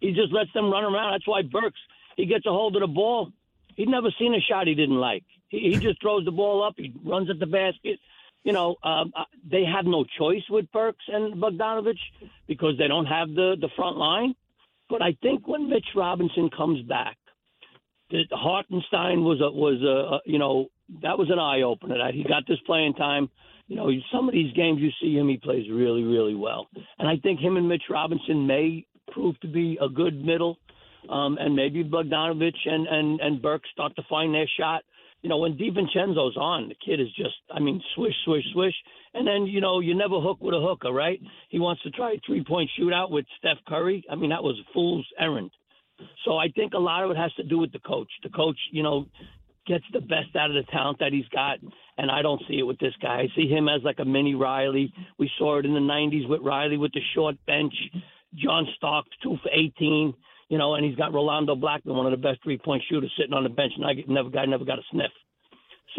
He 0.00 0.12
just 0.12 0.32
lets 0.32 0.52
them 0.52 0.70
run 0.70 0.84
around. 0.84 1.12
That's 1.12 1.28
why 1.28 1.42
Burks 1.42 1.78
he 2.16 2.26
gets 2.26 2.46
a 2.46 2.50
hold 2.50 2.76
of 2.76 2.80
the 2.80 2.86
ball. 2.86 3.32
He'd 3.76 3.88
never 3.88 4.10
seen 4.18 4.34
a 4.34 4.40
shot 4.40 4.66
he 4.66 4.74
didn't 4.74 4.98
like. 4.98 5.24
He, 5.48 5.70
he 5.70 5.76
just 5.76 6.00
throws 6.00 6.24
the 6.24 6.30
ball 6.30 6.62
up. 6.62 6.74
He 6.76 6.92
runs 7.04 7.30
at 7.30 7.38
the 7.38 7.46
basket. 7.46 7.98
You 8.42 8.52
know, 8.52 8.76
um, 8.82 9.12
uh, 9.14 9.24
they 9.50 9.64
have 9.64 9.84
no 9.84 10.04
choice 10.18 10.42
with 10.48 10.70
Burks 10.72 11.04
and 11.08 11.34
Bogdanovich 11.34 11.98
because 12.46 12.78
they 12.78 12.88
don't 12.88 13.06
have 13.06 13.28
the 13.28 13.56
the 13.60 13.68
front 13.76 13.96
line. 13.96 14.34
But 14.90 15.02
I 15.02 15.16
think 15.22 15.46
when 15.46 15.70
Mitch 15.70 15.86
Robinson 15.94 16.50
comes 16.54 16.82
back, 16.82 17.16
that 18.10 18.24
Hartenstein 18.32 19.22
was 19.22 19.40
a 19.40 19.50
was 19.50 19.80
a, 19.82 20.28
you 20.28 20.38
know 20.38 20.66
that 21.02 21.16
was 21.16 21.30
an 21.30 21.38
eye 21.38 21.62
opener. 21.62 21.96
That 21.98 22.14
he 22.14 22.24
got 22.24 22.46
this 22.48 22.58
playing 22.66 22.94
time. 22.94 23.30
You 23.68 23.76
know, 23.76 23.88
some 24.12 24.26
of 24.28 24.34
these 24.34 24.52
games 24.54 24.80
you 24.80 24.90
see 25.00 25.16
him, 25.16 25.28
he 25.28 25.36
plays 25.36 25.70
really 25.70 26.02
really 26.02 26.34
well. 26.34 26.66
And 26.98 27.08
I 27.08 27.16
think 27.22 27.38
him 27.38 27.56
and 27.56 27.68
Mitch 27.68 27.84
Robinson 27.88 28.46
may 28.46 28.84
prove 29.12 29.38
to 29.40 29.48
be 29.48 29.78
a 29.80 29.88
good 29.88 30.24
middle. 30.24 30.58
Um, 31.08 31.38
and 31.40 31.56
maybe 31.56 31.82
Bogdanovich 31.82 32.66
and, 32.66 32.86
and, 32.86 33.20
and 33.20 33.40
Burke 33.40 33.62
start 33.72 33.96
to 33.96 34.02
find 34.08 34.34
their 34.34 34.48
shot. 34.58 34.82
You 35.22 35.30
know, 35.30 35.38
when 35.38 35.56
DiVincenzo's 35.56 36.36
on, 36.36 36.68
the 36.68 36.74
kid 36.74 37.00
is 37.00 37.08
just, 37.16 37.36
I 37.50 37.58
mean, 37.58 37.82
swish, 37.94 38.12
swish, 38.26 38.44
swish. 38.52 38.74
And 39.12 39.26
then, 39.26 39.46
you 39.46 39.60
know, 39.60 39.80
you 39.80 39.94
never 39.94 40.20
hook 40.20 40.38
with 40.40 40.54
a 40.54 40.60
hooker, 40.60 40.92
right? 40.92 41.20
He 41.48 41.58
wants 41.58 41.82
to 41.82 41.90
try 41.90 42.12
a 42.12 42.20
three 42.24 42.44
point 42.44 42.70
shootout 42.78 43.10
with 43.10 43.26
Steph 43.38 43.58
Curry. 43.66 44.04
I 44.10 44.14
mean, 44.14 44.30
that 44.30 44.42
was 44.42 44.58
a 44.58 44.72
fool's 44.72 45.06
errand. 45.18 45.50
So 46.24 46.36
I 46.36 46.48
think 46.48 46.74
a 46.74 46.78
lot 46.78 47.04
of 47.04 47.10
it 47.10 47.16
has 47.16 47.32
to 47.34 47.42
do 47.42 47.58
with 47.58 47.72
the 47.72 47.80
coach. 47.80 48.08
The 48.22 48.30
coach, 48.30 48.56
you 48.70 48.82
know, 48.82 49.06
gets 49.66 49.84
the 49.92 50.00
best 50.00 50.34
out 50.36 50.50
of 50.50 50.54
the 50.54 50.70
talent 50.72 50.98
that 51.00 51.12
he's 51.12 51.28
got, 51.28 51.58
and 51.98 52.10
I 52.10 52.22
don't 52.22 52.42
see 52.48 52.58
it 52.58 52.62
with 52.62 52.78
this 52.78 52.94
guy. 53.02 53.20
I 53.20 53.28
see 53.36 53.48
him 53.48 53.68
as 53.68 53.82
like 53.82 53.98
a 53.98 54.04
mini 54.04 54.34
Riley. 54.34 54.92
We 55.18 55.30
saw 55.38 55.58
it 55.58 55.66
in 55.66 55.74
the 55.74 55.80
'90s 55.80 56.28
with 56.28 56.40
Riley 56.42 56.76
with 56.76 56.92
the 56.92 57.00
short 57.14 57.36
bench. 57.46 57.74
John 58.34 58.66
Starks, 58.76 59.10
two 59.22 59.36
for 59.42 59.50
18, 59.52 60.14
you 60.48 60.58
know, 60.58 60.74
and 60.74 60.84
he's 60.84 60.94
got 60.94 61.12
Rolando 61.12 61.56
Blackman, 61.56 61.96
one 61.96 62.06
of 62.06 62.12
the 62.12 62.28
best 62.28 62.42
three 62.42 62.58
point 62.58 62.82
shooters, 62.88 63.12
sitting 63.18 63.34
on 63.34 63.42
the 63.42 63.48
bench, 63.48 63.72
and 63.76 63.84
I 63.84 63.92
never 64.06 64.30
guy 64.30 64.46
never 64.46 64.64
got 64.64 64.78
a 64.78 64.82
sniff. 64.90 65.10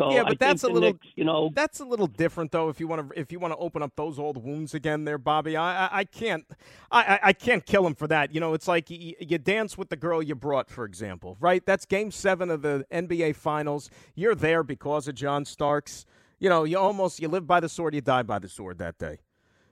So 0.01 0.11
yeah, 0.11 0.23
but 0.23 0.33
I 0.33 0.35
that's 0.35 0.63
a 0.63 0.67
little, 0.67 0.93
Knicks, 0.93 1.07
you 1.15 1.23
know, 1.23 1.51
that's 1.53 1.79
a 1.79 1.85
little 1.85 2.07
different 2.07 2.51
though. 2.51 2.69
If 2.69 2.79
you 2.79 2.87
want 2.87 3.07
to, 3.07 3.19
if 3.19 3.31
you 3.31 3.39
want 3.39 3.53
to 3.53 3.57
open 3.57 3.83
up 3.83 3.95
those 3.95 4.17
old 4.17 4.43
wounds 4.43 4.73
again, 4.73 5.05
there, 5.05 5.19
Bobby, 5.19 5.55
I, 5.55 5.85
I, 5.85 5.89
I 5.99 6.03
can't, 6.05 6.43
I, 6.91 7.19
I 7.21 7.33
can't 7.33 7.63
kill 7.63 7.85
him 7.85 7.93
for 7.93 8.07
that. 8.07 8.33
You 8.33 8.39
know, 8.39 8.55
it's 8.55 8.67
like 8.67 8.89
you, 8.89 9.13
you 9.19 9.37
dance 9.37 9.77
with 9.77 9.89
the 9.89 9.95
girl 9.95 10.23
you 10.23 10.33
brought, 10.33 10.71
for 10.71 10.85
example, 10.85 11.37
right? 11.39 11.63
That's 11.63 11.85
Game 11.85 12.09
Seven 12.09 12.49
of 12.49 12.63
the 12.63 12.83
NBA 12.91 13.35
Finals. 13.35 13.91
You're 14.15 14.33
there 14.33 14.63
because 14.63 15.07
of 15.07 15.13
John 15.13 15.45
Starks. 15.45 16.05
You 16.39 16.49
know, 16.49 16.63
you 16.63 16.79
almost 16.79 17.19
you 17.19 17.27
live 17.27 17.45
by 17.45 17.59
the 17.59 17.69
sword, 17.69 17.93
you 17.93 18.01
die 18.01 18.23
by 18.23 18.39
the 18.39 18.49
sword 18.49 18.79
that 18.79 18.97
day. 18.97 19.19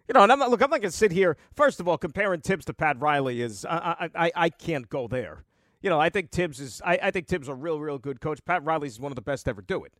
You 0.07 0.13
know, 0.13 0.21
and 0.21 0.31
I'm 0.31 0.37
not 0.37 0.51
look. 0.51 0.61
I'm 0.61 0.69
not 0.69 0.81
going 0.81 0.91
to 0.91 0.97
sit 0.97 1.11
here. 1.11 1.37
First 1.53 1.79
of 1.79 1.87
all, 1.87 1.97
comparing 1.97 2.41
Thibs 2.41 2.65
to 2.65 2.73
Pat 2.75 2.99
Riley 3.01 3.41
is 3.41 3.65
I, 3.65 4.11
I 4.13 4.31
I 4.35 4.49
can't 4.49 4.89
go 4.89 5.07
there. 5.07 5.43
You 5.81 5.89
know, 5.89 5.99
I 5.99 6.09
think 6.09 6.29
Thibs 6.29 6.59
is 6.59 6.83
I, 6.85 6.99
I 7.01 7.11
think 7.11 7.27
Thibs 7.27 7.45
is 7.45 7.49
a 7.49 7.55
real 7.55 7.79
real 7.79 7.97
good 7.97 8.21
coach. 8.21 8.45
Pat 8.45 8.63
Riley 8.63 8.87
is 8.87 8.99
one 8.99 9.11
of 9.11 9.15
the 9.15 9.23
best 9.23 9.45
to 9.45 9.49
ever 9.49 9.63
do 9.63 9.83
it 9.83 9.93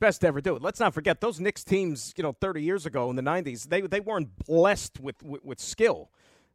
best 0.00 0.22
to 0.22 0.26
ever 0.26 0.40
do 0.40 0.56
it. 0.56 0.62
Let's 0.62 0.80
not 0.80 0.94
forget 0.94 1.20
those 1.20 1.38
Knicks 1.38 1.62
teams, 1.62 2.12
you 2.16 2.22
know, 2.22 2.34
30 2.40 2.62
years 2.62 2.86
ago 2.86 3.10
in 3.10 3.16
the 3.16 3.22
90s, 3.22 3.68
they, 3.68 3.82
they 3.82 4.00
weren't 4.00 4.36
blessed 4.46 4.98
with, 4.98 5.22
with, 5.22 5.44
with 5.44 5.60
skill. 5.60 6.10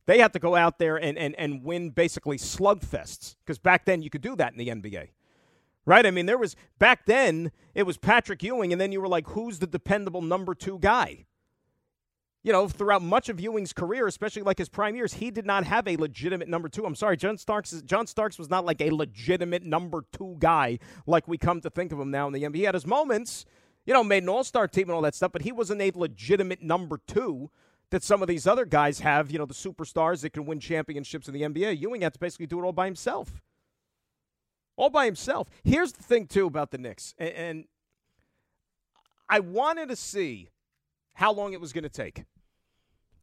They 0.08 0.20
had 0.20 0.34
to 0.34 0.40
go 0.40 0.56
out 0.56 0.78
there 0.78 0.98
and, 0.98 1.18
and, 1.18 1.36
and 1.36 1.64
win 1.64 1.92
basically 1.92 2.38
slugfests 2.38 3.36
because 3.46 3.58
back 3.58 3.86
then 3.86 4.02
you 4.02 4.10
could 4.10 4.22
do 4.22 4.36
that 4.36 4.52
in 4.52 4.58
the 4.58 4.68
NBA. 4.68 5.10
Right? 5.86 6.06
I 6.06 6.12
mean, 6.12 6.26
there 6.26 6.38
was 6.38 6.56
back 6.80 7.06
then 7.06 7.52
it 7.76 7.84
was 7.84 7.98
Patrick 7.98 8.42
Ewing, 8.42 8.72
and 8.72 8.82
then 8.82 8.92
you 8.92 9.00
were 9.00 9.08
like, 9.08 9.28
who's 9.30 9.60
the 9.60 9.68
dependable 9.68 10.22
number 10.22 10.56
two 10.56 10.80
guy? 10.80 11.26
You 12.46 12.52
know, 12.52 12.68
throughout 12.68 13.02
much 13.02 13.28
of 13.28 13.40
Ewing's 13.40 13.74
career, 13.74 14.06
especially 14.06 14.44
like 14.44 14.60
his 14.60 14.70
prime 14.70 14.96
years, 14.96 15.16
he 15.16 15.32
did 15.32 15.48
not 15.48 15.64
have 15.64 15.88
a 15.88 15.96
legitimate 15.98 16.48
number 16.48 16.70
two. 16.70 16.86
I'm 16.86 16.94
sorry, 16.94 17.18
John 17.18 17.40
Starks. 17.40 17.82
John 17.82 18.06
Starks 18.06 18.38
was 18.38 18.52
not 18.52 18.64
like 18.64 18.82
a 18.82 18.92
legitimate 18.92 19.64
number 19.64 20.06
two 20.12 20.36
guy 20.38 20.78
like 21.08 21.28
we 21.28 21.40
come 21.40 21.60
to 21.62 21.72
think 21.72 21.92
of 21.92 22.00
him 22.00 22.12
now 22.12 22.28
in 22.28 22.34
the 22.34 22.44
NBA. 22.44 22.56
He 22.58 22.64
had 22.64 22.76
his 22.76 22.86
moments, 22.86 23.46
you 23.88 23.96
know, 23.96 24.04
made 24.04 24.22
an 24.22 24.30
All 24.30 24.44
Star 24.44 24.68
team 24.68 24.90
and 24.90 24.92
all 24.92 25.02
that 25.02 25.16
stuff, 25.16 25.32
but 25.32 25.42
he 25.42 25.52
wasn't 25.52 25.82
a 25.82 25.92
legitimate 25.96 26.62
number 26.62 27.00
two 27.08 27.50
that 27.90 28.04
some 28.04 28.22
of 28.22 28.28
these 28.28 28.46
other 28.46 28.66
guys 28.66 29.00
have. 29.00 29.32
You 29.32 29.40
know, 29.40 29.48
the 29.48 29.56
superstars 29.56 30.22
that 30.22 30.34
can 30.34 30.46
win 30.46 30.60
championships 30.60 31.28
in 31.28 31.34
the 31.34 31.42
NBA. 31.42 31.82
Ewing 31.82 32.02
had 32.02 32.14
to 32.14 32.20
basically 32.20 32.46
do 32.46 32.60
it 32.60 32.64
all 32.64 32.74
by 32.74 32.86
himself. 32.86 33.42
All 34.76 34.92
by 34.92 35.06
himself. 35.06 35.50
Here's 35.64 35.94
the 35.94 36.04
thing 36.04 36.28
too 36.28 36.46
about 36.46 36.70
the 36.70 36.78
Knicks, 36.78 37.16
and, 37.18 37.34
and 37.34 37.66
I 39.28 39.40
wanted 39.40 39.90
to 39.90 39.96
see 39.96 40.50
how 41.16 41.34
long 41.34 41.54
it 41.54 41.60
was 41.60 41.74
going 41.74 41.86
to 41.86 41.90
take 41.90 42.26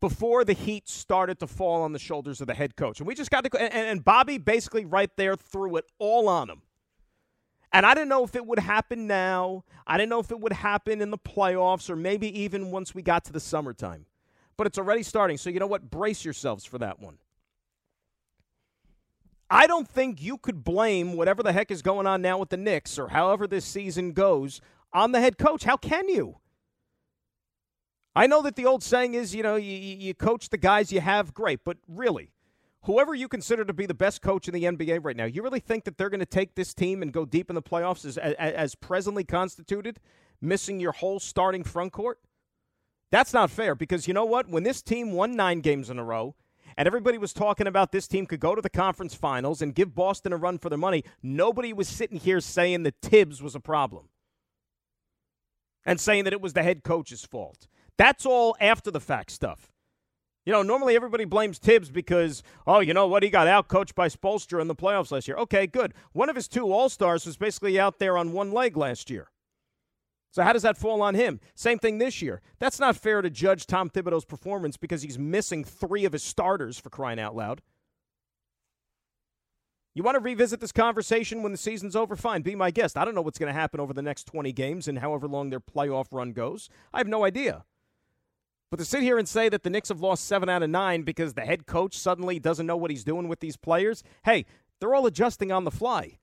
before 0.03 0.45
the 0.45 0.53
heat 0.53 0.89
started 0.89 1.39
to 1.39 1.47
fall 1.47 1.83
on 1.83 1.93
the 1.93 1.99
shoulders 1.99 2.41
of 2.41 2.49
the 2.49 2.55
head 2.55 2.75
coach. 2.75 2.99
And 2.99 3.07
we 3.07 3.15
just 3.15 3.31
got 3.31 3.45
to, 3.45 3.57
and, 3.57 3.73
and 3.73 4.05
Bobby 4.05 4.37
basically 4.37 4.85
right 4.85 5.11
there 5.17 5.37
threw 5.37 5.77
it 5.77 5.85
all 6.01 6.29
on 6.29 6.51
him. 6.51 6.63
And 7.73 7.87
I 7.87 7.95
didn't 7.95 8.09
know 8.09 8.25
if 8.25 8.35
it 8.35 8.45
would 8.45 8.59
happen 8.59 9.07
now. 9.07 9.63
I 9.87 9.97
didn't 9.97 10.11
know 10.11 10.19
if 10.19 10.33
it 10.33 10.41
would 10.41 10.55
happen 10.55 11.01
in 11.01 11.13
the 11.13 11.19
playoffs 11.19 11.89
or 11.89 11.95
maybe 11.95 12.37
even 12.41 12.73
once 12.73 12.97
we 12.97 13.01
got 13.01 13.25
to 13.27 13.33
the 13.33 13.39
summertime. 13.39 14.07
but 14.57 14.67
it's 14.67 14.77
already 14.77 15.05
starting. 15.05 15.39
So 15.39 15.51
you 15.51 15.61
know 15.61 15.67
what? 15.69 15.89
Brace 15.89 16.25
yourselves 16.25 16.65
for 16.65 16.79
that 16.79 17.01
one. 17.01 17.19
I 19.49 19.67
don't 19.69 19.89
think 19.89 20.21
you 20.21 20.37
could 20.37 20.65
blame 20.65 21.15
whatever 21.15 21.43
the 21.45 21.53
heck 21.53 21.71
is 21.71 21.81
going 21.81 22.09
on 22.09 22.23
now 22.23 22.39
with 22.39 22.49
the 22.49 22.57
Knicks 22.57 22.99
or 22.99 23.09
however 23.09 23.47
this 23.47 23.65
season 23.65 24.13
goes 24.13 24.61
on 24.93 25.13
the 25.13 25.21
head 25.21 25.39
coach. 25.39 25.65
How 25.65 25.77
can 25.77 26.09
you? 26.09 26.39
I 28.15 28.27
know 28.27 28.43
that 28.43 28.57
the 28.57 28.67
old 28.67 28.83
saying 28.83 29.15
is, 29.15 29.35
you 29.35 29.43
know, 29.43 29.57
you, 29.57 29.73
you 29.73 30.15
coach 30.15 30.51
the 30.51 30.59
guys 30.59 30.93
you 30.93 31.01
have, 31.01 31.33
great, 31.33 31.61
but 31.65 31.79
really, 31.89 32.31
whoever 32.83 33.15
you 33.15 33.27
consider 33.27 33.65
to 33.65 33.73
be 33.73 33.87
the 33.87 33.95
best 33.95 34.21
coach 34.21 34.49
in 34.49 34.55
the 34.55 34.65
NBA 34.65 35.01
right 35.03 35.17
now, 35.17 35.25
you 35.25 35.43
really 35.43 35.61
think 35.61 35.85
that 35.85 35.97
they're 35.97 36.11
going 36.11 36.21
to 36.21 36.27
take 36.27 36.55
this 36.55 36.75
team 36.75 37.01
and 37.01 37.13
go 37.13 37.25
deep 37.25 37.49
in 37.49 37.55
the 37.55 37.63
playoffs 37.63 38.05
as, 38.05 38.19
as, 38.19 38.35
as 38.35 38.75
presently 38.75 39.25
constituted, 39.25 39.99
missing 40.41 40.79
your 40.79 40.93
whole 40.93 41.21
starting 41.21 41.65
front 41.65 41.93
court? 41.93 42.19
That's 43.11 43.33
not 43.33 43.51
fair 43.51 43.75
because 43.75 44.07
you 44.09 44.15
know 44.15 44.25
what? 44.25 44.49
When 44.49 44.63
this 44.63 44.83
team 44.83 45.13
won 45.13 45.37
nine 45.37 45.61
games 45.61 45.89
in 45.91 45.99
a 45.99 46.05
row, 46.05 46.35
and 46.77 46.87
everybody 46.87 47.19
was 47.19 47.33
talking 47.33 47.67
about 47.67 47.93
this 47.93 48.09
team 48.09 48.27
could 48.27 48.41
go 48.41 48.55
to 48.55 48.63
the 48.63 48.71
conference 48.71 49.15
finals 49.15 49.61
and 49.61 49.75
give 49.75 49.95
Boston 49.95 50.33
a 50.33 50.37
run 50.37 50.59
for 50.59 50.69
their 50.69 50.79
money, 50.79 51.05
nobody 51.23 51.73
was 51.73 51.89
sitting 51.89 52.19
here 52.19 52.41
saying 52.41 52.83
that 52.85 52.95
Thibs 53.03 53.43
was 53.43 53.55
a 53.55 53.61
problem 53.61 54.09
and 55.85 56.01
saying 56.01 56.25
that 56.25 56.33
it 56.33 56.41
was 56.41 56.55
the 56.55 56.63
head 56.63 56.83
coach's 56.83 57.25
fault. 57.25 57.69
That's 57.99 58.27
all 58.27 58.57
after 58.61 58.91
the 58.91 59.01
fact 59.01 59.31
stuff. 59.31 59.73
You 60.45 60.53
know, 60.53 60.63
normally 60.63 60.97
everybody 60.97 61.25
blames 61.25 61.59
Thibs 61.59 61.91
because, 61.91 62.43
oh, 62.67 62.81
you 62.81 62.93
know 62.95 63.07
what? 63.07 63.23
He 63.23 63.31
got 63.31 63.47
out 63.47 63.69
coached 63.69 63.95
by 63.95 64.09
Spoelstra 64.09 64.61
in 64.61 64.67
the 64.67 64.75
playoffs 64.75 65.13
last 65.13 65.29
year. 65.29 65.37
Okay, 65.37 65.69
good. 65.69 65.95
One 66.13 66.29
of 66.29 66.35
his 66.35 66.49
two 66.49 66.73
All 66.73 66.89
Stars 66.89 67.27
was 67.27 67.37
basically 67.37 67.79
out 67.79 68.01
there 68.01 68.19
on 68.19 68.33
one 68.33 68.51
leg 68.51 68.77
last 68.77 69.09
year. 69.09 69.31
So 70.33 70.43
how 70.43 70.53
does 70.53 70.63
that 70.63 70.79
fall 70.79 71.03
on 71.03 71.15
him? 71.15 71.41
Same 71.55 71.79
thing 71.79 71.99
this 71.99 72.23
year. 72.23 72.41
That's 72.59 72.81
not 72.81 72.97
fair 72.97 73.23
to 73.23 73.31
judge 73.31 73.67
Tom 73.67 73.91
Thibodeau's 73.91 74.25
performance 74.25 74.77
because 74.77 75.03
he's 75.03 75.19
missing 75.19 75.63
three 75.63 76.07
of 76.07 76.15
his 76.15 76.23
starters 76.23 76.79
for 76.79 76.91
crying 76.91 77.21
out 77.21 77.37
loud. 77.37 77.61
You 79.95 80.03
want 80.03 80.15
to 80.15 80.21
revisit 80.21 80.61
this 80.61 80.73
conversation 80.73 81.43
when 81.43 81.53
the 81.53 81.59
season's 81.59 81.95
over? 81.95 82.17
Fine, 82.17 82.43
be 82.43 82.55
my 82.55 82.71
guest. 82.71 82.97
I 82.97 83.05
don't 83.05 83.15
know 83.15 83.21
what's 83.21 83.39
going 83.39 83.53
to 83.53 83.61
happen 83.61 83.79
over 83.79 83.93
the 83.93 84.01
next 84.01 84.25
20 84.25 84.51
games 84.53 84.89
and 84.89 85.01
however 85.01 85.29
long 85.29 85.51
their 85.51 85.61
playoff 85.61 86.07
run 86.13 86.33
goes. 86.33 86.71
I 86.95 86.99
have 86.99 87.07
no 87.07 87.25
idea. 87.25 87.67
But 88.73 88.79
to 88.79 88.87
sit 88.87 89.03
here 89.03 89.19
and 89.19 89.29
say 89.29 89.51
that 89.51 89.65
the 89.65 89.69
Knicks 89.69 89.91
have 89.91 90.01
lost 90.01 90.25
seven 90.25 90.49
out 90.49 90.63
of 90.63 90.71
nine 90.71 91.03
because 91.03 91.35
the 91.35 91.43
head 91.43 91.67
coach 91.67 91.95
suddenly 91.95 92.39
doesn't 92.39 92.65
know 92.65 92.75
what 92.79 92.91
he's 92.91 93.05
doing 93.05 93.29
with 93.29 93.41
these 93.41 93.55
players, 93.55 94.03
hey, 94.25 94.47
they're 94.81 94.95
all 94.95 95.05
adjusting 95.05 95.53
on 95.53 95.65
the 95.65 95.71
fly 95.71 96.19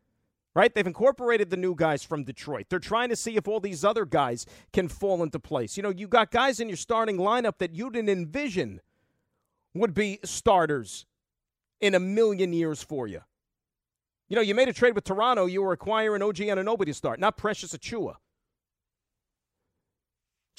right? 0.55 0.73
They've 0.73 0.87
incorporated 0.87 1.51
the 1.51 1.57
new 1.57 1.75
guys 1.75 2.03
from 2.03 2.23
Detroit. 2.23 2.65
They're 2.69 2.79
trying 2.79 3.09
to 3.09 3.15
see 3.15 3.35
if 3.35 3.47
all 3.47 3.59
these 3.59 3.85
other 3.85 4.03
guys 4.03 4.47
can 4.73 4.87
fall 4.87 5.21
into 5.21 5.39
place. 5.39 5.77
You 5.77 5.83
know, 5.83 5.91
you 5.91 6.07
got 6.07 6.31
guys 6.31 6.59
in 6.59 6.67
your 6.67 6.75
starting 6.75 7.17
lineup 7.17 7.59
that 7.59 7.75
you 7.75 7.91
didn't 7.91 8.09
envision 8.09 8.81
would 9.75 9.93
be 9.93 10.19
starters 10.25 11.05
in 11.79 11.93
a 11.93 11.99
million 11.99 12.51
years 12.51 12.81
for 12.81 13.07
you. 13.07 13.21
You 14.27 14.35
know, 14.35 14.41
you 14.41 14.55
made 14.55 14.67
a 14.67 14.73
trade 14.73 14.95
with 14.95 15.03
Toronto. 15.03 15.45
You 15.45 15.61
were 15.61 15.71
acquiring 15.71 16.23
OG 16.23 16.37
Anunoby 16.37 16.87
to 16.87 16.95
start, 16.95 17.19
not 17.19 17.37
Precious 17.37 17.73
Achiuwa. 17.73 18.15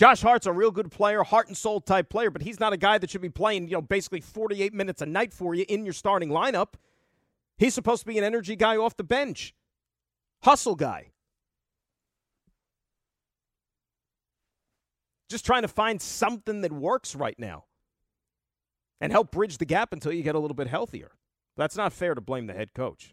Josh 0.01 0.22
Hart's 0.22 0.46
a 0.46 0.53
real 0.55 0.70
good 0.70 0.90
player, 0.90 1.22
heart 1.22 1.48
and 1.48 1.55
soul 1.55 1.78
type 1.78 2.09
player, 2.09 2.30
but 2.30 2.40
he's 2.40 2.59
not 2.59 2.72
a 2.72 2.78
guy 2.78 2.96
that 2.96 3.11
should 3.11 3.20
be 3.20 3.28
playing, 3.28 3.68
you 3.68 3.74
know, 3.74 3.82
basically 3.82 4.22
48 4.22 4.72
minutes 4.72 5.03
a 5.03 5.07
night 5.07 5.30
for 5.30 5.55
you 5.55 5.66
in 5.68 5.84
your 5.84 5.92
starting 5.92 6.30
lineup. 6.30 6.68
He's 7.59 7.74
supposed 7.74 8.01
to 8.01 8.07
be 8.07 8.16
an 8.16 8.24
energy 8.24 8.57
guy 8.57 8.78
off 8.78 8.96
the 8.96 9.05
bench 9.05 9.55
hustle 10.42 10.74
guy. 10.74 11.11
Just 15.28 15.44
trying 15.44 15.62
to 15.62 15.68
find 15.68 16.01
something 16.01 16.62
that 16.62 16.72
works 16.72 17.14
right 17.14 17.38
now 17.38 17.66
and 19.03 19.12
help 19.12 19.30
bridge 19.30 19.59
the 19.59 19.66
gap 19.66 19.92
until 19.92 20.14
you 20.14 20.22
get 20.22 20.34
a 20.34 20.38
little 20.38 20.55
bit 20.55 20.66
healthier. 20.66 21.11
That's 21.59 21.76
not 21.76 21.92
fair 21.92 22.14
to 22.14 22.22
blame 22.22 22.46
the 22.46 22.55
head 22.55 22.72
coach. 22.72 23.12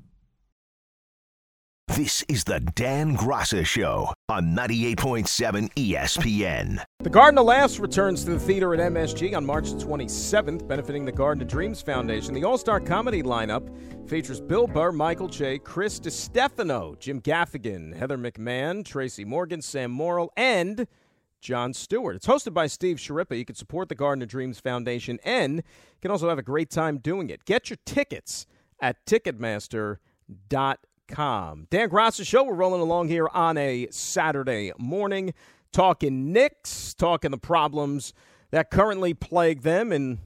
This 1.95 2.23
is 2.29 2.45
the 2.45 2.61
Dan 2.61 3.17
Graca 3.17 3.65
Show 3.65 4.13
on 4.29 4.55
98.7 4.55 5.69
ESPN. 5.73 6.81
The 6.99 7.09
Garden 7.09 7.37
of 7.37 7.45
Laughs 7.45 7.79
returns 7.79 8.23
to 8.23 8.31
the 8.31 8.39
theater 8.39 8.73
at 8.73 8.79
MSG 8.79 9.35
on 9.35 9.45
March 9.45 9.65
27th, 9.71 10.65
benefiting 10.69 11.03
the 11.03 11.11
Garden 11.11 11.41
of 11.41 11.49
Dreams 11.49 11.81
Foundation. 11.81 12.33
The 12.33 12.45
All 12.45 12.57
Star 12.57 12.79
Comedy 12.79 13.23
lineup 13.23 13.69
features 14.07 14.39
Bill 14.39 14.67
Burr, 14.67 14.93
Michael 14.93 15.27
Che, 15.27 15.59
Chris 15.59 15.99
Distefano, 15.99 16.97
Jim 16.97 17.19
Gaffigan, 17.19 17.93
Heather 17.93 18.17
McMahan, 18.17 18.85
Tracy 18.85 19.25
Morgan, 19.25 19.61
Sam 19.61 19.91
Morril, 19.91 20.29
and 20.37 20.87
Jon 21.41 21.73
Stewart. 21.73 22.15
It's 22.15 22.27
hosted 22.27 22.53
by 22.53 22.67
Steve 22.67 22.97
Schirripa. 22.97 23.37
You 23.37 23.43
can 23.43 23.55
support 23.55 23.89
the 23.89 23.95
Garden 23.95 24.21
of 24.21 24.29
Dreams 24.29 24.61
Foundation 24.61 25.19
and 25.25 25.61
can 26.01 26.09
also 26.09 26.29
have 26.29 26.39
a 26.39 26.43
great 26.43 26.69
time 26.69 26.99
doing 26.99 27.29
it. 27.29 27.43
Get 27.43 27.69
your 27.69 27.77
tickets 27.85 28.45
at 28.79 29.05
Ticketmaster.com. 29.05 30.77
Dan 31.69 31.89
Graca 31.89 32.25
Show. 32.25 32.43
We're 32.43 32.53
rolling 32.53 32.81
along 32.81 33.09
here 33.09 33.27
on 33.33 33.57
a 33.57 33.87
Saturday 33.91 34.71
morning, 34.77 35.33
talking 35.73 36.31
Knicks, 36.31 36.93
talking 36.93 37.31
the 37.31 37.37
problems 37.37 38.13
that 38.51 38.71
currently 38.71 39.13
plague 39.13 39.61
them. 39.61 39.91
And 39.91 40.19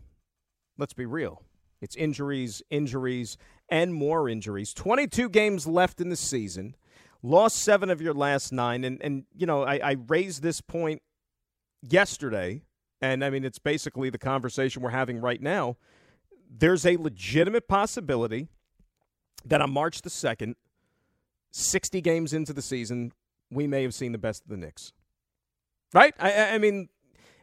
let's 0.78 0.94
be 0.94 1.06
real 1.06 1.42
it's 1.82 1.96
injuries, 1.96 2.62
injuries, 2.70 3.38
and 3.70 3.94
more 3.94 4.30
injuries. 4.30 4.74
22 4.74 5.30
games 5.30 5.68
left 5.68 6.00
in 6.00 6.10
the 6.10 6.16
season. 6.16 6.76
Lost 7.24 7.58
seven 7.58 7.90
of 7.90 8.02
your 8.02 8.14
last 8.14 8.52
nine. 8.52 8.84
And, 8.84 9.02
and 9.02 9.26
you 9.36 9.46
know, 9.48 9.64
I, 9.64 9.80
I 9.84 9.96
raised 10.08 10.44
this 10.44 10.62
point 10.62 11.02
yesterday. 11.82 12.62
And 13.02 13.26
I 13.26 13.30
mean, 13.30 13.44
it's 13.44 13.60
basically 13.60 14.10
the 14.10 14.18
conversation 14.18 14.82
we're 14.82 14.92
having 14.92 15.20
right 15.20 15.42
now. 15.42 15.78
There's 16.50 16.86
a 16.86 16.98
legitimate 16.98 17.68
possibility 17.68 18.48
that 19.46 19.62
on 19.62 19.72
March 19.72 20.02
the 20.02 20.10
2nd, 20.10 20.56
60 21.56 22.02
games 22.02 22.34
into 22.34 22.52
the 22.52 22.62
season, 22.62 23.14
we 23.50 23.66
may 23.66 23.84
have 23.84 23.94
seen 23.94 24.12
the 24.12 24.18
best 24.18 24.44
of 24.44 24.50
the 24.50 24.58
Knicks. 24.58 24.92
Right? 25.94 26.14
I, 26.20 26.56
I 26.56 26.58
mean, 26.58 26.90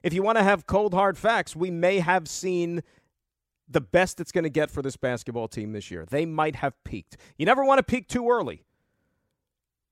if 0.02 0.12
you 0.12 0.22
want 0.22 0.36
to 0.36 0.44
have 0.44 0.66
cold, 0.66 0.92
hard 0.92 1.16
facts, 1.16 1.56
we 1.56 1.70
may 1.70 2.00
have 2.00 2.28
seen 2.28 2.82
the 3.66 3.80
best 3.80 4.20
it's 4.20 4.30
going 4.30 4.44
to 4.44 4.50
get 4.50 4.70
for 4.70 4.82
this 4.82 4.98
basketball 4.98 5.48
team 5.48 5.72
this 5.72 5.90
year. 5.90 6.04
They 6.04 6.26
might 6.26 6.56
have 6.56 6.74
peaked. 6.84 7.16
You 7.38 7.46
never 7.46 7.64
want 7.64 7.78
to 7.78 7.82
peak 7.82 8.06
too 8.06 8.28
early. 8.28 8.64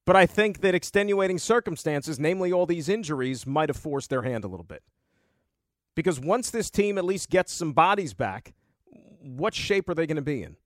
But 0.04 0.16
I 0.16 0.26
think 0.26 0.60
that 0.60 0.74
extenuating 0.74 1.38
circumstances, 1.38 2.18
namely 2.18 2.52
all 2.52 2.66
these 2.66 2.90
injuries, 2.90 3.46
might 3.46 3.70
have 3.70 3.76
forced 3.76 4.10
their 4.10 4.22
hand 4.22 4.44
a 4.44 4.48
little 4.48 4.64
bit. 4.64 4.82
Because 5.94 6.20
once 6.20 6.50
this 6.50 6.68
team 6.70 6.98
at 6.98 7.04
least 7.06 7.30
gets 7.30 7.52
some 7.54 7.72
bodies 7.72 8.12
back, 8.12 8.52
what 9.22 9.54
shape 9.54 9.88
are 9.88 9.94
they 9.94 10.06
going 10.06 10.16
to 10.16 10.22
be 10.22 10.42
in? 10.42 10.56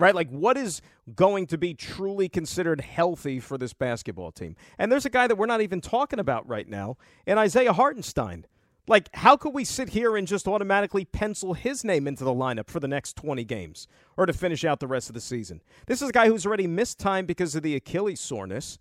Right? 0.00 0.14
Like, 0.14 0.30
what 0.30 0.56
is 0.56 0.82
going 1.14 1.46
to 1.48 1.58
be 1.58 1.74
truly 1.74 2.28
considered 2.28 2.80
healthy 2.80 3.40
for 3.40 3.58
this 3.58 3.72
basketball 3.72 4.32
team? 4.32 4.56
And 4.78 4.90
there's 4.90 5.06
a 5.06 5.10
guy 5.10 5.26
that 5.26 5.36
we're 5.36 5.46
not 5.46 5.60
even 5.60 5.80
talking 5.80 6.18
about 6.18 6.48
right 6.48 6.68
now, 6.68 6.96
and 7.26 7.38
Isaiah 7.38 7.72
Hartenstein. 7.72 8.46
Like, 8.88 9.08
how 9.14 9.36
could 9.36 9.54
we 9.54 9.64
sit 9.64 9.90
here 9.90 10.16
and 10.16 10.26
just 10.26 10.48
automatically 10.48 11.04
pencil 11.04 11.54
his 11.54 11.84
name 11.84 12.08
into 12.08 12.24
the 12.24 12.34
lineup 12.34 12.68
for 12.68 12.80
the 12.80 12.88
next 12.88 13.14
20 13.14 13.44
games 13.44 13.86
or 14.16 14.26
to 14.26 14.32
finish 14.32 14.64
out 14.64 14.80
the 14.80 14.88
rest 14.88 15.08
of 15.08 15.14
the 15.14 15.20
season? 15.20 15.62
This 15.86 16.02
is 16.02 16.08
a 16.08 16.12
guy 16.12 16.26
who's 16.26 16.44
already 16.44 16.66
missed 16.66 16.98
time 16.98 17.24
because 17.24 17.54
of 17.54 17.62
the 17.62 17.76
Achilles 17.76 18.18
soreness. 18.18 18.78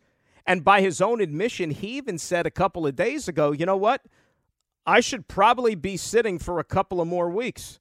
And 0.47 0.63
by 0.63 0.81
his 0.81 0.99
own 0.99 1.21
admission, 1.21 1.69
he 1.69 1.97
even 1.97 2.17
said 2.17 2.47
a 2.47 2.51
couple 2.51 2.87
of 2.87 2.95
days 2.95 3.27
ago, 3.27 3.51
you 3.51 3.67
know 3.67 3.77
what? 3.77 4.01
I 4.83 4.99
should 4.99 5.27
probably 5.27 5.75
be 5.75 5.95
sitting 5.95 6.39
for 6.39 6.57
a 6.57 6.63
couple 6.63 6.99
of 6.99 7.07
more 7.07 7.29
weeks. 7.29 7.79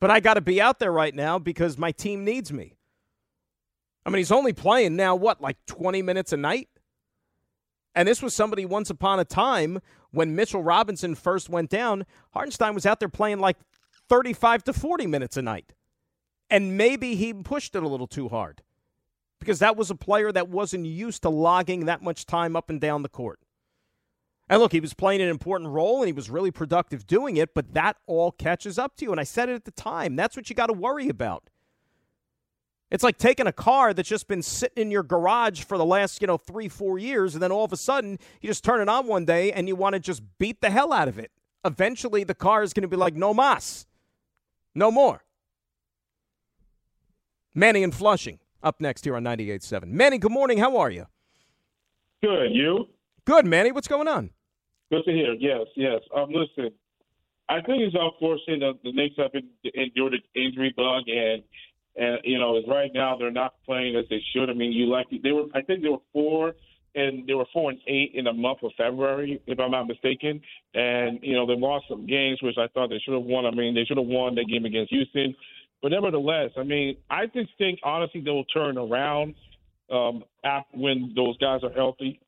But 0.00 0.10
I 0.10 0.20
got 0.20 0.34
to 0.34 0.40
be 0.40 0.60
out 0.60 0.78
there 0.78 0.92
right 0.92 1.14
now 1.14 1.38
because 1.38 1.78
my 1.78 1.92
team 1.92 2.24
needs 2.24 2.52
me. 2.52 2.74
I 4.04 4.10
mean, 4.10 4.18
he's 4.18 4.32
only 4.32 4.52
playing 4.52 4.94
now, 4.94 5.16
what, 5.16 5.40
like 5.40 5.56
20 5.66 6.02
minutes 6.02 6.32
a 6.32 6.36
night? 6.36 6.68
And 7.94 8.06
this 8.06 8.22
was 8.22 8.34
somebody 8.34 8.66
once 8.66 8.90
upon 8.90 9.18
a 9.18 9.24
time 9.24 9.80
when 10.10 10.36
Mitchell 10.36 10.62
Robinson 10.62 11.14
first 11.14 11.48
went 11.48 11.70
down, 11.70 12.04
Hartenstein 12.32 12.74
was 12.74 12.86
out 12.86 13.00
there 13.00 13.08
playing 13.08 13.40
like 13.40 13.56
35 14.08 14.64
to 14.64 14.72
40 14.72 15.06
minutes 15.06 15.36
a 15.36 15.42
night. 15.42 15.72
And 16.48 16.76
maybe 16.76 17.16
he 17.16 17.32
pushed 17.32 17.74
it 17.74 17.82
a 17.82 17.88
little 17.88 18.06
too 18.06 18.28
hard 18.28 18.62
because 19.40 19.58
that 19.58 19.76
was 19.76 19.90
a 19.90 19.94
player 19.94 20.30
that 20.30 20.48
wasn't 20.48 20.86
used 20.86 21.22
to 21.22 21.28
logging 21.28 21.86
that 21.86 22.02
much 22.02 22.26
time 22.26 22.54
up 22.54 22.70
and 22.70 22.80
down 22.80 23.02
the 23.02 23.08
court. 23.08 23.40
And 24.48 24.60
look, 24.60 24.72
he 24.72 24.80
was 24.80 24.94
playing 24.94 25.20
an 25.20 25.28
important 25.28 25.70
role 25.70 25.98
and 25.98 26.06
he 26.06 26.12
was 26.12 26.30
really 26.30 26.52
productive 26.52 27.06
doing 27.06 27.36
it, 27.36 27.52
but 27.52 27.74
that 27.74 27.96
all 28.06 28.30
catches 28.30 28.78
up 28.78 28.96
to 28.96 29.04
you. 29.04 29.10
And 29.10 29.20
I 29.20 29.24
said 29.24 29.48
it 29.48 29.54
at 29.54 29.64
the 29.64 29.72
time. 29.72 30.14
That's 30.14 30.36
what 30.36 30.48
you 30.48 30.54
got 30.54 30.68
to 30.68 30.72
worry 30.72 31.08
about. 31.08 31.50
It's 32.90 33.02
like 33.02 33.18
taking 33.18 33.48
a 33.48 33.52
car 33.52 33.92
that's 33.92 34.08
just 34.08 34.28
been 34.28 34.42
sitting 34.42 34.82
in 34.82 34.90
your 34.92 35.02
garage 35.02 35.64
for 35.64 35.76
the 35.76 35.84
last, 35.84 36.20
you 36.20 36.28
know, 36.28 36.36
three, 36.36 36.68
four 36.68 36.98
years, 36.98 37.34
and 37.34 37.42
then 37.42 37.50
all 37.50 37.64
of 37.64 37.72
a 37.72 37.76
sudden 37.76 38.18
you 38.40 38.48
just 38.48 38.62
turn 38.62 38.80
it 38.80 38.88
on 38.88 39.08
one 39.08 39.24
day 39.24 39.50
and 39.50 39.66
you 39.66 39.74
want 39.74 39.94
to 39.94 40.00
just 40.00 40.22
beat 40.38 40.60
the 40.60 40.70
hell 40.70 40.92
out 40.92 41.08
of 41.08 41.18
it. 41.18 41.32
Eventually 41.64 42.22
the 42.22 42.34
car 42.34 42.62
is 42.62 42.72
going 42.72 42.82
to 42.82 42.88
be 42.88 42.96
like, 42.96 43.14
no 43.14 43.34
mas. 43.34 43.86
No 44.72 44.92
more. 44.92 45.24
Manny 47.54 47.82
and 47.82 47.94
Flushing 47.94 48.38
up 48.62 48.80
next 48.80 49.04
here 49.04 49.16
on 49.16 49.24
98.7. 49.24 49.86
Manny, 49.86 50.18
good 50.18 50.30
morning. 50.30 50.58
How 50.58 50.76
are 50.76 50.90
you? 50.90 51.06
Good. 52.22 52.54
You? 52.54 52.86
Good, 53.26 53.44
Manny. 53.44 53.72
What's 53.72 53.88
going 53.88 54.08
on? 54.08 54.30
Good 54.90 55.02
to 55.04 55.12
hear. 55.12 55.34
Yes, 55.34 55.66
yes. 55.74 56.00
Um, 56.14 56.28
listen, 56.30 56.70
I 57.48 57.56
think 57.56 57.82
it's 57.82 57.96
unfortunate 57.98 58.60
that 58.60 58.78
the 58.84 58.92
Knicks 58.92 59.16
have 59.18 59.32
endured 59.74 60.14
an 60.14 60.22
injury 60.34 60.72
bug, 60.76 61.02
and 61.08 61.42
and 61.96 62.18
you 62.24 62.38
know, 62.38 62.62
right 62.68 62.90
now 62.94 63.16
they're 63.18 63.30
not 63.32 63.54
playing 63.64 63.96
as 63.96 64.04
they 64.08 64.22
should. 64.32 64.48
I 64.48 64.54
mean, 64.54 64.72
you 64.72 64.86
like 64.86 65.06
they 65.10 65.32
were. 65.32 65.46
I 65.54 65.62
think 65.62 65.82
they 65.82 65.88
were 65.88 66.04
four 66.12 66.54
and 66.96 67.26
they 67.26 67.34
were 67.34 67.44
four 67.52 67.70
and 67.70 67.80
eight 67.86 68.12
in 68.14 68.24
the 68.24 68.32
month 68.32 68.58
of 68.62 68.72
February, 68.76 69.40
if 69.46 69.60
I'm 69.60 69.70
not 69.70 69.86
mistaken. 69.86 70.40
And 70.74 71.18
you 71.22 71.34
know, 71.34 71.46
they 71.46 71.54
lost 71.54 71.86
some 71.88 72.06
games 72.06 72.40
which 72.42 72.56
I 72.58 72.68
thought 72.68 72.88
they 72.88 73.00
should 73.04 73.14
have 73.14 73.24
won. 73.24 73.44
I 73.44 73.50
mean, 73.50 73.74
they 73.74 73.84
should 73.84 73.98
have 73.98 74.06
won 74.06 74.34
that 74.36 74.46
game 74.50 74.64
against 74.64 74.92
Houston. 74.92 75.34
But 75.82 75.90
nevertheless, 75.90 76.50
I 76.56 76.62
mean, 76.62 76.96
I 77.10 77.26
just 77.26 77.50
think 77.58 77.80
honestly 77.84 78.22
they 78.22 78.30
will 78.30 78.46
turn 78.46 78.78
around 78.78 79.34
um, 79.92 80.24
after 80.42 80.76
when 80.76 81.12
those 81.14 81.36
guys 81.36 81.60
are 81.62 81.72
healthy. 81.72 82.18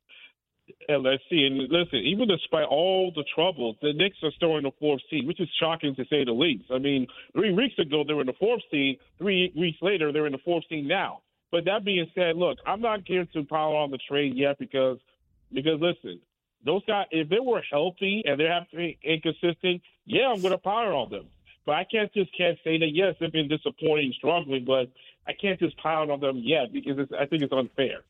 See. 1.29 1.45
And 1.45 1.57
listen, 1.69 1.99
even 1.99 2.27
despite 2.27 2.65
all 2.65 3.11
the 3.15 3.23
troubles, 3.35 3.75
the 3.81 3.93
Knicks 3.93 4.17
are 4.23 4.31
still 4.31 4.57
in 4.57 4.63
the 4.63 4.71
fourth 4.79 5.01
seed, 5.09 5.27
which 5.27 5.39
is 5.39 5.49
shocking 5.59 5.95
to 5.95 6.05
say 6.09 6.23
the 6.23 6.31
least. 6.31 6.65
I 6.71 6.77
mean, 6.77 7.07
three 7.33 7.53
weeks 7.53 7.77
ago 7.79 8.03
they 8.07 8.13
were 8.13 8.21
in 8.21 8.27
the 8.27 8.33
fourth 8.33 8.61
seed. 8.71 8.99
Three 9.17 9.51
weeks 9.55 9.77
later 9.81 10.11
they're 10.11 10.25
in 10.25 10.31
the 10.31 10.39
fourth 10.39 10.63
seed 10.69 10.87
now. 10.87 11.21
But 11.51 11.65
that 11.65 11.83
being 11.83 12.07
said, 12.15 12.37
look, 12.37 12.59
I'm 12.65 12.81
not 12.81 13.01
here 13.05 13.25
to 13.33 13.43
pile 13.43 13.75
on 13.75 13.91
the 13.91 13.99
trade 14.07 14.35
yet 14.35 14.59
because 14.59 14.99
because 15.51 15.79
listen, 15.81 16.19
those 16.65 16.83
guys 16.85 17.07
if 17.11 17.29
they 17.29 17.39
were 17.39 17.63
healthy 17.69 18.23
and 18.25 18.39
they're 18.39 18.53
having 18.53 18.95
inconsistent, 19.03 19.81
yeah, 20.05 20.27
I'm 20.27 20.41
going 20.41 20.51
to 20.51 20.57
pile 20.57 20.95
on 20.95 21.09
them. 21.09 21.25
But 21.65 21.75
I 21.75 21.83
can't 21.83 22.11
just 22.13 22.35
can't 22.37 22.57
say 22.63 22.77
that 22.79 22.91
yes, 22.93 23.15
they've 23.19 23.31
been 23.31 23.47
disappointing, 23.47 24.13
struggling, 24.17 24.65
but 24.65 24.89
I 25.27 25.33
can't 25.33 25.59
just 25.59 25.77
pile 25.77 26.11
on 26.11 26.19
them 26.19 26.41
yet 26.43 26.73
because 26.73 26.97
I 27.17 27.25
think 27.25 27.43
it's 27.43 27.53
unfair. 27.53 28.01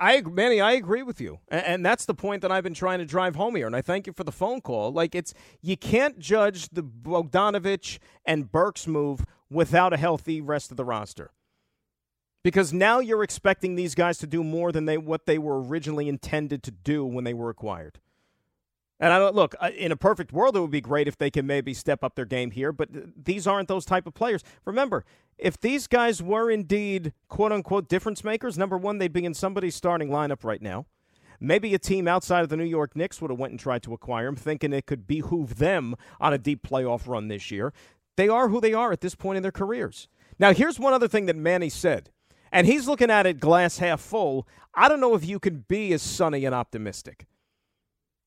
I, 0.00 0.20
Manny, 0.22 0.60
I 0.60 0.72
agree 0.72 1.02
with 1.02 1.20
you, 1.20 1.38
and, 1.48 1.64
and, 1.64 1.86
that's 1.86 2.06
the 2.06 2.14
point 2.14 2.42
that 2.42 2.50
I've 2.50 2.64
been 2.64 2.74
trying 2.74 2.98
to 2.98 3.04
drive 3.04 3.36
home 3.36 3.54
here. 3.54 3.66
And 3.66 3.76
I 3.76 3.82
thank 3.82 4.06
you 4.08 4.12
for 4.12 4.24
the 4.24 4.32
phone 4.32 4.60
call. 4.60 4.92
Like 4.92 5.14
it's 5.14 5.32
you 5.62 5.76
can't 5.76 6.18
judge 6.18 6.68
the 6.70 6.82
Bogdanovich 6.82 7.98
and 8.24 8.50
Burks 8.50 8.88
move 8.88 9.24
without 9.48 9.92
a 9.92 9.96
healthy 9.96 10.40
rest 10.40 10.72
of 10.72 10.76
the 10.76 10.84
roster, 10.84 11.30
because 12.42 12.72
now 12.72 12.98
you're 12.98 13.22
expecting 13.22 13.76
these 13.76 13.94
guys 13.94 14.18
to 14.18 14.26
do 14.26 14.42
more 14.42 14.72
than 14.72 14.86
they 14.86 14.98
what 14.98 15.26
they 15.26 15.38
were 15.38 15.62
originally 15.62 16.08
intended 16.08 16.64
to 16.64 16.72
do 16.72 17.04
when 17.04 17.22
they 17.22 17.34
were 17.34 17.50
acquired. 17.50 18.00
And 18.98 19.12
I 19.12 19.18
don't 19.18 19.34
look 19.34 19.54
in 19.76 19.92
a 19.92 19.96
perfect 19.96 20.32
world, 20.32 20.56
it 20.56 20.60
would 20.60 20.70
be 20.70 20.80
great 20.80 21.06
if 21.06 21.18
they 21.18 21.30
can 21.30 21.46
maybe 21.46 21.74
step 21.74 22.02
up 22.02 22.14
their 22.14 22.24
game 22.24 22.50
here, 22.50 22.72
but 22.72 22.88
these 23.24 23.46
aren't 23.46 23.68
those 23.68 23.84
type 23.84 24.06
of 24.06 24.14
players. 24.14 24.42
Remember, 24.64 25.04
if 25.38 25.60
these 25.60 25.86
guys 25.86 26.22
were 26.22 26.50
indeed 26.50 27.12
quote 27.28 27.52
unquote 27.52 27.88
difference 27.88 28.24
makers, 28.24 28.56
number 28.56 28.78
one, 28.78 28.98
they'd 28.98 29.12
be 29.12 29.24
in 29.24 29.34
somebody's 29.34 29.74
starting 29.74 30.08
lineup 30.08 30.44
right 30.44 30.62
now. 30.62 30.86
Maybe 31.38 31.74
a 31.74 31.78
team 31.78 32.08
outside 32.08 32.42
of 32.42 32.48
the 32.48 32.56
New 32.56 32.64
York 32.64 32.96
Knicks 32.96 33.20
would 33.20 33.30
have 33.30 33.38
went 33.38 33.50
and 33.50 33.60
tried 33.60 33.82
to 33.82 33.92
acquire 33.92 34.26
him, 34.26 34.36
thinking 34.36 34.72
it 34.72 34.86
could 34.86 35.06
behoove 35.06 35.58
them 35.58 35.94
on 36.18 36.32
a 36.32 36.38
deep 36.38 36.62
playoff 36.62 37.06
run 37.06 37.28
this 37.28 37.50
year. 37.50 37.74
They 38.16 38.28
are 38.28 38.48
who 38.48 38.60
they 38.60 38.72
are 38.72 38.92
at 38.92 39.02
this 39.02 39.14
point 39.14 39.36
in 39.36 39.42
their 39.42 39.52
careers. 39.52 40.08
Now, 40.38 40.54
here's 40.54 40.78
one 40.78 40.94
other 40.94 41.08
thing 41.08 41.26
that 41.26 41.36
Manny 41.36 41.68
said, 41.68 42.10
and 42.50 42.66
he's 42.66 42.88
looking 42.88 43.10
at 43.10 43.26
it 43.26 43.40
glass 43.40 43.78
half 43.78 44.00
full. 44.00 44.48
I 44.74 44.88
don't 44.88 45.00
know 45.00 45.14
if 45.14 45.26
you 45.26 45.38
can 45.38 45.64
be 45.68 45.92
as 45.92 46.00
sunny 46.00 46.46
and 46.46 46.54
optimistic. 46.54 47.26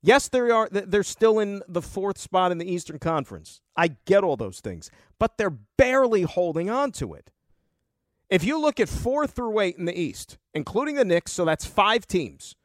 Yes, 0.01 0.29
they 0.29 0.39
are. 0.39 0.69
They're 0.71 1.03
still 1.03 1.39
in 1.39 1.61
the 1.67 1.81
fourth 1.81 2.17
spot 2.17 2.51
in 2.51 2.57
the 2.57 2.71
Eastern 2.71 2.99
Conference. 2.99 3.61
I 3.75 3.95
get 4.05 4.23
all 4.23 4.37
those 4.37 4.61
things, 4.61 4.89
but 5.19 5.37
they're 5.37 5.57
barely 5.77 6.21
holding 6.21 6.69
on 6.69 6.91
to 6.93 7.13
it. 7.13 7.31
If 8.29 8.43
you 8.43 8.59
look 8.59 8.79
at 8.79 8.87
four 8.87 9.27
through 9.27 9.59
eight 9.59 9.77
in 9.77 9.85
the 9.85 9.99
East, 9.99 10.37
including 10.53 10.95
the 10.95 11.03
Knicks, 11.03 11.31
so 11.31 11.43
that's 11.43 11.65
five 11.65 12.07
teams. 12.07 12.55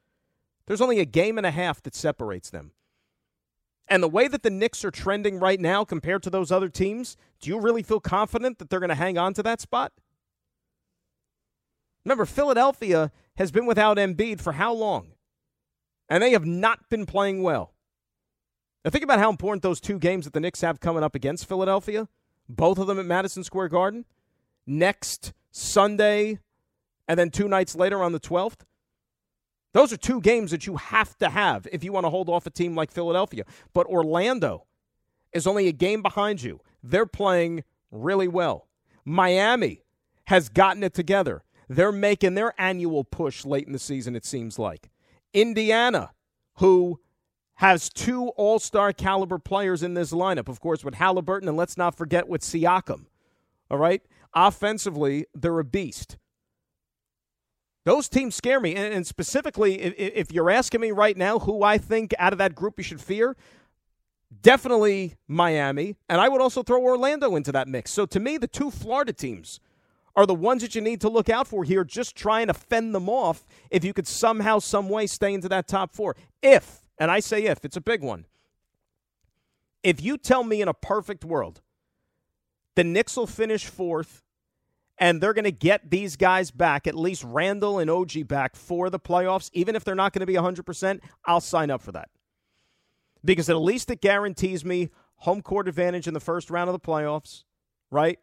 There's 0.66 0.80
only 0.80 1.00
a 1.00 1.04
game 1.04 1.38
and 1.38 1.46
a 1.46 1.50
half 1.50 1.82
that 1.82 1.94
separates 1.94 2.50
them. 2.50 2.72
And 3.88 4.02
the 4.02 4.08
way 4.08 4.28
that 4.28 4.42
the 4.42 4.50
Knicks 4.50 4.84
are 4.84 4.90
trending 4.90 5.38
right 5.38 5.60
now 5.60 5.84
compared 5.84 6.22
to 6.22 6.30
those 6.30 6.52
other 6.52 6.68
teams, 6.68 7.16
do 7.40 7.50
you 7.50 7.58
really 7.58 7.82
feel 7.82 8.00
confident 8.00 8.58
that 8.58 8.70
they're 8.70 8.80
going 8.80 8.88
to 8.88 8.94
hang 8.94 9.18
on 9.18 9.34
to 9.34 9.42
that 9.42 9.60
spot? 9.60 9.92
Remember, 12.04 12.26
Philadelphia 12.26 13.10
has 13.36 13.50
been 13.50 13.66
without 13.66 13.96
Embiid 13.96 14.40
for 14.40 14.52
how 14.52 14.72
long? 14.72 15.13
And 16.08 16.22
they 16.22 16.32
have 16.32 16.46
not 16.46 16.88
been 16.88 17.06
playing 17.06 17.42
well. 17.42 17.72
Now, 18.84 18.90
think 18.90 19.04
about 19.04 19.18
how 19.18 19.30
important 19.30 19.62
those 19.62 19.80
two 19.80 19.98
games 19.98 20.24
that 20.24 20.34
the 20.34 20.40
Knicks 20.40 20.60
have 20.60 20.80
coming 20.80 21.02
up 21.02 21.14
against 21.14 21.48
Philadelphia, 21.48 22.08
both 22.48 22.78
of 22.78 22.86
them 22.86 22.98
at 22.98 23.06
Madison 23.06 23.42
Square 23.42 23.68
Garden, 23.68 24.04
next 24.66 25.32
Sunday, 25.50 26.38
and 27.08 27.18
then 27.18 27.30
two 27.30 27.48
nights 27.48 27.74
later 27.74 28.02
on 28.02 28.12
the 28.12 28.20
12th. 28.20 28.60
Those 29.72 29.92
are 29.92 29.96
two 29.96 30.20
games 30.20 30.50
that 30.50 30.66
you 30.66 30.76
have 30.76 31.16
to 31.18 31.30
have 31.30 31.66
if 31.72 31.82
you 31.82 31.92
want 31.92 32.04
to 32.04 32.10
hold 32.10 32.28
off 32.28 32.46
a 32.46 32.50
team 32.50 32.76
like 32.76 32.92
Philadelphia. 32.92 33.44
But 33.72 33.86
Orlando 33.86 34.66
is 35.32 35.46
only 35.46 35.66
a 35.66 35.72
game 35.72 36.00
behind 36.00 36.42
you. 36.42 36.60
They're 36.82 37.06
playing 37.06 37.64
really 37.90 38.28
well. 38.28 38.68
Miami 39.04 39.82
has 40.26 40.48
gotten 40.48 40.82
it 40.82 40.94
together. 40.94 41.42
They're 41.68 41.92
making 41.92 42.34
their 42.34 42.54
annual 42.58 43.02
push 43.04 43.44
late 43.44 43.66
in 43.66 43.72
the 43.72 43.78
season, 43.78 44.14
it 44.14 44.24
seems 44.24 44.58
like. 44.58 44.90
Indiana, 45.34 46.12
who 46.54 47.00
has 47.56 47.88
two 47.88 48.28
all 48.30 48.58
star 48.58 48.92
caliber 48.92 49.38
players 49.38 49.82
in 49.82 49.94
this 49.94 50.12
lineup, 50.12 50.48
of 50.48 50.60
course, 50.60 50.84
with 50.84 50.94
Halliburton, 50.94 51.48
and 51.48 51.56
let's 51.56 51.76
not 51.76 51.94
forget 51.94 52.28
with 52.28 52.40
Siakam. 52.40 53.06
All 53.70 53.78
right? 53.78 54.02
Offensively, 54.34 55.26
they're 55.34 55.58
a 55.58 55.64
beast. 55.64 56.16
Those 57.84 58.08
teams 58.08 58.34
scare 58.34 58.60
me. 58.60 58.74
And, 58.74 59.06
specifically, 59.06 59.74
if 59.78 60.32
you're 60.32 60.50
asking 60.50 60.80
me 60.80 60.90
right 60.90 61.16
now 61.16 61.38
who 61.38 61.62
I 61.62 61.76
think 61.78 62.14
out 62.18 62.32
of 62.32 62.38
that 62.38 62.54
group 62.54 62.78
you 62.78 62.82
should 62.82 63.00
fear, 63.00 63.36
definitely 64.40 65.16
Miami. 65.28 65.96
And 66.08 66.20
I 66.20 66.28
would 66.28 66.40
also 66.40 66.62
throw 66.62 66.82
Orlando 66.82 67.36
into 67.36 67.52
that 67.52 67.68
mix. 67.68 67.92
So 67.92 68.06
to 68.06 68.18
me, 68.18 68.38
the 68.38 68.48
two 68.48 68.70
Florida 68.70 69.12
teams 69.12 69.60
are 70.16 70.26
the 70.26 70.34
ones 70.34 70.62
that 70.62 70.74
you 70.74 70.80
need 70.80 71.00
to 71.00 71.08
look 71.08 71.28
out 71.28 71.46
for 71.46 71.64
here, 71.64 71.84
just 71.84 72.16
trying 72.16 72.46
to 72.46 72.54
fend 72.54 72.94
them 72.94 73.08
off 73.08 73.44
if 73.70 73.84
you 73.84 73.92
could 73.92 74.06
somehow, 74.06 74.58
some 74.58 74.88
way 74.88 75.06
stay 75.06 75.34
into 75.34 75.48
that 75.48 75.66
top 75.66 75.92
four. 75.92 76.16
If, 76.42 76.82
and 76.98 77.10
I 77.10 77.20
say 77.20 77.44
if, 77.44 77.64
it's 77.64 77.76
a 77.76 77.80
big 77.80 78.02
one. 78.02 78.26
If 79.82 80.00
you 80.00 80.16
tell 80.16 80.44
me 80.44 80.62
in 80.62 80.68
a 80.68 80.74
perfect 80.74 81.24
world, 81.24 81.60
the 82.74 82.84
Knicks 82.84 83.16
will 83.16 83.26
finish 83.26 83.66
fourth 83.66 84.22
and 84.98 85.20
they're 85.20 85.34
going 85.34 85.44
to 85.44 85.52
get 85.52 85.90
these 85.90 86.16
guys 86.16 86.50
back, 86.50 86.86
at 86.86 86.94
least 86.94 87.24
Randle 87.24 87.78
and 87.80 87.90
OG 87.90 88.28
back 88.28 88.54
for 88.54 88.90
the 88.90 89.00
playoffs, 89.00 89.50
even 89.52 89.74
if 89.74 89.84
they're 89.84 89.94
not 89.94 90.12
going 90.12 90.20
to 90.20 90.26
be 90.26 90.34
100%, 90.34 91.00
I'll 91.24 91.40
sign 91.40 91.70
up 91.70 91.82
for 91.82 91.92
that. 91.92 92.08
Because 93.24 93.50
at 93.50 93.56
least 93.56 93.90
it 93.90 94.00
guarantees 94.00 94.64
me 94.64 94.90
home 95.16 95.42
court 95.42 95.66
advantage 95.66 96.06
in 96.06 96.14
the 96.14 96.20
first 96.20 96.50
round 96.50 96.68
of 96.68 96.74
the 96.74 96.80
playoffs, 96.80 97.42
right? 97.90 98.18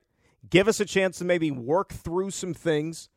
Give 0.50 0.68
us 0.68 0.80
a 0.80 0.86
chance 0.86 1.18
to 1.20 1.26
maybe 1.26 1.52
work 1.52 1.94
through 1.94 2.32
some 2.32 2.54
things, 2.54 3.10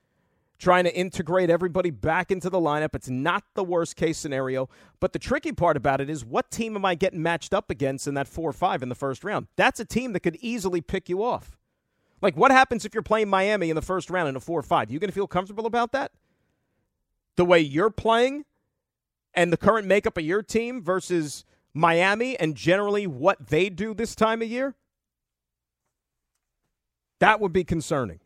trying 0.58 0.84
to 0.84 0.94
integrate 0.94 1.50
everybody 1.50 1.90
back 1.90 2.30
into 2.30 2.50
the 2.50 2.60
lineup. 2.60 2.94
It's 2.94 3.08
not 3.08 3.44
the 3.54 3.64
worst 3.64 3.96
case 3.96 4.18
scenario. 4.18 4.68
But 5.00 5.12
the 5.12 5.18
tricky 5.18 5.52
part 5.52 5.76
about 5.76 6.00
it 6.00 6.08
is 6.08 6.24
what 6.24 6.50
team 6.50 6.76
am 6.76 6.84
I 6.84 6.94
getting 6.94 7.22
matched 7.22 7.52
up 7.52 7.70
against 7.70 8.06
in 8.06 8.14
that 8.14 8.28
4 8.28 8.50
or 8.50 8.52
5 8.52 8.82
in 8.82 8.88
the 8.88 8.94
first 8.94 9.24
round? 9.24 9.48
That's 9.56 9.80
a 9.80 9.84
team 9.84 10.12
that 10.12 10.20
could 10.20 10.36
easily 10.36 10.80
pick 10.80 11.08
you 11.08 11.22
off. 11.22 11.56
Like, 12.22 12.36
what 12.36 12.50
happens 12.50 12.84
if 12.84 12.94
you're 12.94 13.02
playing 13.02 13.28
Miami 13.28 13.68
in 13.68 13.76
the 13.76 13.82
first 13.82 14.08
round 14.08 14.28
in 14.28 14.36
a 14.36 14.40
4 14.40 14.60
or 14.60 14.62
5? 14.62 14.90
You 14.90 14.98
going 14.98 15.10
to 15.10 15.14
feel 15.14 15.26
comfortable 15.26 15.66
about 15.66 15.92
that? 15.92 16.12
The 17.36 17.44
way 17.44 17.58
you're 17.60 17.90
playing 17.90 18.44
and 19.34 19.52
the 19.52 19.56
current 19.56 19.86
makeup 19.86 20.16
of 20.16 20.24
your 20.24 20.42
team 20.42 20.82
versus 20.82 21.44
Miami 21.74 22.38
and 22.38 22.54
generally 22.54 23.06
what 23.06 23.48
they 23.48 23.68
do 23.68 23.92
this 23.92 24.14
time 24.14 24.40
of 24.40 24.48
year? 24.48 24.74
That 27.24 27.40
would 27.40 27.54
be 27.54 27.64
concerning. 27.64 28.20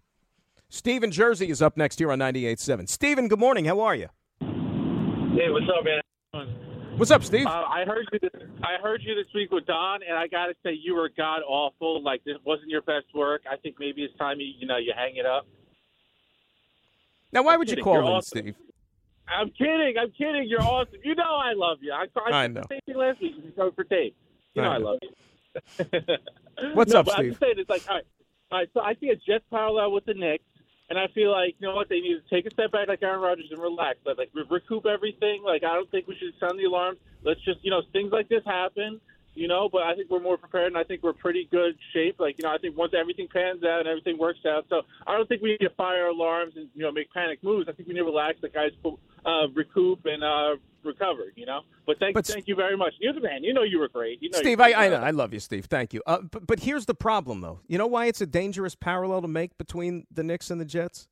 Stephen 0.69 1.13
Jersey 1.13 1.51
is 1.51 1.63
up 1.63 1.77
next 1.77 2.01
here 2.01 2.11
on 2.11 2.19
98.7. 2.19 2.89
Stephen, 2.89 3.29
good 3.29 3.39
morning. 3.39 3.65
How 3.65 3.79
are 3.79 3.95
you? 3.95 4.09
Hey, 4.41 5.51
what's 5.51 5.67
up, 5.69 5.85
man? 5.85 6.49
What's 6.97 7.13
up, 7.13 7.23
Steve? 7.23 7.47
Uh, 7.47 7.63
I 7.63 7.85
heard 7.87 8.09
you. 8.13 8.19
This, 8.19 8.33
I 8.65 8.83
heard 8.83 9.01
you 9.05 9.15
this 9.15 9.33
week 9.37 9.53
with 9.53 9.67
Don, 9.67 10.01
and 10.03 10.19
I 10.19 10.27
got 10.27 10.47
to 10.47 10.55
say 10.65 10.73
you 10.73 10.97
were 10.97 11.13
god 11.17 11.43
awful. 11.47 12.03
Like 12.03 12.25
this 12.25 12.39
wasn't 12.45 12.71
your 12.71 12.83
best 12.83 13.07
work. 13.15 13.43
I 13.49 13.55
think 13.59 13.77
maybe 13.79 14.03
it's 14.03 14.19
time 14.19 14.41
you 14.41 14.49
you 14.59 14.67
know 14.67 14.79
you 14.79 14.93
hang 14.97 15.15
it 15.15 15.25
up. 15.25 15.47
Now, 17.31 17.45
why 17.45 17.57
would 17.57 17.71
you 17.71 17.81
call 17.81 18.03
me, 18.03 18.21
Steve? 18.23 18.57
I'm 19.29 19.51
kidding. 19.51 19.95
I'm 19.97 20.11
kidding. 20.11 20.49
You're 20.49 20.61
awesome. 20.61 20.99
You 21.05 21.15
know 21.15 21.23
I 21.23 21.53
love 21.55 21.79
you. 21.83 21.93
I, 21.93 22.07
I, 22.33 22.37
I 22.37 22.47
know. 22.49 22.65
same 22.69 22.81
thing 22.85 22.97
last 22.97 23.23
week. 23.23 23.35
You 23.37 23.73
for 23.77 23.85
tape. 23.85 24.17
You 24.55 24.63
know 24.63 24.73
I 24.73 24.75
I, 24.75 24.79
love 24.79 24.99
you. 25.03 25.11
What's 26.75 26.93
no, 26.93 26.99
up, 26.99 27.07
but 27.07 27.15
I'm 27.15 27.21
Steve? 27.21 27.31
just 27.31 27.41
saying 27.41 27.55
it's 27.59 27.71
like 27.71 27.89
all 27.89 27.95
right, 27.95 28.05
all 28.51 28.59
right. 28.59 28.69
So 28.75 28.81
I 28.81 28.95
see 29.01 29.11
a 29.11 29.17
Jets 29.17 29.45
parallel 29.51 29.93
with 29.93 30.05
the 30.07 30.15
Knicks, 30.15 30.45
and 30.89 30.99
I 30.99 31.07
feel 31.15 31.31
like 31.31 31.57
you 31.59 31.69
know 31.69 31.75
what 31.75 31.89
they 31.89 32.01
need 32.01 32.17
to 32.17 32.35
take 32.35 32.47
a 32.47 32.51
step 32.51 32.73
back, 32.73 32.89
like 32.89 33.03
Aaron 33.03 33.21
Rodgers, 33.21 33.51
and 33.51 33.61
relax. 33.61 33.99
Like, 34.05 34.19
like 34.19 34.31
recoup 34.51 34.87
everything. 34.87 35.43
Like 35.45 35.65
I 35.65 35.75
don't 35.75 35.91
think 35.91 36.07
we 36.07 36.17
should 36.17 36.33
sound 36.41 36.59
the 36.59 36.65
alarm. 36.65 36.97
Let's 37.25 37.41
just 37.45 37.61
you 37.63 37.71
know 37.71 37.83
things 37.93 38.13
like 38.13 38.29
this 38.29 38.45
happen. 38.45 39.01
You 39.35 39.47
know, 39.47 39.69
but 39.71 39.83
I 39.83 39.95
think 39.95 40.11
we're 40.11 40.19
more 40.21 40.37
prepared, 40.37 40.67
and 40.67 40.77
I 40.77 40.83
think 40.83 41.03
we're 41.03 41.13
pretty 41.13 41.47
good 41.49 41.77
shape. 41.93 42.17
Like 42.19 42.39
you 42.39 42.45
know, 42.45 42.51
I 42.51 42.59
think 42.59 42.77
once 42.77 42.93
everything 42.99 43.29
pans 43.33 43.63
out 43.63 43.81
and 43.81 43.89
everything 43.89 44.19
works 44.19 44.41
out, 44.47 44.67
so 44.69 44.83
I 45.07 45.17
don't 45.17 45.29
think 45.29 45.43
we 45.43 45.51
need 45.51 45.61
to 45.61 45.71
fire 45.77 46.07
alarms 46.07 46.55
and 46.57 46.69
you 46.75 46.83
know 46.83 46.91
make 46.91 47.13
panic 47.13 47.45
moves. 47.45 47.69
I 47.69 47.73
think 47.73 47.87
we 47.89 47.95
need 47.95 48.01
to 48.01 48.07
relax. 48.07 48.41
The 48.41 48.49
guys 48.49 48.73
uh, 48.85 49.49
recoup 49.55 50.07
and 50.07 50.25
uh, 50.25 50.57
recover. 50.89 51.33
You 51.37 51.47
know, 51.47 51.61
but 51.87 51.99
thank 52.01 52.15
But- 52.15 52.27
thank 52.27 52.49
you 52.49 52.57
very 52.57 52.77
much. 52.77 52.95
You're 53.01 53.13
the 53.13 53.21
man. 53.21 53.45
You 53.45 53.55
know 53.55 53.63
you 53.63 53.79
were 53.79 53.89
great. 53.89 54.21
You 54.21 54.31
know 54.31 54.39
Steve, 54.39 54.61
I, 54.61 54.73
I 54.73 54.89
know. 54.89 54.97
I 54.97 55.11
love 55.11 55.33
you, 55.33 55.41
Steve. 55.41 55.67
Thank 55.67 55.95
you. 55.95 56.03
Uh, 56.07 56.23
but, 56.23 56.47
but 56.47 56.61
here's 56.61 56.87
the 56.87 56.95
problem, 56.95 57.41
though. 57.41 57.61
You 57.69 57.79
know 57.79 57.87
why 57.87 58.07
it's 58.07 58.21
a 58.21 58.27
dangerous 58.27 58.75
parallel 58.75 59.23
to 59.23 59.29
make 59.29 59.57
between 59.59 60.07
the 60.11 60.25
Knicks 60.25 60.51
and 60.51 60.61
the 60.61 60.65
Jets? 60.65 61.07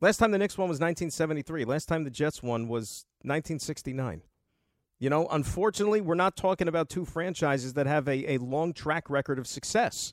Last 0.00 0.18
time 0.18 0.30
the 0.30 0.38
Knicks 0.38 0.56
won 0.56 0.68
was 0.68 0.76
1973. 0.76 1.64
Last 1.64 1.86
time 1.86 2.04
the 2.04 2.10
Jets 2.10 2.42
won 2.42 2.68
was 2.68 3.04
1969. 3.22 4.22
You 5.00 5.10
know, 5.10 5.28
unfortunately, 5.28 6.00
we're 6.00 6.14
not 6.14 6.36
talking 6.36 6.68
about 6.68 6.88
two 6.88 7.04
franchises 7.04 7.74
that 7.74 7.86
have 7.86 8.08
a, 8.08 8.34
a 8.34 8.38
long 8.38 8.72
track 8.72 9.10
record 9.10 9.38
of 9.38 9.46
success. 9.46 10.12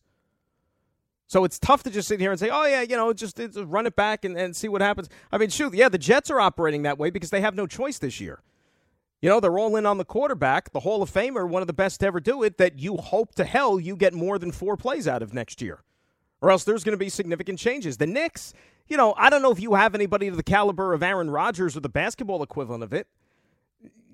So 1.28 1.44
it's 1.44 1.58
tough 1.58 1.84
to 1.84 1.90
just 1.90 2.08
sit 2.08 2.20
here 2.20 2.32
and 2.32 2.40
say, 2.40 2.50
oh, 2.52 2.66
yeah, 2.66 2.82
you 2.82 2.96
know, 2.96 3.12
just, 3.12 3.38
just 3.38 3.58
run 3.58 3.88
it 3.88 3.96
back 3.96 4.26
and, 4.26 4.38
and 4.38 4.56
see 4.56 4.68
what 4.68 4.82
happens. 4.82 5.10
I 5.32 5.38
mean, 5.38 5.50
shoot, 5.50 5.74
yeah, 5.74 5.90
the 5.90 5.98
Jets 5.98 6.30
are 6.30 6.40
operating 6.40 6.84
that 6.84 7.00
way 7.00 7.10
because 7.10 7.32
they 7.32 7.42
have 7.42 7.56
no 7.56 7.66
choice 7.66 7.98
this 7.98 8.22
year. 8.22 8.42
You 9.22 9.30
know, 9.30 9.40
they're 9.40 9.58
all 9.58 9.76
in 9.76 9.88
on 9.88 9.98
the 9.98 10.06
quarterback, 10.06 10.72
the 10.72 10.82
Hall 10.82 11.02
of 11.02 11.12
Famer, 11.12 11.50
one 11.50 11.64
of 11.64 11.68
the 11.68 11.74
best 11.74 12.02
to 12.02 12.06
ever 12.06 12.20
do 12.20 12.44
it, 12.44 12.60
that 12.60 12.78
you 12.78 12.98
hope 12.98 13.34
to 13.36 13.44
hell 13.44 13.80
you 13.80 13.96
get 13.96 14.14
more 14.14 14.38
than 14.38 14.52
four 14.52 14.78
plays 14.78 15.08
out 15.08 15.24
of 15.24 15.34
next 15.34 15.64
year. 15.64 15.82
Or 16.42 16.52
else 16.52 16.64
there's 16.64 16.84
going 16.84 16.94
to 16.94 17.04
be 17.04 17.10
significant 17.10 17.58
changes. 17.58 17.98
The 17.98 18.06
Knicks, 18.06 18.54
you 18.88 18.98
know, 18.98 19.16
I 19.18 19.32
don't 19.32 19.42
know 19.42 19.52
if 19.52 19.60
you 19.60 19.74
have 19.74 19.96
anybody 19.96 20.30
to 20.30 20.36
the 20.36 20.44
caliber 20.44 20.94
of 20.94 21.02
Aaron 21.02 21.32
Rodgers 21.32 21.76
or 21.76 21.80
the 21.80 21.90
basketball 21.90 22.44
equivalent 22.44 22.84
of 22.84 22.94
it. 22.94 23.08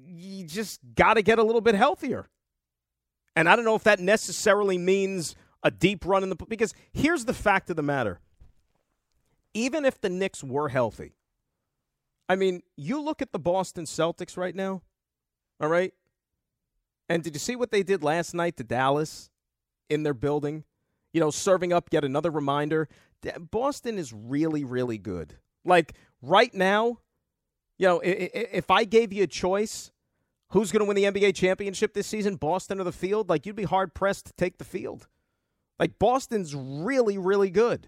You 0.06 0.46
just 0.46 0.80
got 0.96 1.16
to 1.16 1.22
get 1.22 1.40
a 1.40 1.44
little 1.44 1.62
bit 1.62 1.76
healthier. 1.76 2.30
And 3.36 3.50
I 3.50 3.58
don't 3.58 3.66
know 3.66 3.76
if 3.76 3.84
that 3.84 4.00
necessarily 4.00 4.78
means 4.78 5.36
a 5.64 5.72
deep 5.72 6.06
run 6.06 6.24
in 6.24 6.30
the 6.30 6.36
because 6.36 6.74
here's 6.92 7.26
the 7.26 7.34
fact 7.34 7.70
of 7.70 7.76
the 7.76 7.84
matter. 7.84 8.20
Even 9.54 9.86
if 9.86 10.00
the 10.00 10.10
Knicks 10.10 10.44
were 10.44 10.70
healthy, 10.70 11.14
I 12.30 12.36
mean, 12.36 12.64
you 12.78 13.02
look 13.02 13.22
at 13.22 13.34
the 13.34 13.40
Boston 13.40 13.86
Celtics 13.86 14.38
right 14.38 14.56
now, 14.56 14.82
all 15.60 15.68
right? 15.68 15.94
And 17.10 17.22
did 17.24 17.36
you 17.36 17.40
see 17.40 17.58
what 17.58 17.72
they 17.72 17.84
did 17.84 18.04
last 18.04 18.34
night 18.34 18.56
to 18.58 18.64
Dallas 18.64 19.30
in 19.90 20.04
their 20.04 20.14
building? 20.14 20.64
You 21.12 21.20
know, 21.20 21.30
serving 21.30 21.74
up 21.74 21.90
yet 21.92 22.06
another 22.06 22.32
reminder. 22.32 22.88
Boston 23.38 23.98
is 23.98 24.14
really, 24.14 24.64
really 24.64 24.98
good. 24.98 25.36
Like 25.66 25.94
right 26.22 26.54
now, 26.54 27.00
you 27.78 27.88
know, 27.88 28.00
if 28.04 28.72
I 28.72 28.86
gave 28.86 29.12
you 29.12 29.24
a 29.24 29.28
choice, 29.28 29.92
who's 30.52 30.72
going 30.72 30.80
to 30.80 30.86
win 30.86 30.96
the 30.96 31.04
NBA 31.04 31.36
championship 31.36 31.94
this 31.94 32.08
season, 32.08 32.38
Boston 32.38 32.80
or 32.80 32.86
the 32.86 32.94
field? 32.94 33.28
Like 33.28 33.46
you'd 33.46 33.58
be 33.58 33.64
hard 33.64 33.94
pressed 33.94 34.28
to 34.28 34.34
take 34.34 34.58
the 34.58 34.64
field. 34.64 35.10
Like 35.82 35.98
Boston's 35.98 36.54
really, 36.54 37.18
really 37.18 37.50
good. 37.50 37.88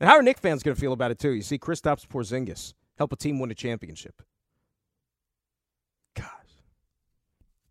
And 0.00 0.10
how 0.10 0.16
are 0.16 0.22
Knick 0.22 0.38
fans 0.38 0.64
going 0.64 0.74
to 0.74 0.80
feel 0.80 0.92
about 0.92 1.12
it 1.12 1.18
too? 1.20 1.30
You 1.30 1.42
see, 1.42 1.58
Kristaps 1.58 2.04
Porzingis 2.08 2.74
help 2.98 3.12
a 3.12 3.16
team 3.16 3.38
win 3.38 3.52
a 3.52 3.54
championship. 3.54 4.20
God, 6.16 6.26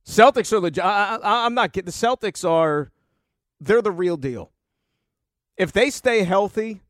Celtics 0.08 0.54
are 0.54 0.62
legit. 0.62 0.86
I, 0.86 1.18
I, 1.18 1.46
I'm 1.46 1.54
not 1.54 1.74
kidding. 1.74 1.88
The 1.88 1.92
Celtics 1.92 2.50
are, 2.50 2.90
they're 3.60 3.82
the 3.82 3.92
real 3.92 4.16
deal. 4.16 4.54
If 5.58 5.74
they 5.74 5.90
stay 5.90 6.24
healthy, 6.24 6.84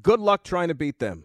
good 0.00 0.18
luck 0.18 0.44
trying 0.44 0.68
to 0.68 0.74
beat 0.74 0.98
them. 0.98 1.24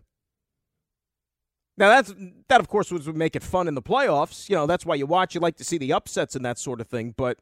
Now 1.78 1.88
that's 1.88 2.14
that, 2.50 2.60
of 2.60 2.68
course, 2.68 2.92
would 2.92 3.16
make 3.16 3.38
it 3.38 3.42
fun 3.42 3.70
in 3.70 3.74
the 3.74 3.82
playoffs. 3.82 4.50
You 4.50 4.58
know, 4.58 4.68
that's 4.68 4.86
why 4.86 4.96
you 4.96 5.06
watch. 5.06 5.34
You 5.34 5.40
like 5.40 5.56
to 5.56 5.64
see 5.64 5.78
the 5.78 5.94
upsets 5.94 6.36
and 6.36 6.44
that 6.44 6.60
sort 6.60 6.82
of 6.82 6.88
thing. 6.88 7.14
But 7.16 7.40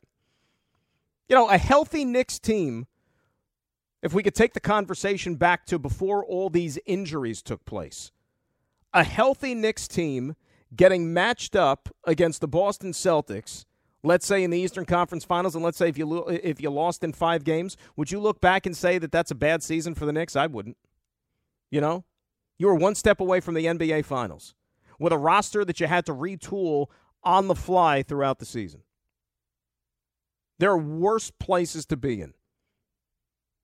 you 1.30 1.36
know, 1.36 1.48
a 1.48 1.58
healthy 1.58 2.04
Knicks 2.04 2.40
team. 2.40 2.88
If 4.02 4.14
we 4.14 4.24
could 4.24 4.36
take 4.36 4.54
the 4.54 4.60
conversation 4.60 5.36
back 5.36 5.66
to 5.68 5.78
before 5.78 6.26
all 6.26 6.50
these 6.50 6.80
injuries 6.86 7.42
took 7.42 7.66
place, 7.66 8.12
a 8.94 9.04
healthy 9.04 9.54
Knicks 9.54 9.88
team 9.88 10.36
getting 10.76 11.14
matched 11.14 11.56
up 11.56 11.90
against 12.06 12.42
the 12.42 12.48
Boston 12.48 12.94
Celtics, 12.94 13.66
let's 14.04 14.26
say 14.26 14.44
in 14.44 14.52
the 14.52 14.58
Eastern 14.58 14.86
Conference 14.86 15.26
Finals, 15.26 15.54
and 15.54 15.64
let's 15.64 15.78
say 15.78 15.90
if 15.90 15.98
you 15.98 16.26
if 16.28 16.62
you 16.62 16.70
lost 16.70 17.04
in 17.04 17.12
five 17.12 17.44
games, 17.44 17.76
would 17.96 18.10
you 18.10 18.20
look 18.20 18.40
back 18.40 18.66
and 18.66 18.76
say 18.76 18.98
that 18.98 19.12
that's 19.12 19.32
a 19.32 19.36
bad 19.36 19.62
season 19.62 19.96
for 19.96 20.06
the 20.06 20.14
Knicks? 20.14 20.36
I 20.36 20.48
wouldn't. 20.48 20.78
You 21.70 21.82
know, 21.82 22.06
you 22.58 22.68
were 22.68 22.76
one 22.76 22.96
step 22.96 23.20
away 23.20 23.42
from 23.42 23.54
the 23.54 23.66
NBA 23.66 24.06
Finals 24.06 24.56
with 24.98 25.14
a 25.14 25.18
roster 25.18 25.66
that 25.66 25.80
you 25.80 25.88
had 25.88 26.06
to 26.06 26.14
retool 26.14 26.88
on 27.24 27.48
the 27.48 27.56
fly 27.56 28.02
throughout 28.02 28.40
the 28.40 28.46
season. 28.46 28.82
There 30.60 30.72
are 30.72 30.78
worse 30.78 31.32
places 31.32 31.86
to 31.88 31.97
be 31.97 32.22
in. 32.22 32.34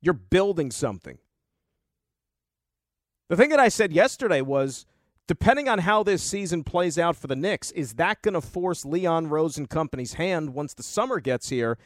You're 0.01 0.13
building 0.13 0.71
something. 0.71 1.19
The 3.29 3.35
thing 3.35 3.49
that 3.49 3.59
I 3.59 3.69
said 3.69 3.91
yesterday 3.91 4.41
was 4.41 4.85
depending 5.27 5.67
on 5.67 5.79
how 5.79 6.03
this 6.03 6.21
season 6.23 6.63
plays 6.63 6.99
out 6.99 7.15
for 7.15 7.27
the 7.27 7.35
Knicks, 7.35 7.71
is 7.71 7.93
that 7.93 8.21
going 8.21 8.33
to 8.33 8.41
force 8.41 8.85
Leon 8.85 9.27
Rose 9.27 9.57
and 9.57 9.69
company's 9.69 10.13
hand 10.13 10.53
once 10.53 10.73
the 10.73 10.83
summer 10.83 11.19
gets 11.19 11.49
here 11.49 11.77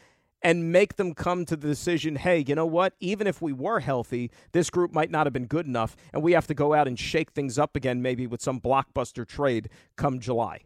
and 0.42 0.72
make 0.72 0.96
them 0.96 1.14
come 1.14 1.46
to 1.46 1.56
the 1.56 1.68
decision 1.68 2.16
hey, 2.16 2.44
you 2.48 2.56
know 2.56 2.66
what? 2.66 2.94
Even 3.00 3.28
if 3.28 3.42
we 3.42 3.54
were 3.54 3.80
healthy, 3.80 4.32
this 4.52 4.70
group 4.70 4.94
might 4.94 5.12
not 5.12 5.26
have 5.26 5.34
been 5.34 5.46
good 5.46 5.66
enough, 5.66 5.96
and 6.14 6.24
we 6.24 6.34
have 6.34 6.48
to 6.48 6.54
go 6.54 6.74
out 6.74 6.88
and 6.88 7.00
shake 7.00 7.32
things 7.32 7.58
up 7.58 7.76
again, 7.76 8.02
maybe 8.02 8.28
with 8.28 8.42
some 8.42 8.60
blockbuster 8.60 9.28
trade 9.28 9.70
come 9.96 10.20
July. 10.20 10.62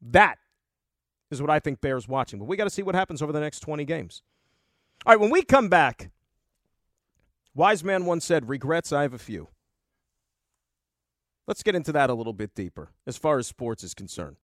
That 0.00 0.38
is 1.34 1.42
what 1.42 1.50
I 1.50 1.58
think 1.58 1.80
bears 1.80 2.08
watching. 2.08 2.38
But 2.38 2.46
we 2.46 2.56
got 2.56 2.64
to 2.64 2.70
see 2.70 2.82
what 2.82 2.94
happens 2.94 3.20
over 3.20 3.32
the 3.32 3.40
next 3.40 3.60
20 3.60 3.84
games. 3.84 4.22
All 5.04 5.12
right, 5.12 5.20
when 5.20 5.30
we 5.30 5.42
come 5.42 5.68
back, 5.68 6.10
Wise 7.56 7.84
man 7.84 8.04
once 8.04 8.24
said, 8.24 8.48
regrets, 8.48 8.92
I 8.92 9.02
have 9.02 9.14
a 9.14 9.18
few. 9.18 9.48
Let's 11.46 11.62
get 11.62 11.76
into 11.76 11.92
that 11.92 12.10
a 12.10 12.14
little 12.14 12.32
bit 12.32 12.54
deeper 12.54 12.90
as 13.06 13.16
far 13.16 13.38
as 13.38 13.46
sports 13.46 13.84
is 13.84 13.94
concerned. 13.94 14.36